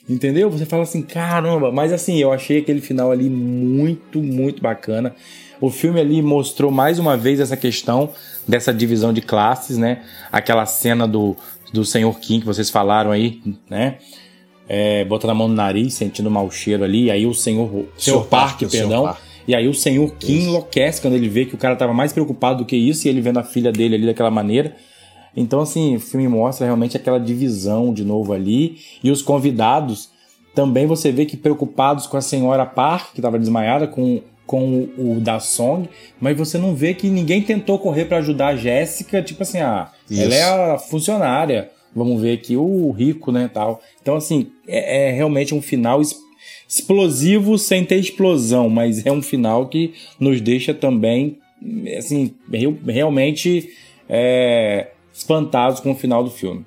Entendeu? 0.09 0.49
Você 0.51 0.65
fala 0.65 0.85
assim, 0.85 1.03
caramba, 1.03 1.71
mas 1.71 1.93
assim, 1.93 2.19
eu 2.19 2.33
achei 2.33 2.59
aquele 2.59 2.81
final 2.81 3.13
ali 3.13 3.29
muito, 3.29 4.23
muito 4.23 4.63
bacana. 4.63 5.15
O 5.61 5.71
filme 5.71 6.01
ali 6.01 6.23
mostrou 6.23 6.71
mais 6.71 6.99
uma 6.99 7.17
vez 7.17 7.39
essa 7.39 7.57
questão 7.57 8.11
dessa 8.49 8.73
divisão 8.73 9.13
de 9.13 9.21
classes, 9.21 9.77
né? 9.77 10.03
Aquela 10.33 10.65
cena 10.65 11.07
do, 11.07 11.37
do 11.73 11.85
Senhor 11.85 12.19
Kim 12.19 12.41
que 12.41 12.47
vocês 12.47 12.71
falaram 12.71 13.11
aí, 13.11 13.41
né? 13.69 13.99
É, 14.69 15.05
botando 15.05 15.31
a 15.31 15.35
mão 15.35 15.49
no 15.49 15.55
nariz, 15.55 15.95
sentindo 15.95 16.29
o 16.29 16.31
mau 16.31 16.51
cheiro 16.51 16.85
ali, 16.85 17.11
aí 17.11 17.27
o 17.27 17.35
Senhor, 17.35 17.69
Senhor, 17.69 17.89
senhor 17.97 18.27
Park, 18.27 18.61
perdão. 18.61 19.03
Senhor 19.03 19.17
E 19.49 19.55
aí 19.55 19.67
o 19.67 19.75
Senhor 19.75 20.15
Kim 20.15 20.39
isso. 20.39 20.49
enlouquece 20.49 21.01
quando 21.01 21.15
ele 21.15 21.29
vê 21.29 21.45
que 21.45 21.55
o 21.55 21.59
cara 21.59 21.75
estava 21.75 21.93
mais 21.93 22.13
preocupado 22.13 22.59
do 22.59 22.65
que 22.65 22.77
isso, 22.77 23.07
e 23.07 23.11
ele 23.11 23.21
vendo 23.21 23.39
a 23.39 23.43
filha 23.43 23.73
dele 23.73 23.97
ali 23.97 24.07
daquela 24.07 24.31
maneira. 24.31 24.77
Então, 25.37 25.61
assim, 25.61 25.97
o 25.97 26.01
filme 26.01 26.29
mostra 26.29 26.67
realmente 26.67 26.97
aquela 26.97 27.19
divisão 27.19 27.93
de 27.93 28.05
novo 28.05 28.33
ali. 28.33 28.79
E 29.03 29.11
os 29.11 29.23
convidados 29.23 30.11
também 30.55 30.87
você 30.87 31.13
vê 31.13 31.25
que 31.25 31.37
preocupados 31.37 32.07
com 32.07 32.17
a 32.17 32.21
senhora 32.21 32.67
Park, 32.67 33.13
que 33.13 33.21
estava 33.21 33.39
desmaiada, 33.39 33.87
com, 33.87 34.21
com 34.51 34.89
o, 34.99 35.13
o 35.13 35.21
da 35.21 35.39
Song, 35.39 35.89
mas 36.21 36.37
você 36.37 36.59
não 36.59 36.75
vê 36.75 36.93
que 36.93 37.09
ninguém 37.09 37.41
tentou 37.41 37.79
correr 37.79 38.07
para 38.07 38.17
ajudar 38.17 38.49
a 38.49 38.57
Jéssica, 38.57 39.23
tipo 39.23 39.45
assim, 39.45 39.59
ah, 39.59 39.93
Isso. 40.11 40.23
ela 40.23 40.35
é 40.35 40.73
a 40.73 40.77
funcionária. 40.77 41.71
Vamos 41.95 42.21
ver 42.21 42.33
aqui 42.33 42.57
o 42.57 42.91
rico, 42.91 43.31
né, 43.31 43.49
tal. 43.55 43.81
Então, 44.03 44.17
assim, 44.17 44.51
é, 44.67 45.07
é 45.07 45.13
realmente 45.13 45.55
um 45.55 45.63
final 45.63 46.03
explosivo 46.69 47.57
sem 47.59 47.85
ter 47.85 48.01
explosão, 48.01 48.69
mas 48.69 49.07
é 49.07 49.13
um 49.13 49.23
final 49.23 49.69
que 49.69 49.95
nos 50.19 50.41
deixa 50.41 50.75
também, 50.75 51.39
assim, 51.97 52.35
realmente 52.89 53.71
é, 54.09 54.89
espantados 55.15 55.79
com 55.79 55.93
o 55.93 55.97
final 55.97 56.25
do 56.25 56.31
filme. 56.31 56.67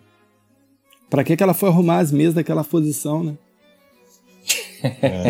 Para 1.09 1.21
que, 1.25 1.36
que 1.36 1.43
ela 1.43 1.53
foi 1.53 1.67
arrumar 1.67 1.99
as 1.99 2.13
mesas 2.13 2.34
daquela 2.34 2.63
posição, 2.63 3.25
né? 3.25 3.34
É. 4.84 5.29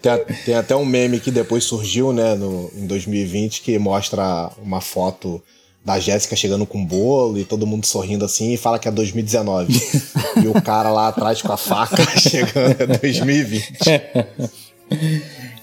tem, 0.00 0.36
tem, 0.44 0.54
até 0.54 0.74
um 0.74 0.84
meme 0.84 1.20
que 1.20 1.30
depois 1.30 1.64
surgiu, 1.64 2.12
né, 2.12 2.34
no, 2.34 2.70
em 2.74 2.86
2020, 2.86 3.60
que 3.60 3.78
mostra 3.78 4.50
uma 4.62 4.80
foto 4.80 5.42
da 5.84 5.98
Jéssica 5.98 6.34
chegando 6.36 6.66
com 6.66 6.84
bolo 6.84 7.38
e 7.38 7.44
todo 7.44 7.66
mundo 7.66 7.86
sorrindo 7.86 8.24
assim 8.24 8.52
e 8.52 8.56
fala 8.56 8.78
que 8.78 8.88
é 8.88 8.90
2019. 8.90 9.72
e 10.42 10.48
o 10.48 10.62
cara 10.62 10.90
lá 10.90 11.08
atrás 11.08 11.40
com 11.40 11.52
a 11.52 11.56
faca 11.56 12.04
chegando 12.18 12.82
é 12.82 12.86
2020. 12.86 13.72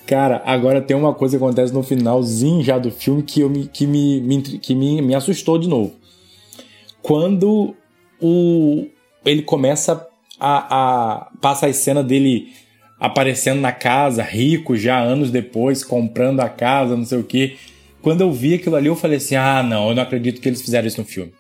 Cara, 0.06 0.42
agora 0.46 0.82
tem 0.82 0.96
uma 0.96 1.14
coisa 1.14 1.38
que 1.38 1.44
acontece 1.44 1.74
no 1.74 1.82
finalzinho 1.82 2.64
já 2.64 2.78
do 2.78 2.92
filme 2.92 3.24
que, 3.24 3.42
eu 3.42 3.50
me, 3.50 3.68
que, 3.68 3.88
me, 3.88 4.22
me, 4.22 4.42
que 4.42 4.76
me, 4.76 5.02
me 5.02 5.16
assustou 5.16 5.58
de 5.58 5.68
novo. 5.68 5.94
Quando 7.02 7.76
o, 8.22 8.86
ele 9.24 9.42
começa 9.42 10.08
a, 10.40 10.58
a, 10.70 11.32
passa 11.42 11.68
a 11.68 11.74
cena 11.74 12.04
dele 12.04 12.54
aparecendo 13.00 13.60
na 13.60 13.72
casa, 13.72 14.24
rico 14.24 14.76
já 14.76 15.00
anos 15.00 15.32
depois, 15.32 15.84
comprando 15.84 16.40
a 16.40 16.50
casa, 16.50 16.96
não 16.96 17.06
sei 17.06 17.18
o 17.18 17.24
que. 17.24 17.58
Quando 18.02 18.22
eu 18.22 18.32
vi 18.32 18.56
aquilo 18.56 18.76
ali, 18.76 18.88
eu 18.88 18.96
falei 18.96 19.18
assim: 19.18 19.36
ah, 19.36 19.64
não, 19.64 19.90
eu 19.90 19.96
não 19.96 20.04
acredito 20.04 20.42
que 20.42 20.48
eles 20.48 20.62
fizeram 20.62 20.88
isso 20.88 21.02
no 21.02 21.08
filme. 21.08 21.34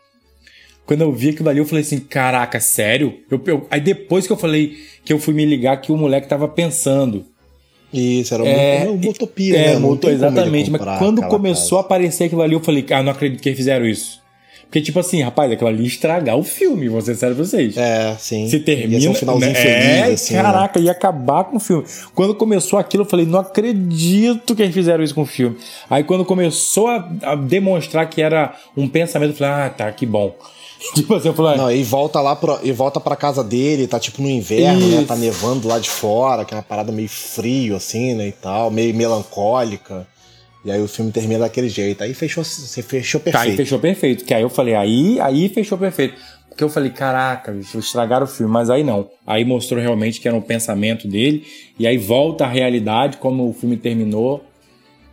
Quando 0.85 1.01
eu 1.01 1.11
vi 1.11 1.29
aquilo 1.29 1.49
ali, 1.49 1.59
eu 1.59 1.65
falei 1.65 1.83
assim: 1.83 1.99
caraca, 1.99 2.59
sério? 2.59 3.19
Eu, 3.29 3.41
eu, 3.45 3.67
aí 3.69 3.81
depois 3.81 4.27
que 4.27 4.33
eu 4.33 4.37
falei 4.37 4.77
que 5.03 5.13
eu 5.13 5.19
fui 5.19 5.33
me 5.33 5.45
ligar 5.45 5.81
que 5.81 5.91
o 5.91 5.97
moleque 5.97 6.27
tava 6.27 6.47
pensando 6.47 7.25
isso, 7.93 8.33
era 8.33 8.45
é, 8.45 8.87
uma 8.89 9.09
utopia, 9.09 9.57
é, 9.57 9.79
né? 9.79 10.11
exatamente, 10.11 10.69
mas 10.69 10.81
quando 10.97 11.21
começou 11.27 11.77
casa. 11.77 11.77
a 11.77 11.79
aparecer 11.81 12.23
aquilo 12.25 12.41
ali, 12.41 12.53
eu 12.53 12.59
falei, 12.59 12.85
ah, 12.91 13.01
não 13.01 13.11
acredito 13.11 13.41
que 13.41 13.47
eles 13.47 13.57
fizeram 13.57 13.85
isso. 13.85 14.21
Porque, 14.65 14.81
tipo 14.81 14.99
assim, 14.99 15.21
rapaz, 15.21 15.51
aquilo 15.51 15.69
ali 15.69 15.85
estragar 15.85 16.35
o 16.37 16.43
filme, 16.43 16.89
vou 16.89 17.01
ser 17.01 17.15
sério 17.15 17.35
pra 17.35 17.45
vocês. 17.45 17.77
É, 17.77 18.15
sim. 18.19 18.49
Se 18.49 18.59
termina. 18.59 19.01
Ia 19.01 19.11
um 19.11 19.13
finalzinho 19.13 19.53
né? 19.53 19.55
feliz, 19.55 19.75
é, 19.79 20.13
assim, 20.13 20.33
né? 20.33 20.41
Caraca, 20.41 20.79
né? 20.79 20.85
ia 20.85 20.91
acabar 20.91 21.43
com 21.45 21.57
o 21.57 21.59
filme. 21.59 21.85
Quando 22.13 22.35
começou 22.35 22.77
aquilo, 22.77 23.03
eu 23.03 23.07
falei, 23.07 23.25
não 23.25 23.39
acredito 23.39 24.55
que 24.55 24.61
eles 24.61 24.73
fizeram 24.73 25.03
isso 25.03 25.15
com 25.15 25.21
o 25.21 25.25
filme. 25.25 25.55
Aí 25.89 26.03
quando 26.03 26.25
começou 26.25 26.87
a, 26.87 27.09
a 27.23 27.35
demonstrar 27.35 28.09
que 28.09 28.21
era 28.21 28.53
um 28.75 28.87
pensamento, 28.87 29.31
eu 29.31 29.37
falei, 29.37 29.53
ah, 29.53 29.69
tá, 29.69 29.91
que 29.91 30.05
bom. 30.05 30.35
tipo 30.93 31.15
assim, 31.15 31.29
eu 31.29 31.33
falei, 31.33 31.57
Não, 31.57 31.71
e 31.71 31.83
volta 31.83 32.19
lá 32.21 32.35
pro, 32.35 32.59
e 32.63 32.71
volta 32.71 32.99
pra 32.99 33.15
casa 33.15 33.43
dele, 33.43 33.87
tá 33.87 33.99
tipo 33.99 34.21
no 34.21 34.29
inverno? 34.29 34.79
Isso. 34.79 34.97
né? 34.97 35.05
Tá 35.07 35.15
nevando 35.15 35.67
lá 35.67 35.79
de 35.79 35.89
fora, 35.89 36.43
que 36.43 36.53
é 36.53 36.57
uma 36.57 36.63
parada 36.63 36.91
meio 36.91 37.09
frio, 37.09 37.75
assim, 37.75 38.13
né? 38.13 38.27
E 38.27 38.31
tal, 38.31 38.69
meio 38.69 38.93
melancólica. 38.93 40.07
E 40.65 40.71
aí 40.71 40.81
o 40.81 40.87
filme 40.87 41.11
termina 41.11 41.41
daquele 41.41 41.69
jeito. 41.69 42.03
Aí 42.03 42.13
fechou, 42.15 42.43
você 42.43 42.81
fechou 42.81 43.21
perfeito. 43.21 43.45
Tá, 43.45 43.51
aí 43.51 43.55
fechou 43.55 43.77
perfeito. 43.77 44.25
Que 44.25 44.33
aí 44.33 44.41
eu 44.41 44.49
falei, 44.49 44.73
aí, 44.73 45.19
aí 45.19 45.47
fechou 45.47 45.77
perfeito. 45.77 46.15
Porque 46.49 46.63
eu 46.63 46.69
falei, 46.69 46.89
caraca, 46.89 47.51
bicho, 47.51 47.77
estragaram 47.77 48.23
o 48.25 48.27
filme, 48.27 48.51
mas 48.51 48.69
aí 48.69 48.83
não. 48.83 49.09
Aí 49.27 49.45
mostrou 49.45 49.79
realmente 49.79 50.19
que 50.19 50.27
era 50.27 50.35
um 50.35 50.41
pensamento 50.41 51.07
dele, 51.07 51.45
e 51.77 51.85
aí 51.85 51.97
volta 51.97 52.45
a 52.45 52.47
realidade, 52.47 53.17
como 53.17 53.47
o 53.47 53.53
filme 53.53 53.77
terminou. 53.77 54.43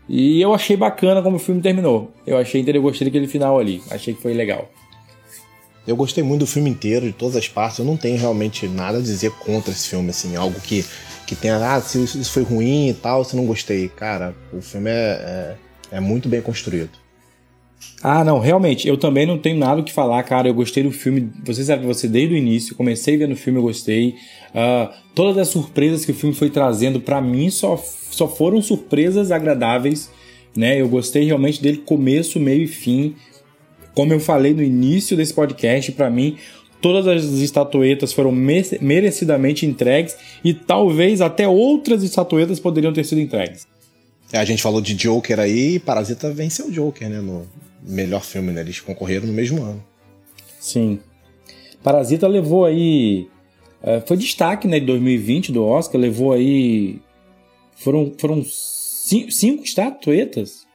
E 0.09 0.41
eu 0.41 0.55
achei 0.55 0.77
bacana 0.77 1.21
como 1.21 1.37
o 1.37 1.39
filme 1.41 1.61
terminou. 1.61 2.13
Eu 2.27 2.39
achei 2.39 2.65
eu 2.67 2.83
gostei 2.83 3.07
daquele 3.07 3.27
final 3.27 3.59
ali. 3.59 3.83
Achei 3.91 4.15
que 4.15 4.23
foi 4.23 4.33
legal. 4.33 4.71
Eu 5.87 5.97
gostei 5.97 6.23
muito 6.23 6.41
do 6.41 6.47
filme 6.47 6.71
inteiro, 6.71 7.07
de 7.07 7.13
todas 7.13 7.35
as 7.35 7.49
partes. 7.49 7.79
Eu 7.79 7.85
não 7.85 7.97
tenho 7.97 8.17
realmente 8.17 8.69
nada 8.69 8.99
a 8.99 9.03
dizer 9.03 9.33
contra 9.33 9.73
esse 9.73 9.89
filme, 9.89 10.11
assim, 10.11 10.37
algo 10.37 10.61
que, 10.61 10.85
que 11.35 11.41
tenha, 11.41 11.57
ah, 11.57 11.81
se 11.81 12.03
isso 12.03 12.31
foi 12.31 12.43
ruim 12.43 12.91
e 12.91 12.95
tal, 12.95 13.25
se 13.25 13.35
não 13.35 13.47
gostei. 13.47 13.89
Cara, 13.89 14.35
o 14.53 14.61
filme 14.61 14.91
é, 14.91 15.57
é, 15.91 15.97
é 15.97 16.01
muito 16.01 16.29
bem 16.29 16.43
construído. 16.43 16.91
Ah, 18.03 18.23
não, 18.23 18.39
realmente, 18.39 18.87
eu 18.87 18.97
também 18.97 19.27
não 19.27 19.39
tenho 19.39 19.59
nada 19.59 19.81
o 19.81 19.85
que 19.85 19.93
falar, 19.93 20.23
cara. 20.25 20.49
Eu 20.49 20.55
gostei 20.55 20.83
do 20.83 20.91
filme. 20.91 21.31
Você 21.45 21.65
sabe 21.65 21.87
você 21.87 22.07
desde 22.07 22.35
o 22.35 22.37
início, 22.37 22.77
comecei 22.77 23.17
vendo 23.17 23.33
o 23.33 23.37
filme, 23.37 23.59
eu 23.59 23.63
gostei. 23.63 24.17
Uh, 24.51 24.93
todas 25.15 25.39
as 25.39 25.49
surpresas 25.49 26.05
que 26.05 26.13
o 26.13 26.15
filme 26.15 26.35
foi 26.35 26.51
trazendo 26.51 27.01
para 27.01 27.21
mim 27.21 27.49
só, 27.51 27.77
só 28.11 28.29
foram 28.29 28.61
surpresas 28.61 29.31
agradáveis, 29.31 30.11
né? 30.55 30.81
Eu 30.81 30.89
gostei 30.89 31.25
realmente 31.25 31.63
dele 31.63 31.79
começo, 31.79 32.39
meio 32.39 32.65
e 32.65 32.69
fim. 32.69 33.17
Como 33.95 34.13
eu 34.13 34.21
falei 34.21 34.55
no 34.55 34.63
início 34.63 35.17
desse 35.17 35.35
podcast, 35.35 35.93
para 35.93 36.11
mim 36.11 36.37
todas 36.83 37.07
as 37.07 37.25
estatuetas 37.41 38.13
foram 38.13 38.33
merecidamente 38.33 39.65
entregues 39.65 40.17
e 40.45 40.53
talvez 40.53 41.21
até 41.21 41.47
outras 41.47 42.03
estatuetas 42.03 42.59
poderiam 42.59 42.93
ter 42.93 43.05
sido 43.05 43.21
entregues. 43.21 43.67
É, 44.33 44.39
a 44.39 44.45
gente 44.45 44.63
falou 44.63 44.81
de 44.81 44.95
Joker 44.95 45.39
aí 45.39 45.77
e 45.77 45.79
Parasita 45.79 46.31
venceu 46.33 46.67
o 46.67 46.71
Joker, 46.71 47.09
né? 47.09 47.21
No 47.21 47.47
melhor 47.83 48.25
filme, 48.25 48.51
né? 48.53 48.63
Eles 48.63 48.81
concorreram 48.81 49.27
no 49.27 49.33
mesmo 49.33 49.63
ano. 49.63 49.83
Sim. 50.59 50.99
Parasita 51.83 52.27
levou 52.27 52.65
aí. 52.65 53.29
É, 53.83 54.01
foi 54.01 54.17
destaque, 54.17 54.67
né? 54.67 54.81
De 54.81 54.87
2020 54.87 55.53
do 55.53 55.65
Oscar, 55.65 56.01
levou 56.01 56.33
aí. 56.33 56.99
Foram, 57.77 58.13
foram 58.19 58.43
cinco, 58.45 59.31
cinco 59.31 59.65
estatuetas? 59.65 60.67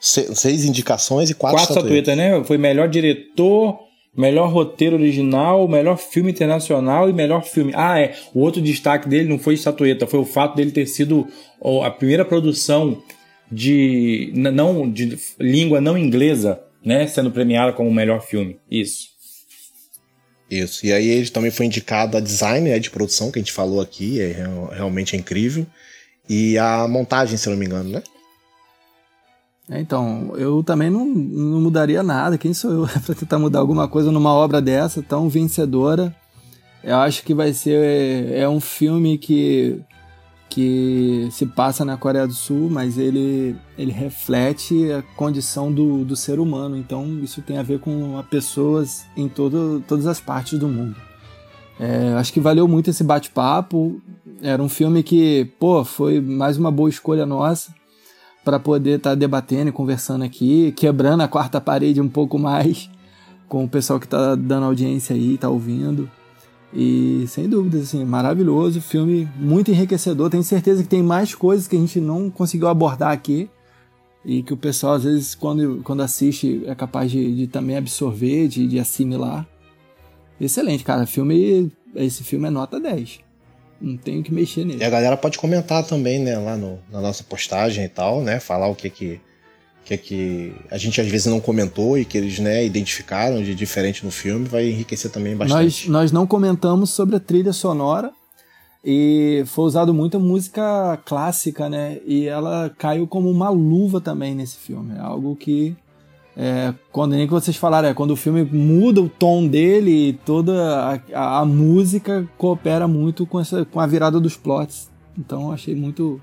Se, 0.00 0.34
seis 0.34 0.64
indicações 0.64 1.30
e 1.30 1.34
quatro, 1.34 1.58
quatro 1.58 1.72
estatuetas. 1.74 2.08
estatuetas, 2.08 2.40
né? 2.40 2.44
Foi 2.44 2.56
melhor 2.56 2.88
diretor, 2.88 3.78
melhor 4.16 4.50
roteiro 4.52 4.96
original, 4.96 5.66
melhor 5.66 5.96
filme 5.96 6.30
internacional 6.30 7.08
e 7.08 7.12
melhor 7.12 7.42
filme. 7.44 7.72
Ah, 7.74 7.98
é. 7.98 8.14
O 8.34 8.40
outro 8.40 8.60
destaque 8.60 9.08
dele 9.08 9.28
não 9.28 9.38
foi 9.38 9.54
estatueta, 9.54 10.06
foi 10.06 10.20
o 10.20 10.24
fato 10.24 10.56
dele 10.56 10.70
ter 10.70 10.86
sido 10.86 11.26
a 11.82 11.90
primeira 11.90 12.24
produção 12.24 13.02
de 13.50 14.32
não 14.34 14.90
de 14.90 15.18
língua 15.38 15.80
não 15.80 15.96
inglesa, 15.96 16.60
né, 16.84 17.06
sendo 17.06 17.30
premiada 17.30 17.72
como 17.72 17.92
melhor 17.92 18.20
filme. 18.22 18.58
Isso. 18.70 19.12
Isso. 20.50 20.84
E 20.84 20.92
aí 20.92 21.08
ele 21.08 21.30
também 21.30 21.50
foi 21.50 21.66
indicado 21.66 22.16
a 22.16 22.20
design 22.20 22.68
né, 22.68 22.78
de 22.78 22.90
produção 22.90 23.30
que 23.30 23.38
a 23.38 23.42
gente 23.42 23.52
falou 23.52 23.80
aqui, 23.80 24.20
é 24.20 24.44
realmente 24.74 25.16
é 25.16 25.18
incrível. 25.18 25.66
E 26.28 26.56
a 26.58 26.86
montagem, 26.86 27.36
se 27.36 27.48
não 27.48 27.56
me 27.56 27.66
engano, 27.66 27.90
né? 27.90 28.02
É, 29.72 29.80
então, 29.80 30.34
eu 30.36 30.62
também 30.62 30.90
não, 30.90 31.06
não 31.06 31.58
mudaria 31.58 32.02
nada. 32.02 32.36
Quem 32.36 32.52
sou 32.52 32.70
eu 32.70 32.86
para 33.06 33.14
tentar 33.14 33.38
mudar 33.38 33.60
alguma 33.60 33.88
coisa 33.88 34.12
numa 34.12 34.32
obra 34.32 34.60
dessa 34.60 35.02
tão 35.02 35.30
vencedora? 35.30 36.14
Eu 36.84 36.96
acho 36.96 37.22
que 37.24 37.32
vai 37.32 37.54
ser 37.54 37.82
é, 37.82 38.40
é 38.40 38.48
um 38.48 38.60
filme 38.60 39.16
que 39.16 39.80
que 40.50 41.28
se 41.30 41.46
passa 41.46 41.82
na 41.82 41.96
Coreia 41.96 42.26
do 42.26 42.34
Sul, 42.34 42.68
mas 42.70 42.98
ele, 42.98 43.56
ele 43.78 43.90
reflete 43.90 44.92
a 44.92 45.00
condição 45.16 45.72
do, 45.72 46.04
do 46.04 46.14
ser 46.14 46.38
humano. 46.38 46.76
Então, 46.76 47.20
isso 47.22 47.40
tem 47.40 47.56
a 47.56 47.62
ver 47.62 47.80
com 47.80 48.22
pessoas 48.28 49.06
em 49.16 49.30
todo, 49.30 49.82
todas 49.88 50.06
as 50.06 50.20
partes 50.20 50.58
do 50.58 50.68
mundo. 50.68 50.94
É, 51.80 52.12
acho 52.18 52.34
que 52.34 52.38
valeu 52.38 52.68
muito 52.68 52.90
esse 52.90 53.02
bate-papo. 53.02 53.98
Era 54.42 54.62
um 54.62 54.68
filme 54.68 55.02
que, 55.02 55.50
pô, 55.58 55.82
foi 55.86 56.20
mais 56.20 56.58
uma 56.58 56.70
boa 56.70 56.90
escolha 56.90 57.24
nossa 57.24 57.72
para 58.44 58.58
poder 58.58 58.96
estar 58.96 59.10
tá 59.10 59.14
debatendo 59.14 59.68
e 59.68 59.72
conversando 59.72 60.24
aqui, 60.24 60.72
quebrando 60.72 61.22
a 61.22 61.28
quarta 61.28 61.60
parede 61.60 62.00
um 62.00 62.08
pouco 62.08 62.38
mais 62.38 62.90
com 63.48 63.64
o 63.64 63.68
pessoal 63.68 64.00
que 64.00 64.06
está 64.06 64.34
dando 64.34 64.66
audiência 64.66 65.14
aí, 65.14 65.34
está 65.34 65.48
ouvindo. 65.48 66.10
E 66.74 67.26
sem 67.28 67.48
dúvidas, 67.48 67.82
assim, 67.82 68.02
maravilhoso, 68.04 68.80
filme 68.80 69.28
muito 69.36 69.70
enriquecedor. 69.70 70.30
Tenho 70.30 70.42
certeza 70.42 70.82
que 70.82 70.88
tem 70.88 71.02
mais 71.02 71.34
coisas 71.34 71.68
que 71.68 71.76
a 71.76 71.78
gente 71.78 72.00
não 72.00 72.30
conseguiu 72.30 72.68
abordar 72.68 73.12
aqui 73.12 73.50
e 74.24 74.42
que 74.42 74.54
o 74.54 74.56
pessoal, 74.56 74.94
às 74.94 75.04
vezes, 75.04 75.34
quando, 75.34 75.82
quando 75.84 76.02
assiste, 76.02 76.62
é 76.66 76.74
capaz 76.74 77.10
de, 77.10 77.36
de 77.36 77.46
também 77.46 77.76
absorver, 77.76 78.48
de, 78.48 78.66
de 78.66 78.78
assimilar. 78.78 79.46
Excelente, 80.40 80.82
cara. 80.82 81.04
Filme, 81.04 81.70
esse 81.94 82.24
filme 82.24 82.48
é 82.48 82.50
nota 82.50 82.80
10 82.80 83.21
não 83.82 83.96
tenho 83.96 84.22
que 84.22 84.32
mexer 84.32 84.64
nele. 84.64 84.80
E 84.80 84.84
a 84.84 84.90
galera 84.90 85.16
pode 85.16 85.36
comentar 85.36 85.84
também, 85.84 86.20
né, 86.20 86.38
lá 86.38 86.56
no, 86.56 86.78
na 86.90 87.00
nossa 87.00 87.24
postagem 87.24 87.84
e 87.84 87.88
tal, 87.88 88.22
né, 88.22 88.38
falar 88.38 88.68
o 88.68 88.74
que 88.74 88.88
que, 88.88 89.20
que 89.84 89.96
que 89.96 90.52
a 90.70 90.78
gente 90.78 91.00
às 91.00 91.08
vezes 91.08 91.26
não 91.26 91.40
comentou 91.40 91.98
e 91.98 92.04
que 92.04 92.16
eles, 92.16 92.38
né, 92.38 92.64
identificaram 92.64 93.42
de 93.42 93.54
diferente 93.54 94.04
no 94.04 94.10
filme, 94.10 94.46
vai 94.46 94.68
enriquecer 94.68 95.10
também 95.10 95.36
bastante. 95.36 95.62
Nós, 95.62 95.86
nós 95.88 96.12
não 96.12 96.26
comentamos 96.26 96.90
sobre 96.90 97.16
a 97.16 97.20
trilha 97.20 97.52
sonora 97.52 98.12
e 98.84 99.42
foi 99.46 99.64
usado 99.64 99.92
muita 99.92 100.18
música 100.18 100.98
clássica, 101.04 101.68
né, 101.68 101.98
e 102.06 102.26
ela 102.26 102.72
caiu 102.78 103.06
como 103.06 103.28
uma 103.30 103.50
luva 103.50 104.00
também 104.00 104.34
nesse 104.34 104.56
filme, 104.56 104.94
é 104.96 105.00
algo 105.00 105.36
que 105.36 105.76
é, 106.36 106.72
quando 106.90 107.14
nem 107.14 107.26
que 107.26 107.32
vocês 107.32 107.56
falaram, 107.56 107.88
é 107.88 107.94
quando 107.94 108.12
o 108.12 108.16
filme 108.16 108.42
muda 108.42 109.02
o 109.02 109.08
tom 109.08 109.46
dele 109.46 110.18
toda 110.24 110.52
a, 110.54 111.00
a, 111.12 111.38
a, 111.40 111.44
música 111.44 112.26
coopera 112.38 112.88
muito 112.88 113.26
com, 113.26 113.38
essa, 113.38 113.64
com 113.64 113.78
a 113.78 113.86
virada 113.86 114.18
dos 114.18 114.36
plots. 114.36 114.90
Então 115.18 115.52
achei 115.52 115.74
muito, 115.74 116.20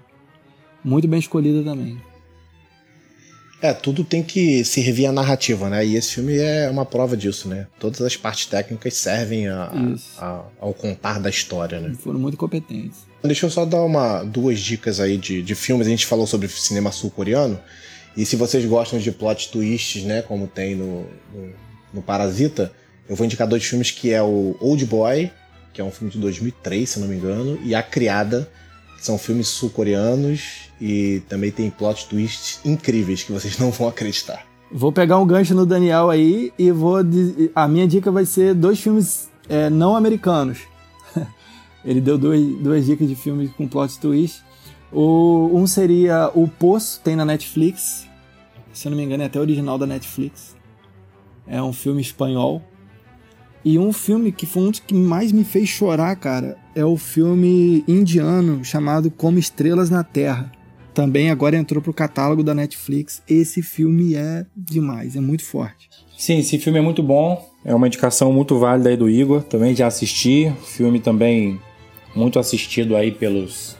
muito 0.83 1.07
bem 1.07 1.19
escolhida 1.19 1.63
também. 1.63 1.97
É, 3.61 3.73
tudo 3.73 4.05
tem 4.05 4.23
que 4.23 4.63
se 4.63 4.79
rever 4.79 5.09
a 5.09 5.11
narrativa, 5.11 5.69
né? 5.69 5.85
E 5.85 5.95
esse 5.95 6.15
filme 6.15 6.37
é 6.37 6.69
uma 6.69 6.85
prova 6.85 7.17
disso, 7.17 7.49
né? 7.49 7.67
Todas 7.77 8.01
as 8.01 8.15
partes 8.15 8.45
técnicas 8.45 8.93
servem 8.93 9.49
a, 9.49 9.69
a, 10.17 10.43
ao 10.61 10.73
contar 10.73 11.19
da 11.19 11.29
história, 11.29 11.79
né? 11.79 11.93
Foram 11.99 12.19
muito 12.19 12.37
competentes. 12.37 12.99
Deixa 13.21 13.45
eu 13.45 13.49
só 13.49 13.65
dar 13.65 13.83
uma, 13.83 14.23
duas 14.23 14.59
dicas 14.61 15.01
aí 15.01 15.17
de, 15.17 15.41
de 15.41 15.55
filmes. 15.55 15.87
A 15.87 15.89
gente 15.89 16.05
falou 16.05 16.25
sobre 16.25 16.47
cinema 16.47 16.89
sul-coreano. 16.89 17.59
E 18.19 18.25
se 18.25 18.35
vocês 18.35 18.65
gostam 18.65 18.99
de 18.99 19.13
plot 19.13 19.49
twists, 19.49 20.03
né, 20.03 20.21
como 20.21 20.45
tem 20.45 20.75
no, 20.75 21.05
no, 21.33 21.53
no 21.93 22.01
Parasita, 22.01 22.69
eu 23.07 23.15
vou 23.15 23.25
indicar 23.25 23.47
dois 23.47 23.63
filmes 23.63 23.91
que 23.91 24.11
é 24.11 24.21
o 24.21 24.57
Old 24.59 24.85
Boy, 24.87 25.31
que 25.71 25.79
é 25.79 25.83
um 25.85 25.89
filme 25.89 26.11
de 26.11 26.19
2003, 26.19 26.89
se 26.89 26.99
não 26.99 27.07
me 27.07 27.15
engano, 27.15 27.57
e 27.63 27.73
A 27.73 27.81
Criada, 27.81 28.51
que 28.97 29.05
são 29.05 29.17
filmes 29.17 29.47
sul-coreanos 29.47 30.69
e 30.81 31.23
também 31.29 31.49
tem 31.49 31.69
plot 31.69 32.09
twists 32.09 32.59
incríveis 32.65 33.23
que 33.23 33.31
vocês 33.31 33.55
não 33.57 33.71
vão 33.71 33.87
acreditar. 33.87 34.45
Vou 34.69 34.91
pegar 34.91 35.17
um 35.17 35.25
gancho 35.25 35.55
no 35.55 35.65
Daniel 35.65 36.09
aí 36.09 36.51
e 36.59 36.71
vou. 36.71 36.97
A 37.55 37.69
minha 37.69 37.87
dica 37.87 38.11
vai 38.11 38.25
ser 38.25 38.53
dois 38.53 38.81
filmes 38.81 39.29
é, 39.47 39.69
não 39.69 39.95
americanos. 39.95 40.59
Ele 41.85 42.01
deu 42.01 42.17
dois, 42.17 42.45
duas 42.57 42.85
dicas 42.85 43.07
de 43.07 43.15
filmes 43.15 43.49
com 43.53 43.65
plot 43.65 43.97
twist. 43.97 44.43
O, 44.91 45.51
um 45.53 45.65
seria 45.65 46.29
O 46.33 46.49
Poço, 46.49 46.99
tem 47.01 47.15
na 47.15 47.23
Netflix. 47.23 48.08
Se 48.79 48.87
eu 48.87 48.91
não 48.91 48.97
me 48.97 49.03
engano, 49.03 49.23
é 49.23 49.25
até 49.25 49.37
original 49.37 49.77
da 49.77 49.85
Netflix. 49.85 50.55
É 51.45 51.61
um 51.61 51.73
filme 51.73 52.01
espanhol. 52.01 52.63
E 53.65 53.77
um 53.77 53.91
filme 53.91 54.31
que 54.31 54.45
foi 54.45 54.63
um 54.63 54.71
dos 54.71 54.79
que 54.79 54.93
mais 54.93 55.33
me 55.33 55.43
fez 55.43 55.67
chorar, 55.67 56.15
cara, 56.15 56.57
é 56.73 56.85
o 56.85 56.95
filme 56.95 57.83
indiano 57.85 58.63
chamado 58.63 59.11
Como 59.11 59.37
Estrelas 59.37 59.89
na 59.89 60.01
Terra. 60.01 60.49
Também 60.93 61.29
agora 61.29 61.57
entrou 61.57 61.81
pro 61.81 61.93
catálogo 61.93 62.41
da 62.41 62.55
Netflix. 62.55 63.21
Esse 63.27 63.61
filme 63.61 64.15
é 64.15 64.45
demais, 64.55 65.17
é 65.17 65.19
muito 65.19 65.43
forte. 65.43 65.89
Sim, 66.17 66.37
esse 66.37 66.57
filme 66.57 66.79
é 66.79 66.81
muito 66.81 67.03
bom. 67.03 67.45
É 67.65 67.75
uma 67.75 67.87
indicação 67.87 68.31
muito 68.31 68.57
válida 68.57 68.91
aí 68.91 68.95
do 68.95 69.09
Igor. 69.09 69.43
Também 69.43 69.75
já 69.75 69.87
assisti. 69.87 70.53
Filme 70.63 71.01
também 71.01 71.59
muito 72.15 72.39
assistido 72.39 72.95
aí 72.95 73.11
pelos 73.11 73.75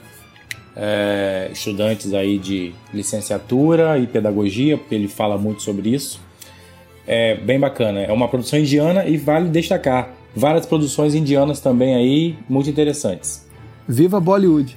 é, 0.76 1.48
estudantes 1.52 2.14
aí 2.14 2.38
de 2.38 2.72
licenciatura 2.92 3.98
e 3.98 4.06
pedagogia, 4.06 4.78
porque 4.78 4.94
ele 4.94 5.08
fala 5.08 5.36
muito 5.36 5.62
sobre 5.62 5.90
isso. 5.90 6.20
É 7.06 7.34
bem 7.34 7.58
bacana. 7.58 8.00
É 8.00 8.12
uma 8.12 8.28
produção 8.28 8.58
indiana 8.58 9.04
e 9.04 9.16
vale 9.16 9.48
destacar 9.48 10.14
várias 10.34 10.66
produções 10.66 11.14
indianas 11.14 11.60
também 11.60 11.94
aí 11.94 12.36
muito 12.48 12.70
interessantes. 12.70 13.48
Viva 13.88 14.20
Bollywood! 14.20 14.76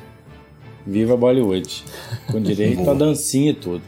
Viva 0.86 1.15
Bollywood! 1.15 1.84
Com 2.32 2.41
direito 2.41 2.90
a 2.90 2.94
dancinha 2.94 3.52
e 3.52 3.56
tudo. 3.56 3.82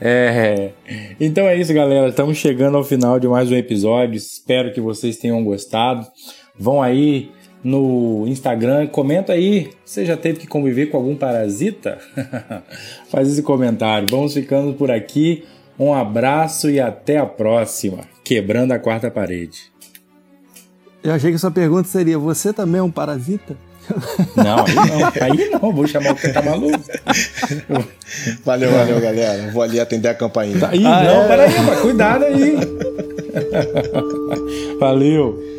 É, 0.00 0.70
então 1.18 1.48
é 1.48 1.56
isso, 1.56 1.74
galera. 1.74 2.08
Estamos 2.08 2.38
chegando 2.38 2.76
ao 2.76 2.84
final 2.84 3.18
de 3.18 3.26
mais 3.26 3.50
um 3.50 3.56
episódio. 3.56 4.16
Espero 4.16 4.72
que 4.72 4.80
vocês 4.80 5.16
tenham 5.16 5.42
gostado. 5.42 6.06
Vão 6.56 6.80
aí 6.80 7.30
no 7.62 8.24
Instagram. 8.26 8.86
Comenta 8.86 9.32
aí, 9.32 9.70
você 9.84 10.04
já 10.04 10.16
teve 10.16 10.40
que 10.40 10.46
conviver 10.46 10.86
com 10.86 10.96
algum 10.96 11.16
parasita? 11.16 11.98
Faz 13.10 13.28
esse 13.28 13.42
comentário. 13.42 14.08
Vamos 14.10 14.34
ficando 14.34 14.74
por 14.74 14.90
aqui. 14.90 15.44
Um 15.78 15.94
abraço 15.94 16.68
e 16.70 16.80
até 16.80 17.18
a 17.18 17.26
próxima. 17.26 18.00
Quebrando 18.24 18.72
a 18.72 18.78
quarta 18.78 19.10
parede. 19.10 19.72
Eu 21.02 21.12
achei 21.12 21.30
que 21.30 21.38
sua 21.38 21.50
pergunta 21.50 21.88
seria: 21.88 22.18
você 22.18 22.52
também 22.52 22.80
é 22.80 22.82
um 22.82 22.90
parasita? 22.90 23.56
Não, 24.36 24.66
aí 24.66 24.74
não. 24.74 25.08
Aí 25.22 25.50
não, 25.50 25.72
vou 25.72 25.86
chamar 25.86 26.12
o 26.12 26.14
que 26.14 26.28
tá 26.28 26.42
maluco. 26.42 26.78
Valeu, 28.44 28.70
valeu, 28.70 29.00
galera. 29.00 29.50
Vou 29.50 29.62
ali 29.62 29.80
atender 29.80 30.08
a 30.08 30.14
campainha. 30.14 30.56
Aí, 30.68 30.84
ah, 30.84 31.04
não, 31.04 31.22
é? 31.22 31.28
peraí, 31.28 31.80
cuidado 31.80 32.24
aí. 32.24 32.56
Valeu. 34.78 35.57